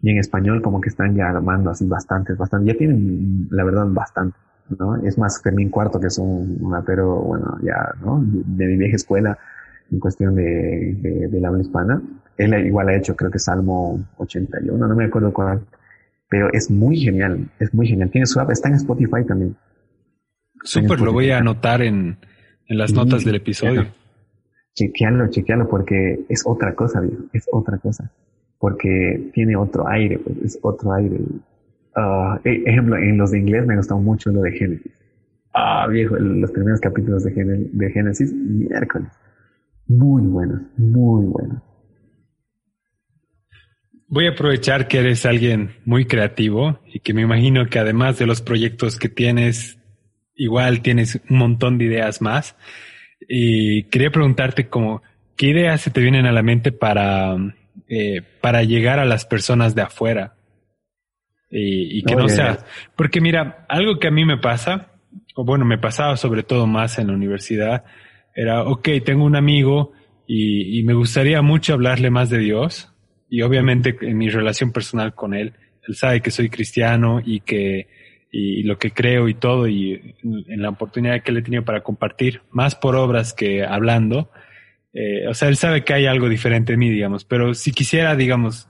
y 0.00 0.10
en 0.10 0.18
español 0.18 0.62
como 0.62 0.80
que 0.80 0.90
están 0.90 1.16
ya 1.16 1.28
armando 1.28 1.70
así 1.70 1.86
bastantes, 1.86 2.36
bastantes, 2.36 2.72
ya 2.72 2.78
tienen 2.78 3.48
la 3.50 3.64
verdad 3.64 3.86
bastante, 3.88 4.38
¿no? 4.76 4.96
Es 4.96 5.18
más 5.18 5.40
Fermín 5.42 5.70
Cuarto 5.70 6.00
que 6.00 6.08
es 6.08 6.18
un 6.18 6.70
rapero, 6.70 7.16
bueno, 7.16 7.58
ya, 7.62 7.94
¿no? 8.04 8.22
De 8.22 8.66
mi 8.66 8.76
vieja 8.76 8.96
escuela, 8.96 9.38
en 9.90 10.00
cuestión 10.00 10.34
de, 10.34 11.28
de, 11.30 11.40
la 11.40 11.48
habla 11.48 11.62
hispana. 11.62 12.02
Él 12.36 12.66
igual 12.66 12.88
ha 12.88 12.96
hecho, 12.96 13.16
creo 13.16 13.30
que 13.30 13.38
Salmo 13.38 14.00
81, 14.18 14.86
no 14.86 14.94
me 14.94 15.04
acuerdo 15.04 15.32
cuál, 15.32 15.60
pero 16.28 16.48
es 16.52 16.70
muy 16.70 16.98
genial, 16.98 17.48
es 17.58 17.72
muy 17.74 17.86
genial. 17.86 18.10
Tiene 18.10 18.26
su 18.26 18.38
app, 18.38 18.50
está 18.50 18.68
en 18.68 18.74
Spotify 18.74 19.24
también. 19.26 19.56
Súper, 20.62 21.00
lo 21.00 21.12
voy 21.12 21.30
a 21.30 21.38
anotar 21.38 21.82
en, 21.82 22.18
en 22.66 22.78
las 22.78 22.92
notas 22.92 23.24
del 23.24 23.36
episodio. 23.36 23.86
Chequealo, 24.74 25.28
chequealo, 25.28 25.68
porque 25.68 26.24
es 26.28 26.42
otra 26.46 26.74
cosa, 26.74 27.00
viejo, 27.00 27.24
es 27.32 27.46
otra 27.50 27.78
cosa. 27.78 28.10
Porque 28.58 29.30
tiene 29.32 29.56
otro 29.56 29.88
aire, 29.88 30.18
pues, 30.18 30.36
es 30.38 30.58
otro 30.62 30.92
aire. 30.92 31.18
Uh, 31.96 32.38
ejemplo, 32.44 32.96
en 32.96 33.18
los 33.18 33.32
de 33.32 33.38
inglés 33.38 33.66
me 33.66 33.76
gustó 33.76 33.98
mucho 33.98 34.30
lo 34.30 34.42
de 34.42 34.52
Génesis. 34.52 34.92
Ah, 35.54 35.86
viejo, 35.88 36.16
los 36.16 36.50
primeros 36.52 36.80
capítulos 36.80 37.24
de, 37.24 37.90
Génesis, 37.90 38.32
miércoles 38.32 39.10
muy 39.88 40.22
buenas, 40.22 40.60
muy 40.76 41.26
buenas. 41.26 41.62
Voy 44.06 44.26
a 44.26 44.30
aprovechar 44.30 44.88
que 44.88 44.98
eres 44.98 45.26
alguien 45.26 45.72
muy 45.84 46.06
creativo 46.06 46.80
y 46.86 47.00
que 47.00 47.12
me 47.12 47.22
imagino 47.22 47.66
que 47.66 47.78
además 47.78 48.18
de 48.18 48.26
los 48.26 48.40
proyectos 48.40 48.98
que 48.98 49.08
tienes, 49.08 49.78
igual 50.34 50.80
tienes 50.80 51.20
un 51.28 51.38
montón 51.38 51.76
de 51.76 51.86
ideas 51.86 52.22
más. 52.22 52.56
Y 53.28 53.84
quería 53.84 54.10
preguntarte 54.10 54.68
como, 54.68 55.02
¿qué 55.36 55.48
ideas 55.48 55.82
se 55.82 55.90
te 55.90 56.00
vienen 56.00 56.24
a 56.24 56.32
la 56.32 56.42
mente 56.42 56.72
para, 56.72 57.36
eh, 57.88 58.22
para 58.40 58.62
llegar 58.62 58.98
a 58.98 59.04
las 59.04 59.26
personas 59.26 59.74
de 59.74 59.82
afuera? 59.82 60.37
Y, 61.50 62.02
que 62.02 62.14
no 62.14 62.28
sea, 62.28 62.58
porque 62.94 63.22
mira, 63.22 63.64
algo 63.68 63.98
que 63.98 64.08
a 64.08 64.10
mí 64.10 64.24
me 64.26 64.36
pasa, 64.36 64.92
o 65.34 65.44
bueno, 65.44 65.64
me 65.64 65.78
pasaba 65.78 66.16
sobre 66.16 66.42
todo 66.42 66.66
más 66.66 66.98
en 66.98 67.06
la 67.06 67.14
universidad, 67.14 67.84
era, 68.34 68.64
ok, 68.64 68.88
tengo 69.04 69.24
un 69.24 69.34
amigo 69.34 69.92
y, 70.26 70.78
y 70.78 70.82
me 70.82 70.92
gustaría 70.92 71.40
mucho 71.40 71.72
hablarle 71.72 72.10
más 72.10 72.28
de 72.28 72.38
Dios, 72.38 72.92
y 73.30 73.42
obviamente 73.42 73.96
en 74.02 74.18
mi 74.18 74.28
relación 74.28 74.72
personal 74.72 75.14
con 75.14 75.32
él, 75.32 75.54
él 75.86 75.94
sabe 75.94 76.20
que 76.20 76.30
soy 76.30 76.50
cristiano 76.50 77.22
y 77.24 77.40
que 77.40 77.88
y 78.30 78.62
lo 78.62 78.78
que 78.78 78.90
creo 78.90 79.28
y 79.28 79.34
todo 79.34 79.68
y 79.68 80.14
en 80.22 80.60
la 80.62 80.68
oportunidad 80.68 81.22
que 81.22 81.32
le 81.32 81.40
he 81.40 81.42
tenido 81.42 81.64
para 81.64 81.82
compartir, 81.82 82.42
más 82.50 82.74
por 82.74 82.94
obras 82.94 83.32
que 83.32 83.64
hablando, 83.64 84.30
eh, 84.92 85.26
o 85.28 85.34
sea, 85.34 85.48
él 85.48 85.56
sabe 85.56 85.84
que 85.84 85.94
hay 85.94 86.06
algo 86.06 86.28
diferente 86.28 86.74
en 86.74 86.78
mí, 86.78 86.90
digamos, 86.90 87.24
pero 87.24 87.54
si 87.54 87.72
quisiera, 87.72 88.16
digamos, 88.16 88.68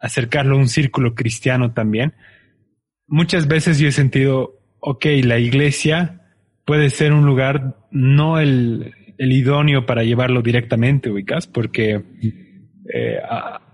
acercarlo 0.00 0.56
a 0.56 0.58
un 0.58 0.68
círculo 0.68 1.14
cristiano 1.14 1.72
también, 1.72 2.14
muchas 3.06 3.48
veces 3.48 3.78
yo 3.78 3.88
he 3.88 3.92
sentido, 3.92 4.60
ok, 4.80 5.06
la 5.24 5.38
iglesia 5.38 6.22
puede 6.64 6.90
ser 6.90 7.12
un 7.12 7.24
lugar 7.24 7.76
no 7.90 8.38
el, 8.38 8.94
el 9.16 9.32
idóneo 9.32 9.86
para 9.86 10.04
llevarlo 10.04 10.42
directamente, 10.42 11.10
ubicas, 11.10 11.46
porque 11.46 12.02
eh, 12.92 13.18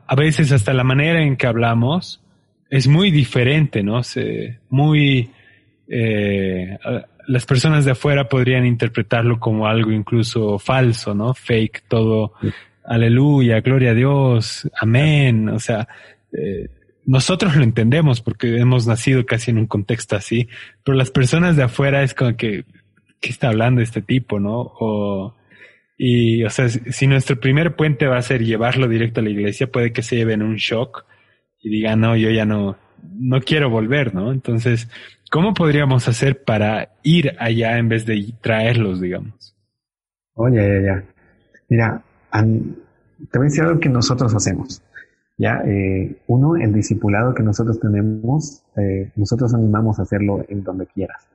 a 0.07 0.15
veces 0.17 0.53
hasta 0.53 0.73
la 0.73 0.85
manera 0.85 1.23
en 1.23 1.37
que 1.37 1.47
hablamos 1.47 2.25
es 2.71 2.89
muy 2.89 3.11
diferente, 3.11 3.83
¿no? 3.83 4.03
Se, 4.03 4.59
muy, 4.69 5.31
eh, 5.89 6.77
las 7.27 7.47
personas 7.47 7.85
de 7.85 7.93
afuera 7.93 8.29
podrían 8.29 8.67
interpretarlo 8.67 9.39
como 9.39 9.67
algo 9.67 9.93
incluso 9.93 10.59
falso, 10.59 11.15
¿no? 11.15 11.35
Fake, 11.35 11.85
todo, 11.89 12.33
aleluya, 12.85 13.61
gloria 13.61 13.91
a 13.91 13.95
Dios, 13.95 14.69
amén, 14.77 15.49
o 15.51 15.59
sea, 15.59 15.87
nosotros 17.07 17.57
lo 17.57 17.63
entendemos 17.63 18.21
porque 18.21 18.59
hemos 18.59 18.87
nacido 18.87 19.27
casi 19.27 19.51
en 19.51 19.59
un 19.59 19.67
contexto 19.67 20.17
así, 20.17 20.49
pero 20.85 20.97
las 20.97 21.11
personas 21.11 21.57
de 21.57 21.65
afuera 21.65 22.03
es 22.03 22.15
como 22.15 22.37
que, 22.37 22.65
¿qué 23.21 23.31
está 23.31 23.49
hablando 23.49 23.81
este 23.81 24.03
tipo, 24.03 24.41
no? 24.41 24.73
O, 24.79 25.35
y, 25.97 26.43
o 26.45 26.51
sea, 26.51 26.69
si 26.69 27.07
nuestro 27.07 27.39
primer 27.39 27.77
puente 27.77 28.07
va 28.07 28.17
a 28.17 28.23
ser 28.23 28.45
llevarlo 28.45 28.89
directo 28.89 29.21
a 29.21 29.23
la 29.23 29.31
iglesia, 29.31 29.71
puede 29.71 29.93
que 29.93 30.03
se 30.03 30.17
lleven 30.17 30.43
un 30.43 30.57
shock 30.57 31.05
y 31.61 31.71
digan, 31.71 32.01
no, 32.01 32.17
yo 32.17 32.31
ya 32.31 32.45
no, 32.45 32.77
no 33.03 33.41
quiero 33.41 33.71
volver, 33.71 34.15
¿no? 34.15 34.33
Entonces, 34.33 34.89
¿cómo 35.31 35.55
podríamos 35.55 36.09
hacer 36.09 36.43
para 36.43 36.91
ir 37.03 37.37
allá 37.39 37.79
en 37.79 37.89
vez 37.89 38.07
de 38.07 38.33
traerlos, 38.41 39.01
digamos? 39.01 39.55
Oye, 40.35 40.57
ya, 40.57 40.81
ya. 40.81 41.05
Mira, 41.69 42.03
te 42.33 43.39
voy 43.39 43.47
a 43.47 43.51
decir 43.51 43.63
algo 43.63 43.81
que 43.81 43.89
nosotros 43.89 44.35
hacemos. 44.35 44.83
Ya, 45.37 45.63
eh, 45.67 46.17
uno, 46.29 46.57
el 46.57 46.73
discipulado 46.73 47.35
que 47.35 47.43
nosotros 47.43 47.81
tenemos, 47.81 48.65
eh, 48.77 49.11
nosotros 49.17 49.53
animamos 49.55 49.99
a 49.99 50.03
hacerlo 50.03 50.45
en 50.49 50.63
donde 50.63 50.87
quieras. 50.87 51.27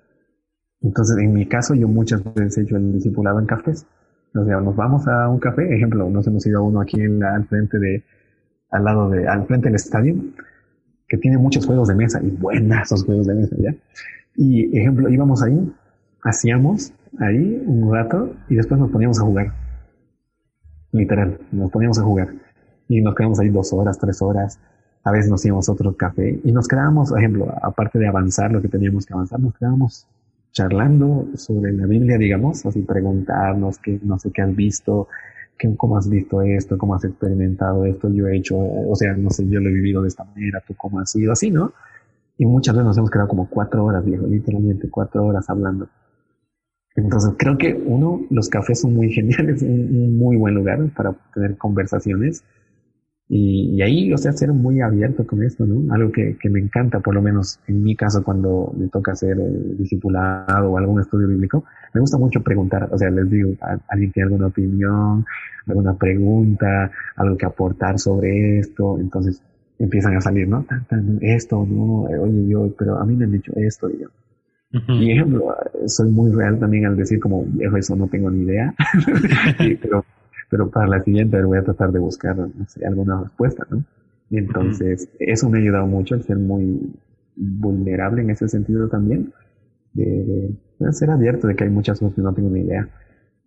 Entonces, 0.81 1.17
en 1.17 1.33
mi 1.33 1.45
caso, 1.47 1.75
yo 1.75 1.87
muchas 1.87 2.23
veces 2.33 2.57
he 2.57 2.61
hecho 2.61 2.77
el 2.77 2.93
discipulado 2.93 3.39
en 3.39 3.45
cafés. 3.45 3.85
O 4.33 4.45
sea, 4.45 4.61
nos 4.61 4.75
vamos 4.75 5.07
a 5.07 5.27
un 5.27 5.39
café, 5.39 5.75
ejemplo, 5.75 6.09
nos 6.09 6.25
hemos 6.27 6.45
ido 6.45 6.59
a 6.59 6.61
uno 6.61 6.79
aquí 6.79 7.01
en 7.01 7.19
la, 7.19 7.35
al 7.35 7.45
frente 7.47 7.77
de, 7.77 8.03
al 8.69 8.83
lado 8.85 9.09
de, 9.09 9.27
al 9.27 9.45
frente 9.47 9.67
del 9.67 9.75
estadio, 9.75 10.15
que 11.07 11.17
tiene 11.17 11.37
muchos 11.37 11.65
juegos 11.65 11.87
de 11.89 11.95
mesa 11.95 12.21
y 12.23 12.29
buenas 12.29 12.83
esos 12.83 13.03
juegos 13.03 13.27
de 13.27 13.35
mesa, 13.35 13.55
¿ya? 13.59 13.75
Y 14.35 14.77
ejemplo, 14.77 15.09
íbamos 15.09 15.43
ahí, 15.43 15.73
hacíamos 16.21 16.93
ahí 17.19 17.61
un 17.65 17.91
rato 17.91 18.33
y 18.47 18.55
después 18.55 18.79
nos 18.79 18.91
poníamos 18.91 19.19
a 19.19 19.23
jugar. 19.23 19.53
Literal, 20.91 21.39
nos 21.51 21.71
poníamos 21.71 21.99
a 21.99 22.03
jugar. 22.03 22.29
Y 22.89 23.01
nos 23.01 23.15
quedamos 23.15 23.39
ahí 23.39 23.49
dos 23.49 23.71
horas, 23.71 23.97
tres 23.99 24.21
horas. 24.21 24.59
A 25.03 25.11
veces 25.11 25.29
nos 25.29 25.45
íbamos 25.45 25.69
a 25.69 25.71
otro 25.71 25.95
café 25.95 26.41
y 26.43 26.51
nos 26.51 26.67
quedábamos, 26.67 27.11
por 27.11 27.19
ejemplo, 27.19 27.53
aparte 27.61 27.99
de 27.99 28.07
avanzar 28.07 28.51
lo 28.51 28.61
que 28.61 28.67
teníamos 28.67 29.05
que 29.05 29.13
avanzar, 29.13 29.39
nos 29.39 29.53
quedábamos 29.53 30.07
charlando 30.51 31.27
sobre 31.35 31.71
la 31.71 31.85
Biblia, 31.85 32.17
digamos, 32.17 32.65
así 32.65 32.81
preguntarnos 32.81 33.77
qué, 33.77 33.99
no 34.03 34.17
sé 34.17 34.31
qué 34.31 34.41
has 34.41 34.53
visto, 34.55 35.07
qué, 35.57 35.73
cómo 35.77 35.97
has 35.97 36.09
visto 36.09 36.41
esto, 36.41 36.77
cómo 36.77 36.95
has 36.95 37.05
experimentado 37.05 37.85
esto, 37.85 38.09
yo 38.09 38.27
he 38.27 38.37
hecho, 38.37 38.57
o 38.57 38.95
sea, 38.95 39.13
no 39.13 39.29
sé, 39.29 39.47
yo 39.47 39.59
lo 39.59 39.69
he 39.69 39.73
vivido 39.73 40.01
de 40.01 40.09
esta 40.09 40.23
manera, 40.23 40.61
tú 40.67 40.73
cómo 40.75 40.99
has 40.99 41.11
sido, 41.11 41.31
así, 41.31 41.51
¿no? 41.51 41.71
Y 42.37 42.45
muchas 42.45 42.73
veces 42.73 42.87
nos 42.87 42.97
hemos 42.97 43.11
quedado 43.11 43.29
como 43.29 43.47
cuatro 43.49 43.85
horas, 43.85 44.03
viejo, 44.03 44.25
literalmente 44.25 44.89
cuatro 44.89 45.25
horas 45.25 45.49
hablando. 45.49 45.87
Entonces 46.95 47.33
creo 47.37 47.57
que 47.57 47.73
uno, 47.73 48.21
los 48.31 48.49
cafés 48.49 48.81
son 48.81 48.95
muy 48.95 49.11
geniales, 49.11 49.61
un 49.61 50.17
muy 50.17 50.35
buen 50.37 50.55
lugar 50.55 50.79
para 50.95 51.13
tener 51.33 51.57
conversaciones 51.57 52.43
y, 53.31 53.79
ahí, 53.83 54.11
o 54.11 54.17
sea, 54.17 54.31
ser 54.31 54.51
muy 54.51 54.81
abierto 54.81 55.25
con 55.27 55.43
esto, 55.43 55.63
¿no? 55.63 55.93
Algo 55.93 56.11
que, 56.11 56.35
que, 56.41 56.49
me 56.49 56.59
encanta, 56.59 56.99
por 56.99 57.13
lo 57.13 57.21
menos 57.21 57.59
en 57.67 57.83
mi 57.83 57.95
caso, 57.95 58.23
cuando 58.23 58.73
me 58.75 58.87
toca 58.87 59.11
hacer 59.11 59.37
eh, 59.39 59.75
discipulado 59.77 60.71
o 60.71 60.77
algún 60.79 60.99
estudio 60.99 61.27
bíblico, 61.27 61.63
me 61.93 62.01
gusta 62.01 62.17
mucho 62.17 62.41
preguntar, 62.41 62.89
o 62.91 62.97
sea, 62.97 63.11
les 63.11 63.29
digo, 63.29 63.51
¿alguien 63.87 64.11
tiene 64.11 64.25
alguna 64.25 64.47
opinión, 64.47 65.25
alguna 65.67 65.93
pregunta, 65.93 66.89
algo 67.17 67.37
que 67.37 67.45
aportar 67.45 67.99
sobre 67.99 68.57
esto? 68.57 68.97
Entonces 68.99 69.43
empiezan 69.77 70.15
a 70.17 70.21
salir, 70.21 70.47
¿no? 70.47 70.65
esto, 71.21 71.67
¿no? 71.69 72.01
Oye, 72.05 72.47
yo, 72.47 72.73
pero 72.79 72.97
a 72.97 73.05
mí 73.05 73.15
me 73.15 73.25
han 73.25 73.31
dicho 73.31 73.51
esto, 73.57 73.87
digamos. 73.89 74.15
Y 74.71 75.11
ejemplo, 75.11 75.55
soy 75.85 76.11
muy 76.11 76.31
real 76.31 76.59
también 76.59 76.87
al 76.87 76.97
decir 76.97 77.19
como, 77.19 77.43
viejo, 77.45 77.77
eso 77.77 77.95
no 77.95 78.07
tengo 78.07 78.31
ni 78.31 78.43
idea. 78.43 78.73
pero 79.81 80.03
pero 80.49 80.69
para 80.69 80.87
la 80.87 81.01
siguiente 81.01 81.41
voy 81.43 81.57
a 81.57 81.63
tratar 81.63 81.91
de 81.91 81.99
buscar 81.99 82.35
alguna 82.85 83.21
respuesta, 83.21 83.65
¿no? 83.69 83.83
Y 84.29 84.37
entonces, 84.37 85.09
eso 85.19 85.49
me 85.49 85.57
ha 85.57 85.61
ayudado 85.61 85.87
mucho 85.87 86.15
el 86.15 86.23
ser 86.23 86.37
muy 86.37 86.93
vulnerable 87.35 88.21
en 88.21 88.29
ese 88.29 88.47
sentido 88.47 88.87
también, 88.87 89.31
de, 89.93 90.51
ser 90.91 91.09
abierto 91.09 91.47
de 91.47 91.55
que 91.55 91.63
hay 91.63 91.69
muchas 91.69 91.99
cosas 91.99 92.15
que 92.15 92.21
no 92.21 92.33
tengo 92.33 92.49
ni 92.49 92.61
idea. 92.61 92.87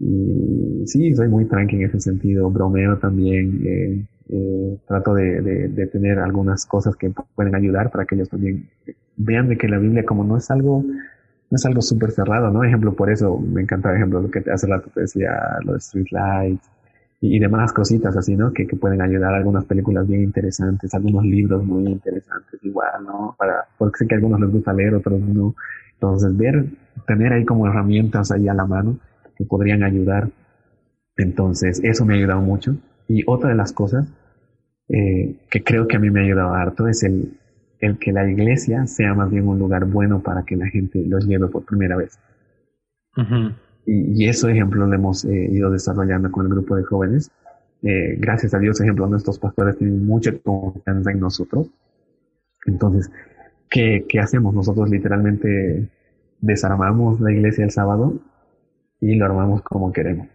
Y 0.00 0.82
sí, 0.86 1.14
soy 1.14 1.28
muy 1.28 1.44
tranqui 1.44 1.76
en 1.76 1.82
ese 1.82 2.00
sentido, 2.00 2.50
bromeo 2.50 2.98
también, 2.98 3.62
eh, 3.64 4.07
eh, 4.28 4.78
trato 4.88 5.14
de, 5.14 5.40
de, 5.40 5.68
de, 5.68 5.86
tener 5.86 6.18
algunas 6.18 6.66
cosas 6.66 6.96
que 6.96 7.12
pueden 7.34 7.55
ayudar 7.55 7.90
para 7.90 8.05
que 8.05 8.16
ellos 8.16 8.28
también 8.28 8.68
vean 9.16 9.48
de 9.48 9.57
que 9.57 9.68
la 9.68 9.78
Biblia 9.78 10.05
como 10.05 10.24
no 10.24 10.36
es 10.36 10.50
algo 10.50 10.84
no 11.53 11.57
es 11.57 11.66
algo 11.66 11.82
súper 11.82 12.12
cerrado, 12.12 12.50
¿no? 12.50 12.64
Ejemplo, 12.64 12.94
por 12.94 13.11
eso 13.11 13.38
me 13.38 13.61
encanta, 13.61 13.94
ejemplo, 13.94 14.22
lo 14.22 14.30
que 14.30 14.42
hace 14.50 14.66
rato 14.66 14.88
te 14.94 15.03
decía, 15.03 15.38
lo 15.62 15.72
de 15.72 15.78
Street 15.78 16.07
Lights, 16.11 16.70
y, 17.25 17.39
demás 17.39 17.73
cositas 17.73 18.16
así, 18.16 18.35
¿no? 18.35 18.53
Que, 18.53 18.66
que, 18.66 18.77
pueden 18.77 19.01
ayudar 19.01 19.33
a 19.33 19.37
algunas 19.37 19.64
películas 19.64 20.09
bien 20.09 20.23
interesantes, 20.23 20.93
algunos 20.93 21.25
libros 21.25 21.64
muy 21.64 21.87
interesantes 21.87 22.59
igual, 22.62 23.05
¿no? 23.05 23.37
Para, 23.39 23.64
porque 23.79 23.99
sé 23.99 24.07
que 24.09 24.14
a 24.14 24.18
algunos 24.18 24.41
les 24.41 24.51
gusta 24.51 24.73
leer, 24.73 24.95
otros 24.95 25.20
no. 25.20 25.55
Entonces, 25.95 26.37
ver, 26.37 26.66
tener 27.07 27.33
ahí 27.33 27.45
como 27.45 27.68
herramientas 27.68 28.33
ahí 28.33 28.49
a 28.49 28.55
la 28.55 28.66
mano 28.66 28.99
que 29.37 29.45
podrían 29.45 29.85
ayudar. 29.85 30.31
Entonces, 31.16 31.81
eso 31.85 32.05
me 32.05 32.14
ha 32.14 32.16
ayudado 32.16 32.41
mucho. 32.41 32.75
Y 33.07 33.23
otra 33.29 33.51
de 33.51 33.57
las 33.57 33.73
cosas 33.73 34.12
eh, 34.89 35.37
que 35.49 35.62
creo 35.62 35.87
que 35.87 35.97
a 35.97 36.01
mí 36.01 36.11
me 36.11 36.20
ha 36.20 36.25
ayudado 36.25 36.55
harto 36.55 36.89
es 36.89 37.05
el, 37.05 37.39
el 37.79 37.99
que 37.99 38.11
la 38.11 38.29
iglesia 38.29 38.87
sea 38.89 39.14
más 39.14 39.31
bien 39.31 39.47
un 39.47 39.61
lugar 39.61 39.85
bueno 39.85 40.23
para 40.23 40.43
que 40.43 40.57
la 40.57 40.66
gente 40.66 41.05
los 41.07 41.25
lleve 41.27 41.47
por 41.47 41.64
primera 41.64 41.97
vez. 41.97 42.18
Y, 43.85 44.28
eso, 44.28 44.49
ejemplo, 44.49 44.87
lo 44.87 44.95
hemos 44.95 45.24
eh, 45.24 45.49
ido 45.51 45.70
desarrollando 45.70 46.30
con 46.30 46.47
el 46.47 46.53
grupo 46.53 46.76
de 46.76 46.85
jóvenes. 46.85 47.30
Eh, 47.83 48.16
gracias 48.18 48.55
a 48.55 48.59
Dios, 48.59 48.80
ejemplo, 48.80 49.07
nuestros 49.09 49.39
pastores 49.39 49.76
tienen 49.76 50.07
mucha 50.07 50.33
confianza 50.39 51.11
en 51.11 51.18
nosotros. 51.18 51.68
Entonces, 52.66 53.11
¿qué, 53.68 54.07
¿qué 54.09 54.20
hacemos? 54.20 54.55
Nosotros 54.55 54.89
literalmente 54.89 55.89
desarmamos 56.41 57.20
la 57.20 57.33
iglesia 57.33 57.64
el 57.64 57.70
sábado 57.72 58.20
y 59.01 59.16
lo 59.16 59.24
armamos 59.24 59.62
como 59.62 59.93
queremos. 59.93 60.28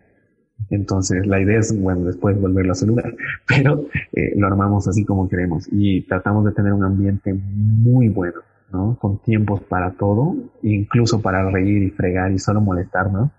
Entonces, 0.70 1.26
la 1.26 1.39
idea 1.39 1.60
es, 1.60 1.80
bueno, 1.80 2.06
después 2.06 2.39
volverlo 2.39 2.72
a 2.72 2.76
saludar, 2.76 3.16
pero 3.48 3.86
eh, 4.14 4.34
lo 4.36 4.48
armamos 4.48 4.88
así 4.88 5.06
como 5.06 5.30
queremos 5.30 5.68
y 5.72 6.02
tratamos 6.02 6.45
de 6.45 6.52
tener 6.52 6.74
un 6.74 6.84
ambiente 6.84 7.34
muy 7.34 8.10
bueno. 8.10 8.41
¿No? 8.72 8.97
Con 8.99 9.20
tiempos 9.20 9.61
para 9.61 9.91
todo, 9.91 10.36
incluso 10.61 11.22
para 11.22 11.49
reír 11.49 11.84
y 11.84 11.89
fregar 11.91 12.32
y 12.32 12.39
solo 12.39 12.61
molestar, 12.61 13.11
¿no? 13.11 13.32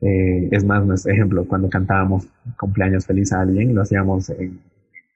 Eh, 0.00 0.48
es 0.50 0.64
más, 0.64 0.84
nuestro 0.84 1.12
ejemplo, 1.12 1.46
cuando 1.46 1.68
cantábamos 1.68 2.26
cumpleaños 2.58 3.06
feliz 3.06 3.32
a 3.32 3.40
alguien, 3.40 3.74
lo 3.74 3.82
hacíamos 3.82 4.30
en 4.30 4.60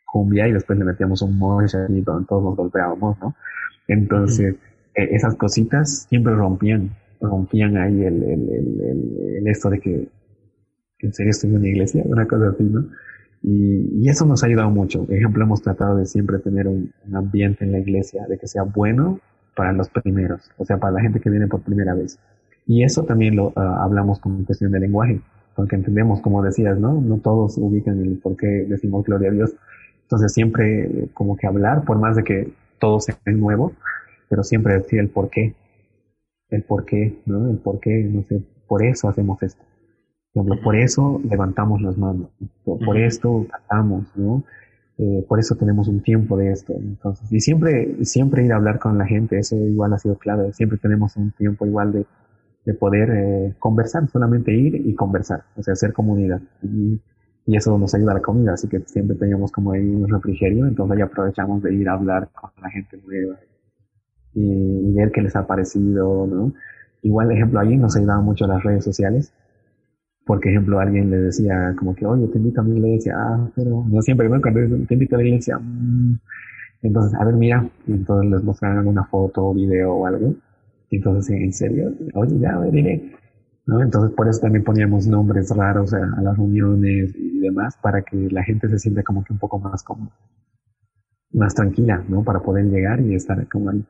cumbia 0.05 0.47
y 0.47 0.53
después 0.53 0.79
le 0.79 0.85
metíamos 0.85 1.23
un 1.23 1.37
mosh 1.37 1.75
y 1.89 2.03
todos 2.03 2.43
nos 2.43 2.57
golpeábamos, 2.57 3.19
¿no? 3.21 3.35
Entonces, 3.89 4.55
eh, 4.95 5.09
esas 5.13 5.35
cositas 5.35 6.07
siempre 6.09 6.35
rompían, 6.35 6.91
rompían 7.21 7.77
ahí 7.77 8.05
el, 8.05 8.23
el, 8.23 8.49
el, 8.49 9.37
el, 9.39 9.49
esto 9.49 9.71
de 9.71 9.81
que 9.81 10.09
¿en 11.01 11.13
serio 11.13 11.31
estoy 11.31 11.51
en 11.51 11.57
una 11.57 11.69
iglesia? 11.69 12.03
Una 12.05 12.27
cosa 12.27 12.49
así, 12.49 12.65
¿no? 12.65 12.87
Y, 13.43 14.09
eso 14.09 14.25
nos 14.25 14.43
ha 14.43 14.47
ayudado 14.47 14.71
mucho. 14.71 15.05
Por 15.05 15.15
ejemplo, 15.15 15.45
hemos 15.45 15.63
tratado 15.63 15.97
de 15.97 16.07
siempre 16.07 16.39
tener 16.39 16.67
un, 16.67 16.93
ambiente 17.15 17.65
en 17.65 17.73
la 17.73 17.79
iglesia 17.79 18.27
de 18.29 18.39
que 18.39 18.47
sea 18.47 18.63
bueno 18.63 19.21
para 19.57 19.73
los 19.73 19.89
primeros, 19.89 20.51
o 20.59 20.65
sea, 20.65 20.77
para 20.77 20.93
la 20.93 21.01
gente 21.01 21.19
que 21.19 21.31
viene 21.31 21.49
por 21.49 21.63
primera 21.63 21.95
vez. 21.95 22.19
Y 22.67 22.85
eso 22.85 23.05
también 23.05 23.35
lo 23.35 23.53
ah, 23.57 23.83
hablamos 23.83 24.21
con 24.21 24.45
cuestión 24.45 24.71
de 24.71 24.81
lenguaje, 24.81 25.21
porque 25.57 25.75
entendemos, 25.75 26.21
como 26.21 26.43
decías, 26.43 26.79
¿no? 26.79 27.01
No 27.01 27.19
todos 27.19 27.57
ubican 27.59 28.01
el 28.01 28.19
por 28.19 28.37
qué 28.37 28.47
decimos 28.69 29.05
gloria 29.05 29.31
a 29.31 29.33
Dios. 29.33 29.57
Entonces 30.03 30.33
siempre 30.33 31.09
como 31.15 31.37
que 31.37 31.47
hablar, 31.47 31.85
por 31.85 31.99
más 31.99 32.15
de 32.17 32.23
que 32.23 32.53
todo 32.79 33.01
sea 33.01 33.17
nuevo, 33.25 33.73
pero 34.29 34.45
siempre 34.45 34.75
decir 34.75 35.01
el 35.01 35.09
por 35.09 35.31
qué. 35.31 35.55
El 36.51 36.63
por 36.63 36.85
qué, 36.85 37.19
¿no? 37.27 37.51
El 37.51 37.57
por 37.57 37.81
qué, 37.81 38.05
no 38.05 38.23
sé, 38.23 38.43
por 38.69 38.85
eso 38.85 39.09
hacemos 39.09 39.43
esto. 39.43 39.65
Por 40.63 40.77
eso 40.77 41.21
levantamos 41.27 41.81
las 41.81 41.97
manos, 41.97 42.29
por, 42.63 42.99
esto 42.99 43.47
cantamos, 43.51 44.05
¿no? 44.17 44.45
Eh, 44.99 45.25
por 45.29 45.39
eso 45.39 45.57
tenemos 45.57 45.89
un 45.89 46.01
tiempo 46.03 46.37
de 46.37 46.53
esto. 46.53 46.73
Entonces, 46.75 47.31
y 47.31 47.41
siempre, 47.41 48.05
siempre 48.05 48.45
ir 48.45 48.53
a 48.53 48.57
hablar 48.57 48.79
con 48.79 48.97
la 48.97 49.07
gente, 49.07 49.39
eso 49.39 49.57
igual 49.57 49.93
ha 49.93 49.99
sido 49.99 50.17
clave. 50.17 50.53
Siempre 50.53 50.79
tenemos 50.79 51.17
un 51.17 51.33
tiempo 51.33 51.67
igual 51.67 51.93
de, 51.93 52.07
de 52.67 52.75
poder 52.75 53.11
eh, 53.11 53.55
conversar, 53.59 54.09
solamente 54.09 54.53
ir 54.53 54.75
y 54.75 54.95
conversar, 54.95 55.45
o 55.57 55.63
sea, 55.63 55.73
hacer 55.73 55.93
comunidad. 55.93 56.41
Y, 56.63 57.01
eso 57.47 57.79
nos 57.79 57.95
ayuda 57.95 58.11
a 58.11 58.15
la 58.15 58.21
comida, 58.21 58.55
así 58.55 58.67
que 58.67 58.81
siempre 58.81 59.17
teníamos 59.17 59.53
como 59.53 59.71
ahí 59.71 59.89
un 59.89 60.09
refrigerio, 60.09 60.67
entonces 60.67 60.97
ahí 60.97 61.03
aprovechamos 61.03 61.63
de 61.63 61.73
ir 61.73 61.89
a 61.89 61.93
hablar 61.93 62.29
con 62.35 62.51
la 62.61 62.69
gente 62.71 62.99
nueva 63.07 63.39
y, 64.35 64.93
ver 64.93 65.13
qué 65.13 65.23
les 65.23 65.37
ha 65.37 65.47
parecido, 65.47 66.27
¿no? 66.27 66.53
Igual, 67.03 67.31
ejemplo, 67.31 67.61
ahí 67.61 67.77
nos 67.77 67.97
ayudaban 67.97 68.25
mucho 68.25 68.49
las 68.49 68.65
redes 68.65 68.83
sociales 68.83 69.33
porque, 70.27 70.51
ejemplo, 70.51 70.81
alguien 70.81 71.09
le 71.09 71.19
decía 71.19 71.73
como 71.79 71.95
que, 71.95 72.05
oye, 72.05 72.27
te 72.27 72.39
invito 72.39 72.61
a 72.61 72.65
mi 72.65 72.77
iglesia, 72.79 73.15
ah, 73.17 73.49
pero 73.55 73.85
no 73.89 74.03
siempre, 74.03 74.29
¿no? 74.29 74.43
Cuando 74.43 74.61
te 74.87 74.95
invito 74.95 75.15
a 75.15 75.19
la 75.19 75.25
iglesia, 75.25 75.57
mm". 75.59 76.19
entonces, 76.83 77.19
a 77.19 77.25
ver, 77.25 77.35
mira, 77.37 77.69
y 77.87 77.93
entonces 77.93 78.31
les 78.33 78.43
mostraron 78.43 78.89
una 78.89 79.05
foto, 79.05 79.55
video 79.55 79.95
o 79.95 80.07
algo, 80.07 80.35
y 80.91 80.97
entonces, 80.97 81.41
¿en 81.41 81.53
serio? 81.53 81.93
Oye, 82.15 82.39
ya, 82.41 82.55
a 82.57 82.59
ver, 82.59 83.03
¿no? 83.67 83.81
Entonces, 83.83 84.11
por 84.17 84.29
eso 84.29 84.41
también 84.41 84.65
poníamos 84.65 85.07
nombres 85.07 85.49
raros 85.57 85.95
a, 85.95 86.01
las 86.21 86.37
reuniones 86.37 87.15
y 87.17 87.39
demás, 87.41 87.79
para 87.81 88.03
que 88.03 88.17
la 88.31 88.43
gente 88.43 88.69
se 88.69 88.81
sienta 88.81 89.05
como 89.05 89.23
que 89.23 89.33
un 89.33 89.39
poco 89.39 89.61
más 89.61 89.85
como, 89.85 90.11
más 91.33 91.55
tranquila, 91.55 92.03
¿no? 92.09 92.25
Para 92.25 92.41
poder 92.41 92.67
llegar 92.67 93.01
y 93.01 93.15
estar 93.15 93.47
como 93.49 93.71
ahí. 93.71 93.85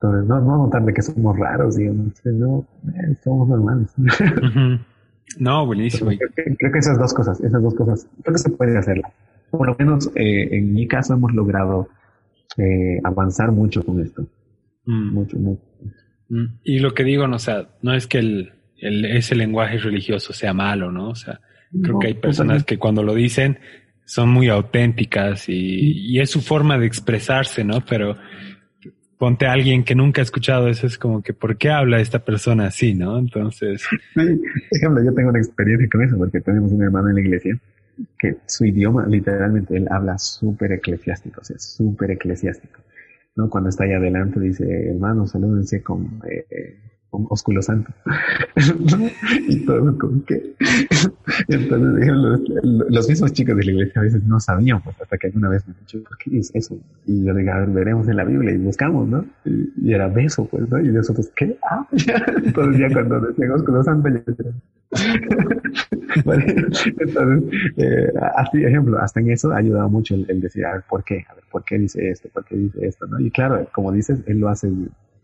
Entonces, 0.00 0.28
no, 0.28 0.40
no 0.40 0.56
notar 0.58 0.84
de 0.84 0.92
que 0.92 1.02
somos 1.02 1.38
raros, 1.38 1.76
digamos, 1.76 2.12
no, 2.24 2.66
eh, 2.88 3.16
somos 3.22 3.48
normales. 3.48 3.94
No, 5.38 5.66
buenísimo. 5.66 6.10
Creo 6.10 6.72
que, 6.72 6.78
esas 6.78 6.98
dos 6.98 7.12
cosas, 7.12 7.40
esas 7.40 7.62
dos 7.62 7.74
cosas, 7.74 8.08
creo 8.22 8.34
que 8.34 8.38
se 8.38 8.50
puede 8.50 8.78
hacer. 8.78 9.02
Por 9.50 9.66
lo 9.66 9.76
menos 9.78 10.10
eh, 10.14 10.48
en 10.56 10.72
mi 10.72 10.86
caso 10.86 11.14
hemos 11.14 11.32
logrado 11.34 11.88
eh, 12.56 13.00
avanzar 13.04 13.52
mucho 13.52 13.84
con 13.84 14.00
esto. 14.00 14.26
Mm. 14.86 15.14
Mucho, 15.14 15.38
mucho. 15.38 15.62
Mm. 16.28 16.46
Y 16.64 16.78
lo 16.78 16.94
que 16.94 17.04
digo, 17.04 17.26
no, 17.26 17.36
o 17.36 17.40
sea, 17.40 17.68
no 17.82 17.94
es 17.94 18.06
que 18.06 18.18
el, 18.18 18.52
el, 18.78 19.04
ese 19.04 19.34
lenguaje 19.34 19.78
religioso 19.78 20.32
sea 20.32 20.52
malo, 20.52 20.90
¿no? 20.90 21.10
O 21.10 21.14
sea, 21.14 21.40
creo 21.82 21.98
que 21.98 22.08
hay 22.08 22.14
personas 22.14 22.64
que 22.64 22.78
cuando 22.78 23.02
lo 23.02 23.14
dicen 23.14 23.58
son 24.04 24.28
muy 24.28 24.48
auténticas 24.48 25.48
y, 25.48 26.12
y, 26.14 26.20
es 26.20 26.30
su 26.30 26.40
forma 26.40 26.78
de 26.78 26.86
expresarse, 26.86 27.64
¿no? 27.64 27.84
Pero 27.84 28.16
ponte 29.18 29.46
a 29.46 29.52
alguien 29.52 29.84
que 29.84 29.94
nunca 29.94 30.20
ha 30.20 30.24
escuchado 30.24 30.68
eso, 30.68 30.86
es 30.86 30.98
como 30.98 31.22
que, 31.22 31.32
¿por 31.32 31.56
qué 31.56 31.70
habla 31.70 32.00
esta 32.00 32.24
persona 32.24 32.66
así, 32.66 32.94
no? 32.94 33.18
Entonces. 33.18 33.84
Ejemplo, 34.70 35.02
yo 35.04 35.14
tengo 35.14 35.30
una 35.30 35.38
experiencia 35.38 35.88
con 35.90 36.02
eso, 36.02 36.16
porque 36.16 36.40
tenemos 36.40 36.72
un 36.72 36.82
hermano 36.82 37.08
en 37.08 37.14
la 37.14 37.20
iglesia 37.20 37.58
que 38.18 38.36
su 38.46 38.64
idioma, 38.66 39.06
literalmente, 39.06 39.76
él 39.76 39.86
habla 39.90 40.18
súper 40.18 40.72
eclesiástico, 40.72 41.40
o 41.40 41.44
sea, 41.44 41.58
súper 41.58 42.10
eclesiástico. 42.10 42.80
¿no? 43.36 43.48
Cuando 43.48 43.70
está 43.70 43.84
ahí 43.84 43.92
adelante 43.92 44.40
dice, 44.40 44.90
hermano, 44.90 45.26
salúdense 45.26 45.82
con 45.82 46.20
eh, 46.28 46.76
ósculo 47.10 47.62
santo. 47.62 47.92
y 49.48 49.64
todo 49.64 49.96
con 49.98 50.22
qué. 50.22 50.54
Entonces, 51.48 52.08
los, 52.08 52.40
los, 52.90 53.08
mismos 53.08 53.32
chicos 53.32 53.56
de 53.56 53.64
la 53.64 53.72
iglesia 53.72 54.00
a 54.00 54.04
veces 54.04 54.22
no 54.24 54.40
sabían, 54.40 54.82
pues, 54.82 55.00
hasta 55.00 55.16
que 55.18 55.28
alguna 55.28 55.48
vez 55.48 55.66
me 55.66 55.74
dicho, 55.80 56.02
¿qué 56.22 56.38
es 56.38 56.50
eso? 56.54 56.76
Y 57.06 57.24
yo 57.24 57.34
digo, 57.34 57.52
a 57.52 57.60
ver, 57.60 57.70
veremos 57.70 58.08
en 58.08 58.16
la 58.16 58.24
Biblia 58.24 58.52
y 58.52 58.58
buscamos, 58.58 59.08
¿no? 59.08 59.24
Y, 59.44 59.92
era 59.92 60.08
beso, 60.08 60.46
pues, 60.46 60.68
¿no? 60.68 60.80
Y 60.80 60.88
nosotros, 60.88 61.30
¿qué? 61.34 61.56
Ah, 61.62 61.86
Entonces 62.44 62.80
ya 62.80 62.92
cuando 62.92 63.20
decían 63.20 63.50
ósculo 63.52 63.82
santo, 63.82 64.08
ya. 64.08 64.22
Entonces, 67.00 67.42
eh, 67.76 68.12
así, 68.36 68.64
ejemplo, 68.64 68.98
hasta 68.98 69.20
en 69.20 69.30
eso 69.30 69.52
ha 69.52 69.58
ayudado 69.58 69.88
mucho 69.88 70.14
el, 70.14 70.40
decir, 70.40 70.64
a 70.64 70.74
ver, 70.74 70.82
¿por 70.88 71.04
qué? 71.04 71.24
A 71.28 71.34
ver, 71.34 71.44
¿por 71.50 71.64
qué 71.64 71.78
dice 71.78 72.10
esto? 72.10 72.28
¿Por 72.32 72.44
qué 72.44 72.56
dice 72.56 72.86
esto? 72.86 73.06
¿no? 73.06 73.20
Y 73.20 73.30
claro, 73.30 73.66
como 73.72 73.92
dices, 73.92 74.20
él 74.26 74.38
lo 74.38 74.48
hace, 74.48 74.70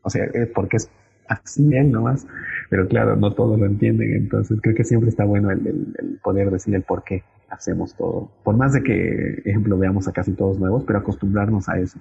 o 0.02 0.10
sea, 0.10 0.24
eh, 0.24 0.50
porque 0.52 0.78
es 0.78 0.90
así 1.28 1.74
él 1.74 1.90
nomás. 1.90 2.26
Pero 2.70 2.88
claro, 2.88 3.16
no 3.16 3.32
todos 3.32 3.58
lo 3.58 3.66
entienden, 3.66 4.14
entonces 4.14 4.58
creo 4.62 4.74
que 4.74 4.84
siempre 4.84 5.10
está 5.10 5.24
bueno 5.24 5.50
el, 5.50 6.18
poder 6.22 6.50
decir 6.50 6.74
el 6.74 6.82
por 6.82 7.04
qué 7.04 7.22
hacemos 7.50 7.94
todo. 7.96 8.30
Por 8.44 8.56
más 8.56 8.72
de 8.72 8.82
que, 8.82 9.42
ejemplo, 9.44 9.76
veamos 9.76 10.08
a 10.08 10.12
casi 10.12 10.32
todos 10.32 10.58
nuevos, 10.58 10.84
pero 10.84 10.98
acostumbrarnos 10.98 11.68
a 11.68 11.78
eso. 11.78 11.98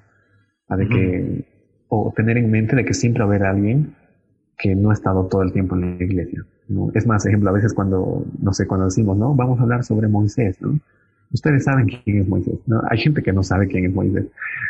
A 0.69 0.77
de 0.77 0.87
que, 0.87 1.45
o 1.89 2.13
tener 2.15 2.37
en 2.37 2.49
mente 2.49 2.75
de 2.75 2.85
que 2.85 2.93
siempre 2.93 3.23
va 3.23 3.25
a 3.25 3.35
haber 3.35 3.43
alguien 3.45 3.95
que 4.57 4.75
no 4.75 4.91
ha 4.91 4.93
estado 4.93 5.27
todo 5.27 5.41
el 5.41 5.51
tiempo 5.51 5.75
en 5.75 5.97
la 5.97 6.03
iglesia. 6.03 6.45
¿no? 6.69 6.91
Es 6.93 7.05
más, 7.05 7.25
ejemplo, 7.25 7.49
a 7.49 7.53
veces 7.53 7.73
cuando, 7.73 8.25
no 8.39 8.53
sé, 8.53 8.67
cuando 8.67 8.85
decimos, 8.85 9.17
no, 9.17 9.33
vamos 9.35 9.59
a 9.59 9.63
hablar 9.63 9.83
sobre 9.83 10.07
Moisés, 10.07 10.61
¿no? 10.61 10.79
Ustedes 11.33 11.63
saben 11.63 11.87
quién 11.87 12.21
es 12.21 12.27
Moisés, 12.27 12.59
¿no? 12.67 12.81
Hay 12.89 12.97
gente 12.97 13.23
que 13.23 13.31
no 13.31 13.41
sabe 13.41 13.67
quién 13.67 13.85
es 13.85 13.93
Moisés. 13.93 14.25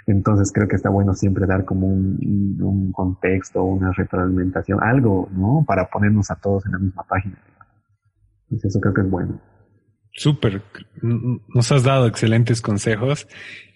Entonces 0.06 0.52
creo 0.54 0.68
que 0.68 0.76
está 0.76 0.90
bueno 0.90 1.14
siempre 1.14 1.48
dar 1.48 1.66
como 1.66 1.88
un, 1.88 2.58
un 2.62 2.92
contexto, 2.92 3.64
una 3.64 3.92
retroalimentación, 3.92 4.80
algo, 4.82 5.28
¿no? 5.32 5.64
Para 5.66 5.88
ponernos 5.88 6.30
a 6.30 6.36
todos 6.36 6.66
en 6.68 6.74
la 6.74 6.80
misma 6.80 7.04
página. 7.04 7.38
Entonces 8.44 8.70
eso 8.70 8.80
creo 8.80 8.94
que 8.94 9.02
es 9.02 9.10
bueno. 9.10 9.42
Súper. 10.14 10.62
Nos 11.02 11.72
has 11.72 11.84
dado 11.84 12.06
excelentes 12.06 12.62
consejos. 12.62 13.28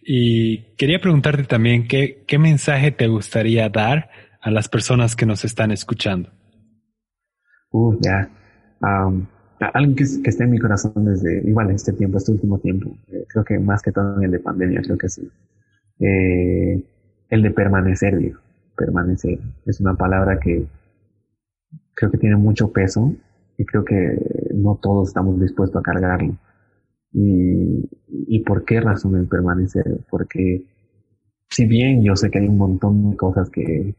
Y 0.04 0.76
quería 0.76 1.00
preguntarte 1.00 1.44
también 1.44 1.88
qué, 1.88 2.24
qué 2.28 2.38
mensaje 2.38 2.92
te 2.92 3.08
gustaría 3.08 3.68
dar 3.70 4.10
a 4.42 4.52
las 4.52 4.70
personas 4.70 5.16
que 5.16 5.26
nos 5.26 5.44
están 5.44 5.72
escuchando. 5.72 6.30
Uh, 7.72 7.98
ya 8.00 8.30
algo 9.60 9.96
que, 9.96 10.04
está 10.04 10.44
en 10.44 10.52
mi 10.52 10.60
corazón 10.60 11.06
desde 11.06 11.48
igual 11.48 11.72
este 11.72 11.94
tiempo, 11.94 12.18
este 12.18 12.32
último 12.32 12.60
tiempo, 12.60 12.92
eh, 13.12 13.26
creo 13.28 13.44
que 13.44 13.60
más 13.60 13.82
que 13.82 13.92
todo 13.92 14.18
en 14.18 14.26
el 14.26 14.32
de 14.32 14.40
pandemia, 14.40 14.82
creo 14.82 14.98
que 14.98 15.10
sí. 15.10 15.30
Eh, 16.00 16.84
el 17.30 17.42
de 17.42 17.52
permanecer, 17.52 18.18
viejo. 18.18 18.42
Permanecer. 18.76 19.40
Es 19.66 19.80
una 19.80 19.96
palabra 19.96 20.40
que 20.40 20.66
creo 21.94 22.12
que 22.12 22.18
tiene 22.18 22.36
mucho 22.36 22.72
peso 22.72 23.16
y 23.58 23.66
creo 23.66 23.86
que 23.86 24.18
no 24.54 24.78
todos 24.82 25.08
estamos 25.08 25.40
dispuestos 25.40 25.80
a 25.80 25.84
cargarlo. 25.84 26.38
Y, 27.14 27.90
y 28.10 28.40
por 28.40 28.66
qué 28.66 28.82
razón 28.82 29.16
el 29.16 29.28
permanecer? 29.28 30.00
Porque 30.10 30.66
si 31.50 31.66
bien 31.66 32.04
yo 32.04 32.16
sé 32.18 32.30
que 32.30 32.40
hay 32.40 32.48
un 32.48 32.58
montón 32.58 33.12
de 33.12 33.18
cosas 33.18 33.50
que 33.50 33.96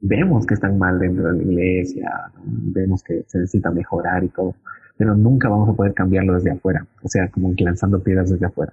vemos 0.00 0.46
que 0.46 0.54
están 0.54 0.78
mal 0.78 0.98
dentro 0.98 1.32
de 1.32 1.38
la 1.38 1.42
iglesia, 1.42 2.32
vemos 2.44 3.02
que 3.02 3.22
se 3.26 3.38
necesita 3.38 3.70
mejorar 3.70 4.24
y 4.24 4.28
todo, 4.28 4.54
pero 4.96 5.14
nunca 5.14 5.48
vamos 5.48 5.68
a 5.68 5.72
poder 5.74 5.94
cambiarlo 5.94 6.34
desde 6.34 6.50
afuera, 6.50 6.86
o 7.02 7.08
sea, 7.08 7.28
como 7.28 7.52
lanzando 7.58 8.02
piedras 8.02 8.30
desde 8.30 8.46
afuera. 8.46 8.72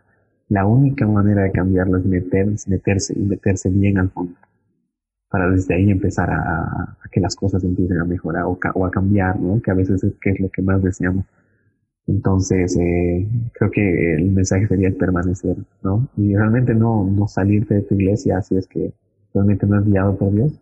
La 0.50 0.66
única 0.66 1.06
manera 1.06 1.44
de 1.44 1.52
cambiarlo 1.52 1.98
es 1.98 2.06
meterse, 2.06 2.70
meterse 2.70 3.14
y 3.18 3.22
meterse 3.22 3.70
bien 3.70 3.98
al 3.98 4.10
fondo, 4.10 4.36
para 5.30 5.50
desde 5.50 5.76
ahí 5.76 5.92
empezar 5.92 6.30
a, 6.32 6.98
que 7.12 7.20
las 7.20 7.36
cosas 7.36 7.64
empiecen 7.64 8.00
a 8.00 8.06
mejorar 8.06 8.46
o, 8.46 8.86
a 8.86 8.92
cambiar, 8.92 9.40
¿no? 9.40 9.62
Que 9.62 9.72
a 9.72 9.74
veces 9.74 10.04
es, 10.04 10.14
que 10.22 10.32
es 10.32 10.40
lo 10.40 10.50
que 10.50 10.62
más 10.62 10.82
deseamos. 10.82 11.26
Entonces, 12.08 12.78
eh, 12.78 13.28
creo 13.54 13.70
que 13.70 14.16
el 14.16 14.32
mensaje 14.32 14.66
sería 14.68 14.88
el 14.88 14.96
permanecer, 14.96 15.58
¿no? 15.84 16.08
Y 16.16 16.34
realmente 16.36 16.74
no, 16.74 17.04
no 17.04 17.28
salirte 17.28 17.76
de 17.76 17.82
tu 17.82 17.96
iglesia 17.96 18.42
si 18.42 18.56
es 18.56 18.68
que 18.68 18.94
realmente 19.34 19.68
no 19.68 19.78
has 19.78 19.86
guiado 19.86 20.18
por 20.18 20.32
Dios, 20.32 20.58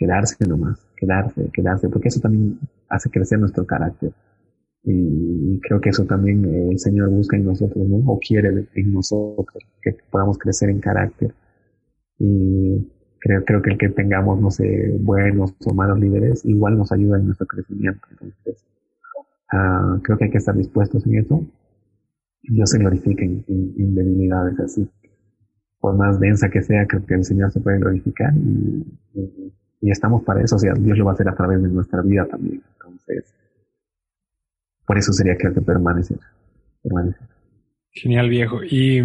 quedarse 0.00 0.48
nomás, 0.48 0.80
quedarse, 0.96 1.50
quedarse, 1.52 1.90
porque 1.90 2.08
eso 2.08 2.20
también 2.20 2.58
hace 2.88 3.10
crecer 3.10 3.38
nuestro 3.38 3.66
carácter. 3.66 4.12
Y 4.82 5.60
creo 5.60 5.78
que 5.78 5.90
eso 5.90 6.06
también 6.06 6.42
el 6.70 6.78
Señor 6.78 7.10
busca 7.10 7.36
en 7.36 7.44
nosotros, 7.44 7.86
¿no? 7.86 7.98
O 8.10 8.18
quiere 8.18 8.66
en 8.74 8.92
nosotros, 8.94 9.62
que 9.82 9.94
podamos 10.10 10.38
crecer 10.38 10.70
en 10.70 10.80
carácter. 10.80 11.34
Y 12.18 12.90
creo, 13.18 13.44
creo 13.44 13.60
que 13.60 13.72
el 13.72 13.78
que 13.78 13.90
tengamos, 13.90 14.40
no 14.40 14.50
sé, 14.50 14.96
buenos 15.00 15.54
o 15.66 15.74
malos 15.74 16.00
líderes, 16.00 16.46
igual 16.46 16.78
nos 16.78 16.90
ayuda 16.92 17.18
en 17.18 17.26
nuestro 17.26 17.46
crecimiento. 17.46 18.00
Entonces, 18.10 18.64
uh, 19.52 20.00
creo 20.00 20.16
que 20.16 20.24
hay 20.24 20.30
que 20.30 20.38
estar 20.38 20.56
dispuestos 20.56 21.06
en 21.06 21.16
eso. 21.16 21.46
Dios 22.42 22.70
se 22.70 22.78
glorifique 22.78 23.22
en, 23.22 23.44
en, 23.48 23.94
debilidades 23.94 24.58
así. 24.60 24.88
Por 25.78 25.94
más 25.94 26.18
densa 26.18 26.48
que 26.48 26.62
sea, 26.62 26.86
creo 26.86 27.04
que 27.04 27.14
el 27.14 27.24
Señor 27.24 27.52
se 27.52 27.60
puede 27.60 27.78
glorificar 27.78 28.34
y 28.34 28.82
estamos 29.88 30.22
para 30.24 30.42
eso, 30.42 30.56
o 30.56 30.58
sea, 30.58 30.74
Dios 30.74 30.98
lo 30.98 31.06
va 31.06 31.12
a 31.12 31.14
hacer 31.14 31.28
a 31.28 31.34
través 31.34 31.62
de 31.62 31.68
nuestra 31.68 32.02
vida 32.02 32.26
también. 32.26 32.62
Entonces, 32.74 33.34
por 34.86 34.98
eso 34.98 35.12
sería 35.12 35.36
que 35.36 35.48
permanecer, 35.60 36.18
permanecer. 36.82 37.28
Genial, 37.92 38.28
viejo. 38.28 38.62
Y 38.62 39.02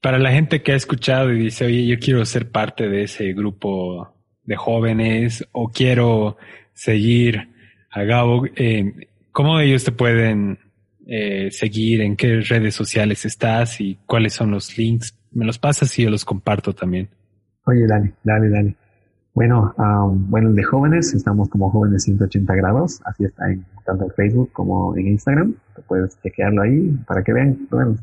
para 0.00 0.18
la 0.18 0.30
gente 0.30 0.62
que 0.62 0.72
ha 0.72 0.76
escuchado 0.76 1.32
y 1.32 1.38
dice, 1.38 1.64
oye, 1.64 1.86
yo 1.86 1.98
quiero 1.98 2.24
ser 2.24 2.50
parte 2.50 2.88
de 2.88 3.04
ese 3.04 3.32
grupo 3.32 4.14
de 4.44 4.56
jóvenes 4.56 5.46
o 5.52 5.68
quiero 5.68 6.36
seguir 6.72 7.48
a 7.90 8.02
Gabo, 8.04 8.46
eh, 8.56 9.08
¿cómo 9.32 9.58
ellos 9.58 9.84
te 9.84 9.92
pueden 9.92 10.58
eh, 11.06 11.50
seguir? 11.50 12.02
¿En 12.02 12.16
qué 12.16 12.40
redes 12.40 12.74
sociales 12.74 13.24
estás 13.24 13.80
y 13.80 13.98
cuáles 14.06 14.34
son 14.34 14.50
los 14.50 14.76
links? 14.78 15.18
Me 15.32 15.44
los 15.44 15.58
pasas 15.58 15.98
y 15.98 16.04
yo 16.04 16.10
los 16.10 16.24
comparto 16.24 16.72
también. 16.72 17.08
Oye, 17.64 17.86
dale, 17.86 18.12
dale, 18.22 18.48
dale. 18.48 18.76
Bueno, 19.36 19.74
um, 19.76 20.30
bueno, 20.30 20.50
de 20.54 20.62
jóvenes, 20.62 21.12
estamos 21.12 21.50
como 21.50 21.68
jóvenes 21.70 22.04
180 22.04 22.54
grados, 22.54 23.02
así 23.04 23.24
está 23.24 23.52
en 23.52 23.66
tanto 23.84 24.04
en 24.04 24.10
Facebook 24.12 24.50
como 24.50 24.96
en 24.96 25.08
Instagram. 25.08 25.54
Puedes 25.86 26.18
chequearlo 26.22 26.62
ahí 26.62 26.98
para 27.06 27.22
que 27.22 27.34
vean, 27.34 27.68
bueno, 27.70 27.96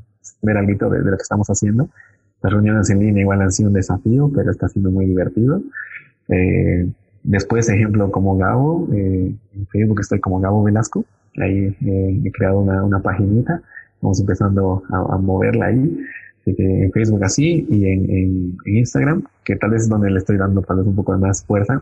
ver 0.43 0.57
algo 0.57 0.91
de, 0.91 0.99
de, 0.99 1.09
lo 1.09 1.17
que 1.17 1.23
estamos 1.23 1.47
haciendo. 1.47 1.89
Las 2.43 2.53
reuniones 2.53 2.87
en 2.91 2.99
línea 2.99 3.21
igual 3.21 3.41
han 3.41 3.51
sido 3.51 3.69
un 3.69 3.73
desafío, 3.73 4.29
pero 4.31 4.51
está 4.51 4.67
siendo 4.67 4.91
muy 4.91 5.07
divertido. 5.07 5.59
Eh, 6.29 6.87
después, 7.23 7.67
ejemplo, 7.67 8.11
como 8.11 8.37
Gabo, 8.37 8.87
eh, 8.93 9.33
en 9.55 9.67
Facebook 9.71 10.01
estoy 10.01 10.19
como 10.19 10.39
Gabo 10.39 10.61
Velasco. 10.61 11.03
Ahí 11.41 11.75
eh, 11.83 12.21
he 12.23 12.31
creado 12.31 12.59
una, 12.59 12.83
una 12.83 12.99
paginita. 12.99 13.59
Vamos 14.03 14.19
empezando 14.19 14.83
a, 14.87 15.15
a 15.15 15.17
moverla 15.17 15.65
ahí. 15.65 15.97
Que 16.45 16.53
en 16.57 16.91
Facebook 16.91 17.23
así 17.23 17.65
y 17.69 17.85
en, 17.85 18.57
Instagram, 18.65 19.23
que 19.43 19.55
tal 19.55 19.71
vez 19.71 19.83
es 19.83 19.89
donde 19.89 20.11
le 20.11 20.17
estoy 20.17 20.37
dando 20.37 20.61
tal 20.61 20.77
vez 20.77 20.87
un 20.87 20.95
poco 20.95 21.13
de 21.13 21.19
más 21.19 21.43
fuerza, 21.45 21.81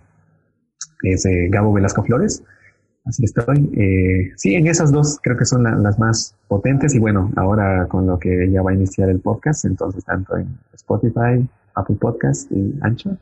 es 1.04 1.26
eh, 1.26 1.48
Gabo 1.50 1.74
Velasco 1.74 2.04
Flores. 2.04 2.44
Así 3.04 3.26
estoy. 3.26 3.72
Eh, 3.76 4.32
sí, 4.36 4.54
en 4.54 4.68
esas 4.68 4.92
dos 4.92 5.20
creo 5.24 5.36
que 5.36 5.46
son 5.46 5.64
la, 5.64 5.72
las 5.76 5.98
más 5.98 6.36
potentes 6.48 6.94
y 6.94 7.00
bueno, 7.00 7.32
ahora 7.36 7.88
con 7.88 8.06
lo 8.06 8.20
que 8.20 8.50
ya 8.52 8.62
va 8.62 8.72
a 8.72 8.76
iniciar 8.76 9.10
el 9.10 9.20
podcast, 9.20 9.66
entonces 9.66 10.06
tanto 10.06 10.38
en 10.38 10.48
Spotify, 10.74 11.44
Apple 11.74 11.98
Podcast 12.00 12.52
y 12.52 12.76
Ancho, 12.82 13.18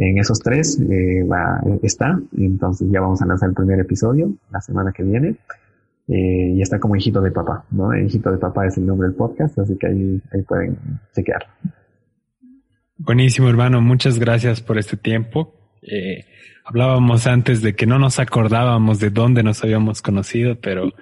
en 0.00 0.18
esos 0.18 0.38
tres 0.38 0.80
eh, 0.80 1.22
va, 1.24 1.60
está, 1.82 2.18
entonces 2.38 2.88
ya 2.90 3.00
vamos 3.00 3.20
a 3.20 3.26
lanzar 3.26 3.50
el 3.50 3.54
primer 3.54 3.80
episodio 3.80 4.32
la 4.50 4.60
semana 4.60 4.92
que 4.92 5.02
viene. 5.02 5.36
Eh, 6.08 6.54
y 6.56 6.62
está 6.62 6.80
como 6.80 6.96
hijito 6.96 7.20
de 7.20 7.30
papá, 7.30 7.64
¿no? 7.70 7.96
Hijito 7.96 8.30
de 8.30 8.38
papá 8.38 8.66
es 8.66 8.76
el 8.78 8.86
nombre 8.86 9.08
del 9.08 9.16
podcast, 9.16 9.58
así 9.58 9.76
que 9.78 9.86
ahí, 9.86 10.20
ahí 10.32 10.42
pueden 10.42 10.76
chequear. 11.14 11.46
Buenísimo, 12.96 13.48
hermano. 13.48 13.80
Muchas 13.80 14.18
gracias 14.18 14.60
por 14.60 14.76
este 14.76 14.96
tiempo. 14.96 15.54
Eh, 15.82 16.24
hablábamos 16.64 17.26
antes 17.26 17.62
de 17.62 17.74
que 17.74 17.86
no 17.86 17.98
nos 17.98 18.18
acordábamos 18.18 18.98
de 18.98 19.10
dónde 19.10 19.42
nos 19.42 19.62
habíamos 19.62 20.02
conocido, 20.02 20.60
pero 20.60 20.92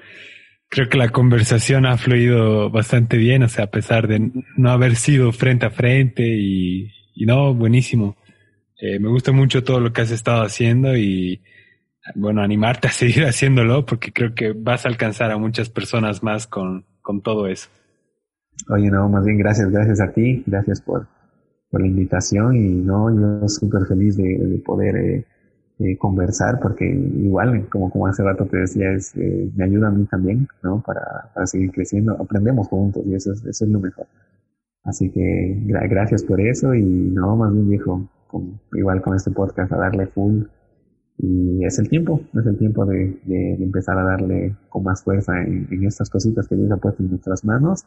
creo 0.69 0.89
que 0.89 0.99
la 0.99 1.09
conversación 1.09 1.87
ha 1.87 1.97
fluido 1.97 2.71
bastante 2.71 3.17
bien, 3.17 3.43
o 3.43 3.49
sea, 3.49 3.65
a 3.65 3.71
pesar 3.71 4.07
de 4.07 4.31
no 4.57 4.71
haber 4.71 4.97
sido 4.97 5.33
frente 5.33 5.67
a 5.67 5.71
frente 5.71 6.23
y, 6.27 6.93
y 7.15 7.27
no, 7.27 7.55
buenísimo. 7.55 8.17
Eh, 8.81 9.01
me 9.01 9.09
gusta 9.09 9.33
mucho 9.33 9.65
todo 9.65 9.81
lo 9.81 9.93
que 9.93 10.03
has 10.03 10.11
estado 10.11 10.43
haciendo 10.43 10.97
y 10.97 11.43
bueno, 12.15 12.43
animarte 12.43 12.89
a 12.89 12.91
seguir 12.91 13.25
haciéndolo 13.27 13.85
porque 13.87 14.13
creo 14.13 14.35
que 14.35 14.53
vas 14.53 14.85
a 14.85 14.89
alcanzar 14.89 15.31
a 15.31 15.39
muchas 15.39 15.71
personas 15.71 16.23
más 16.23 16.47
con, 16.47 16.85
con 17.03 17.23
todo 17.23 17.47
eso. 17.47 17.69
Oye, 18.71 18.91
no, 18.91 19.09
más 19.09 19.25
bien 19.25 19.39
gracias, 19.39 19.71
gracias 19.71 20.01
a 20.01 20.13
ti, 20.13 20.43
gracias 20.47 20.81
por, 20.81 21.07
por 21.71 21.81
la 21.81 21.87
invitación 21.87 22.57
y 22.57 22.69
no, 22.75 23.09
yo 23.15 23.49
súper 23.49 23.87
feliz 23.87 24.17
de, 24.17 24.37
de 24.37 24.59
poder 24.59 24.97
eh, 24.97 25.27
eh, 25.79 25.97
conversar 25.97 26.59
porque 26.61 26.85
igual, 26.85 27.69
como, 27.69 27.91
como 27.91 28.09
hace 28.09 28.23
rato 28.25 28.47
te 28.47 28.59
decía, 28.59 28.91
es, 28.91 29.15
eh, 29.17 29.49
me 29.55 29.65
ayuda 29.65 29.89
a 29.89 29.91
mí 29.93 30.05
también, 30.07 30.49
¿no? 30.63 30.83
Para, 30.83 31.31
para 31.33 31.47
seguir 31.47 31.71
creciendo, 31.71 32.17
aprendemos 32.21 32.67
juntos 32.67 33.03
y 33.07 33.15
eso 33.15 33.33
es, 33.33 33.45
eso 33.45 33.65
es 33.65 33.71
lo 33.71 33.79
mejor. 33.79 34.07
Así 34.83 35.11
que 35.11 35.63
gra 35.67 35.87
gracias 35.87 36.25
por 36.25 36.41
eso 36.41 36.75
y 36.75 36.83
no, 36.83 37.37
más 37.37 37.53
bien 37.53 37.69
viejo, 37.69 38.09
igual 38.73 39.01
con 39.03 39.15
este 39.15 39.31
podcast 39.31 39.73
a 39.73 39.77
darle 39.77 40.07
full 40.07 40.43
y 41.19 41.65
es 41.65 41.79
el 41.81 41.89
tiempo, 41.89 42.23
es 42.39 42.47
el 42.47 42.57
tiempo 42.57 42.87
de, 42.87 43.19
de, 43.25 43.55
empezar 43.55 43.99
a 43.99 44.05
darle 44.05 44.55
con 44.69 44.85
más 44.85 45.03
fuerza 45.03 45.43
en, 45.43 45.67
en, 45.71 45.85
estas 45.85 46.09
cositas 46.11 46.47
que 46.47 46.55
Dios 46.55 46.71
ha 46.71 46.77
puesto 46.77 47.03
en 47.03 47.11
nuestras 47.11 47.45
manos. 47.45 47.85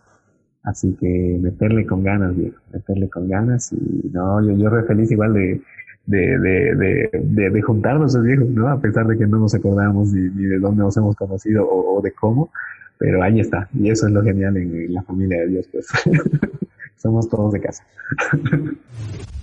Así 0.64 0.96
que 1.00 1.40
meterle 1.42 1.86
con 1.86 2.04
ganas, 2.04 2.36
viejo, 2.36 2.60
meterle 2.74 3.10
con 3.10 3.30
ganas. 3.30 3.72
Y 3.72 4.10
no, 4.12 4.46
yo, 4.46 4.52
yo 4.58 4.70
re 4.70 4.84
feliz 4.84 5.10
igual 5.12 5.34
de, 5.34 5.62
de, 6.06 6.40
de, 6.40 7.10
de, 7.24 7.50
de, 7.50 7.62
juntarnos, 7.62 8.22
viejo, 8.22 8.44
¿no? 8.44 8.68
A 8.68 8.82
pesar 8.82 9.08
de 9.08 9.18
que 9.18 9.26
no 9.26 9.40
nos 9.40 9.56
acordamos 9.56 10.12
ni, 10.12 10.28
de 10.46 10.60
dónde 10.60 10.84
nos 10.84 10.98
hemos 10.98 11.16
conocido 11.16 11.66
o, 11.66 11.98
o, 11.98 12.02
de 12.02 12.12
cómo, 12.12 12.52
pero 12.98 13.24
ahí 13.24 13.40
está. 13.40 13.70
Y 13.74 13.90
eso 13.90 14.08
es 14.08 14.14
lo 14.14 14.22
genial 14.24 14.58
en, 14.58 14.76
en 14.76 14.94
la 14.94 15.04
familia 15.04 15.40
de 15.40 15.48
Dios, 15.48 15.70
pues. 15.72 15.88
Somos 16.98 17.30
todos 17.30 17.54
de 17.54 17.62
casa. 17.62 17.84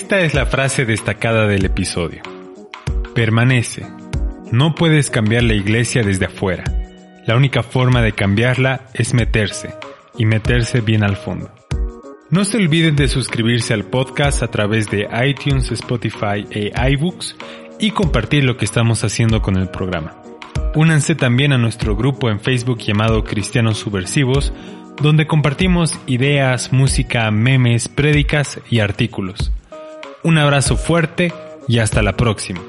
Esta 0.00 0.20
es 0.20 0.32
la 0.32 0.46
frase 0.46 0.84
destacada 0.84 1.48
del 1.48 1.64
episodio. 1.64 2.22
Permanece. 3.16 3.84
No 4.52 4.76
puedes 4.76 5.10
cambiar 5.10 5.42
la 5.42 5.54
iglesia 5.54 6.04
desde 6.04 6.26
afuera. 6.26 6.62
La 7.26 7.34
única 7.34 7.64
forma 7.64 8.00
de 8.00 8.12
cambiarla 8.12 8.86
es 8.94 9.12
meterse, 9.12 9.74
y 10.16 10.24
meterse 10.24 10.82
bien 10.82 11.02
al 11.02 11.16
fondo. 11.16 11.50
No 12.30 12.44
se 12.44 12.58
olviden 12.58 12.94
de 12.94 13.08
suscribirse 13.08 13.74
al 13.74 13.86
podcast 13.86 14.44
a 14.44 14.52
través 14.52 14.88
de 14.88 15.08
iTunes, 15.26 15.72
Spotify 15.72 16.46
e 16.48 16.70
iBooks 16.92 17.34
y 17.80 17.90
compartir 17.90 18.44
lo 18.44 18.56
que 18.56 18.66
estamos 18.66 19.02
haciendo 19.02 19.42
con 19.42 19.56
el 19.56 19.68
programa. 19.68 20.22
Únanse 20.76 21.16
también 21.16 21.52
a 21.52 21.58
nuestro 21.58 21.96
grupo 21.96 22.30
en 22.30 22.38
Facebook 22.38 22.78
llamado 22.78 23.24
Cristianos 23.24 23.78
Subversivos, 23.78 24.52
donde 25.02 25.26
compartimos 25.26 25.98
ideas, 26.06 26.72
música, 26.72 27.28
memes, 27.32 27.88
prédicas 27.88 28.60
y 28.70 28.78
artículos. 28.78 29.50
Un 30.24 30.38
abrazo 30.38 30.76
fuerte 30.76 31.32
y 31.68 31.78
hasta 31.78 32.02
la 32.02 32.16
próxima. 32.16 32.60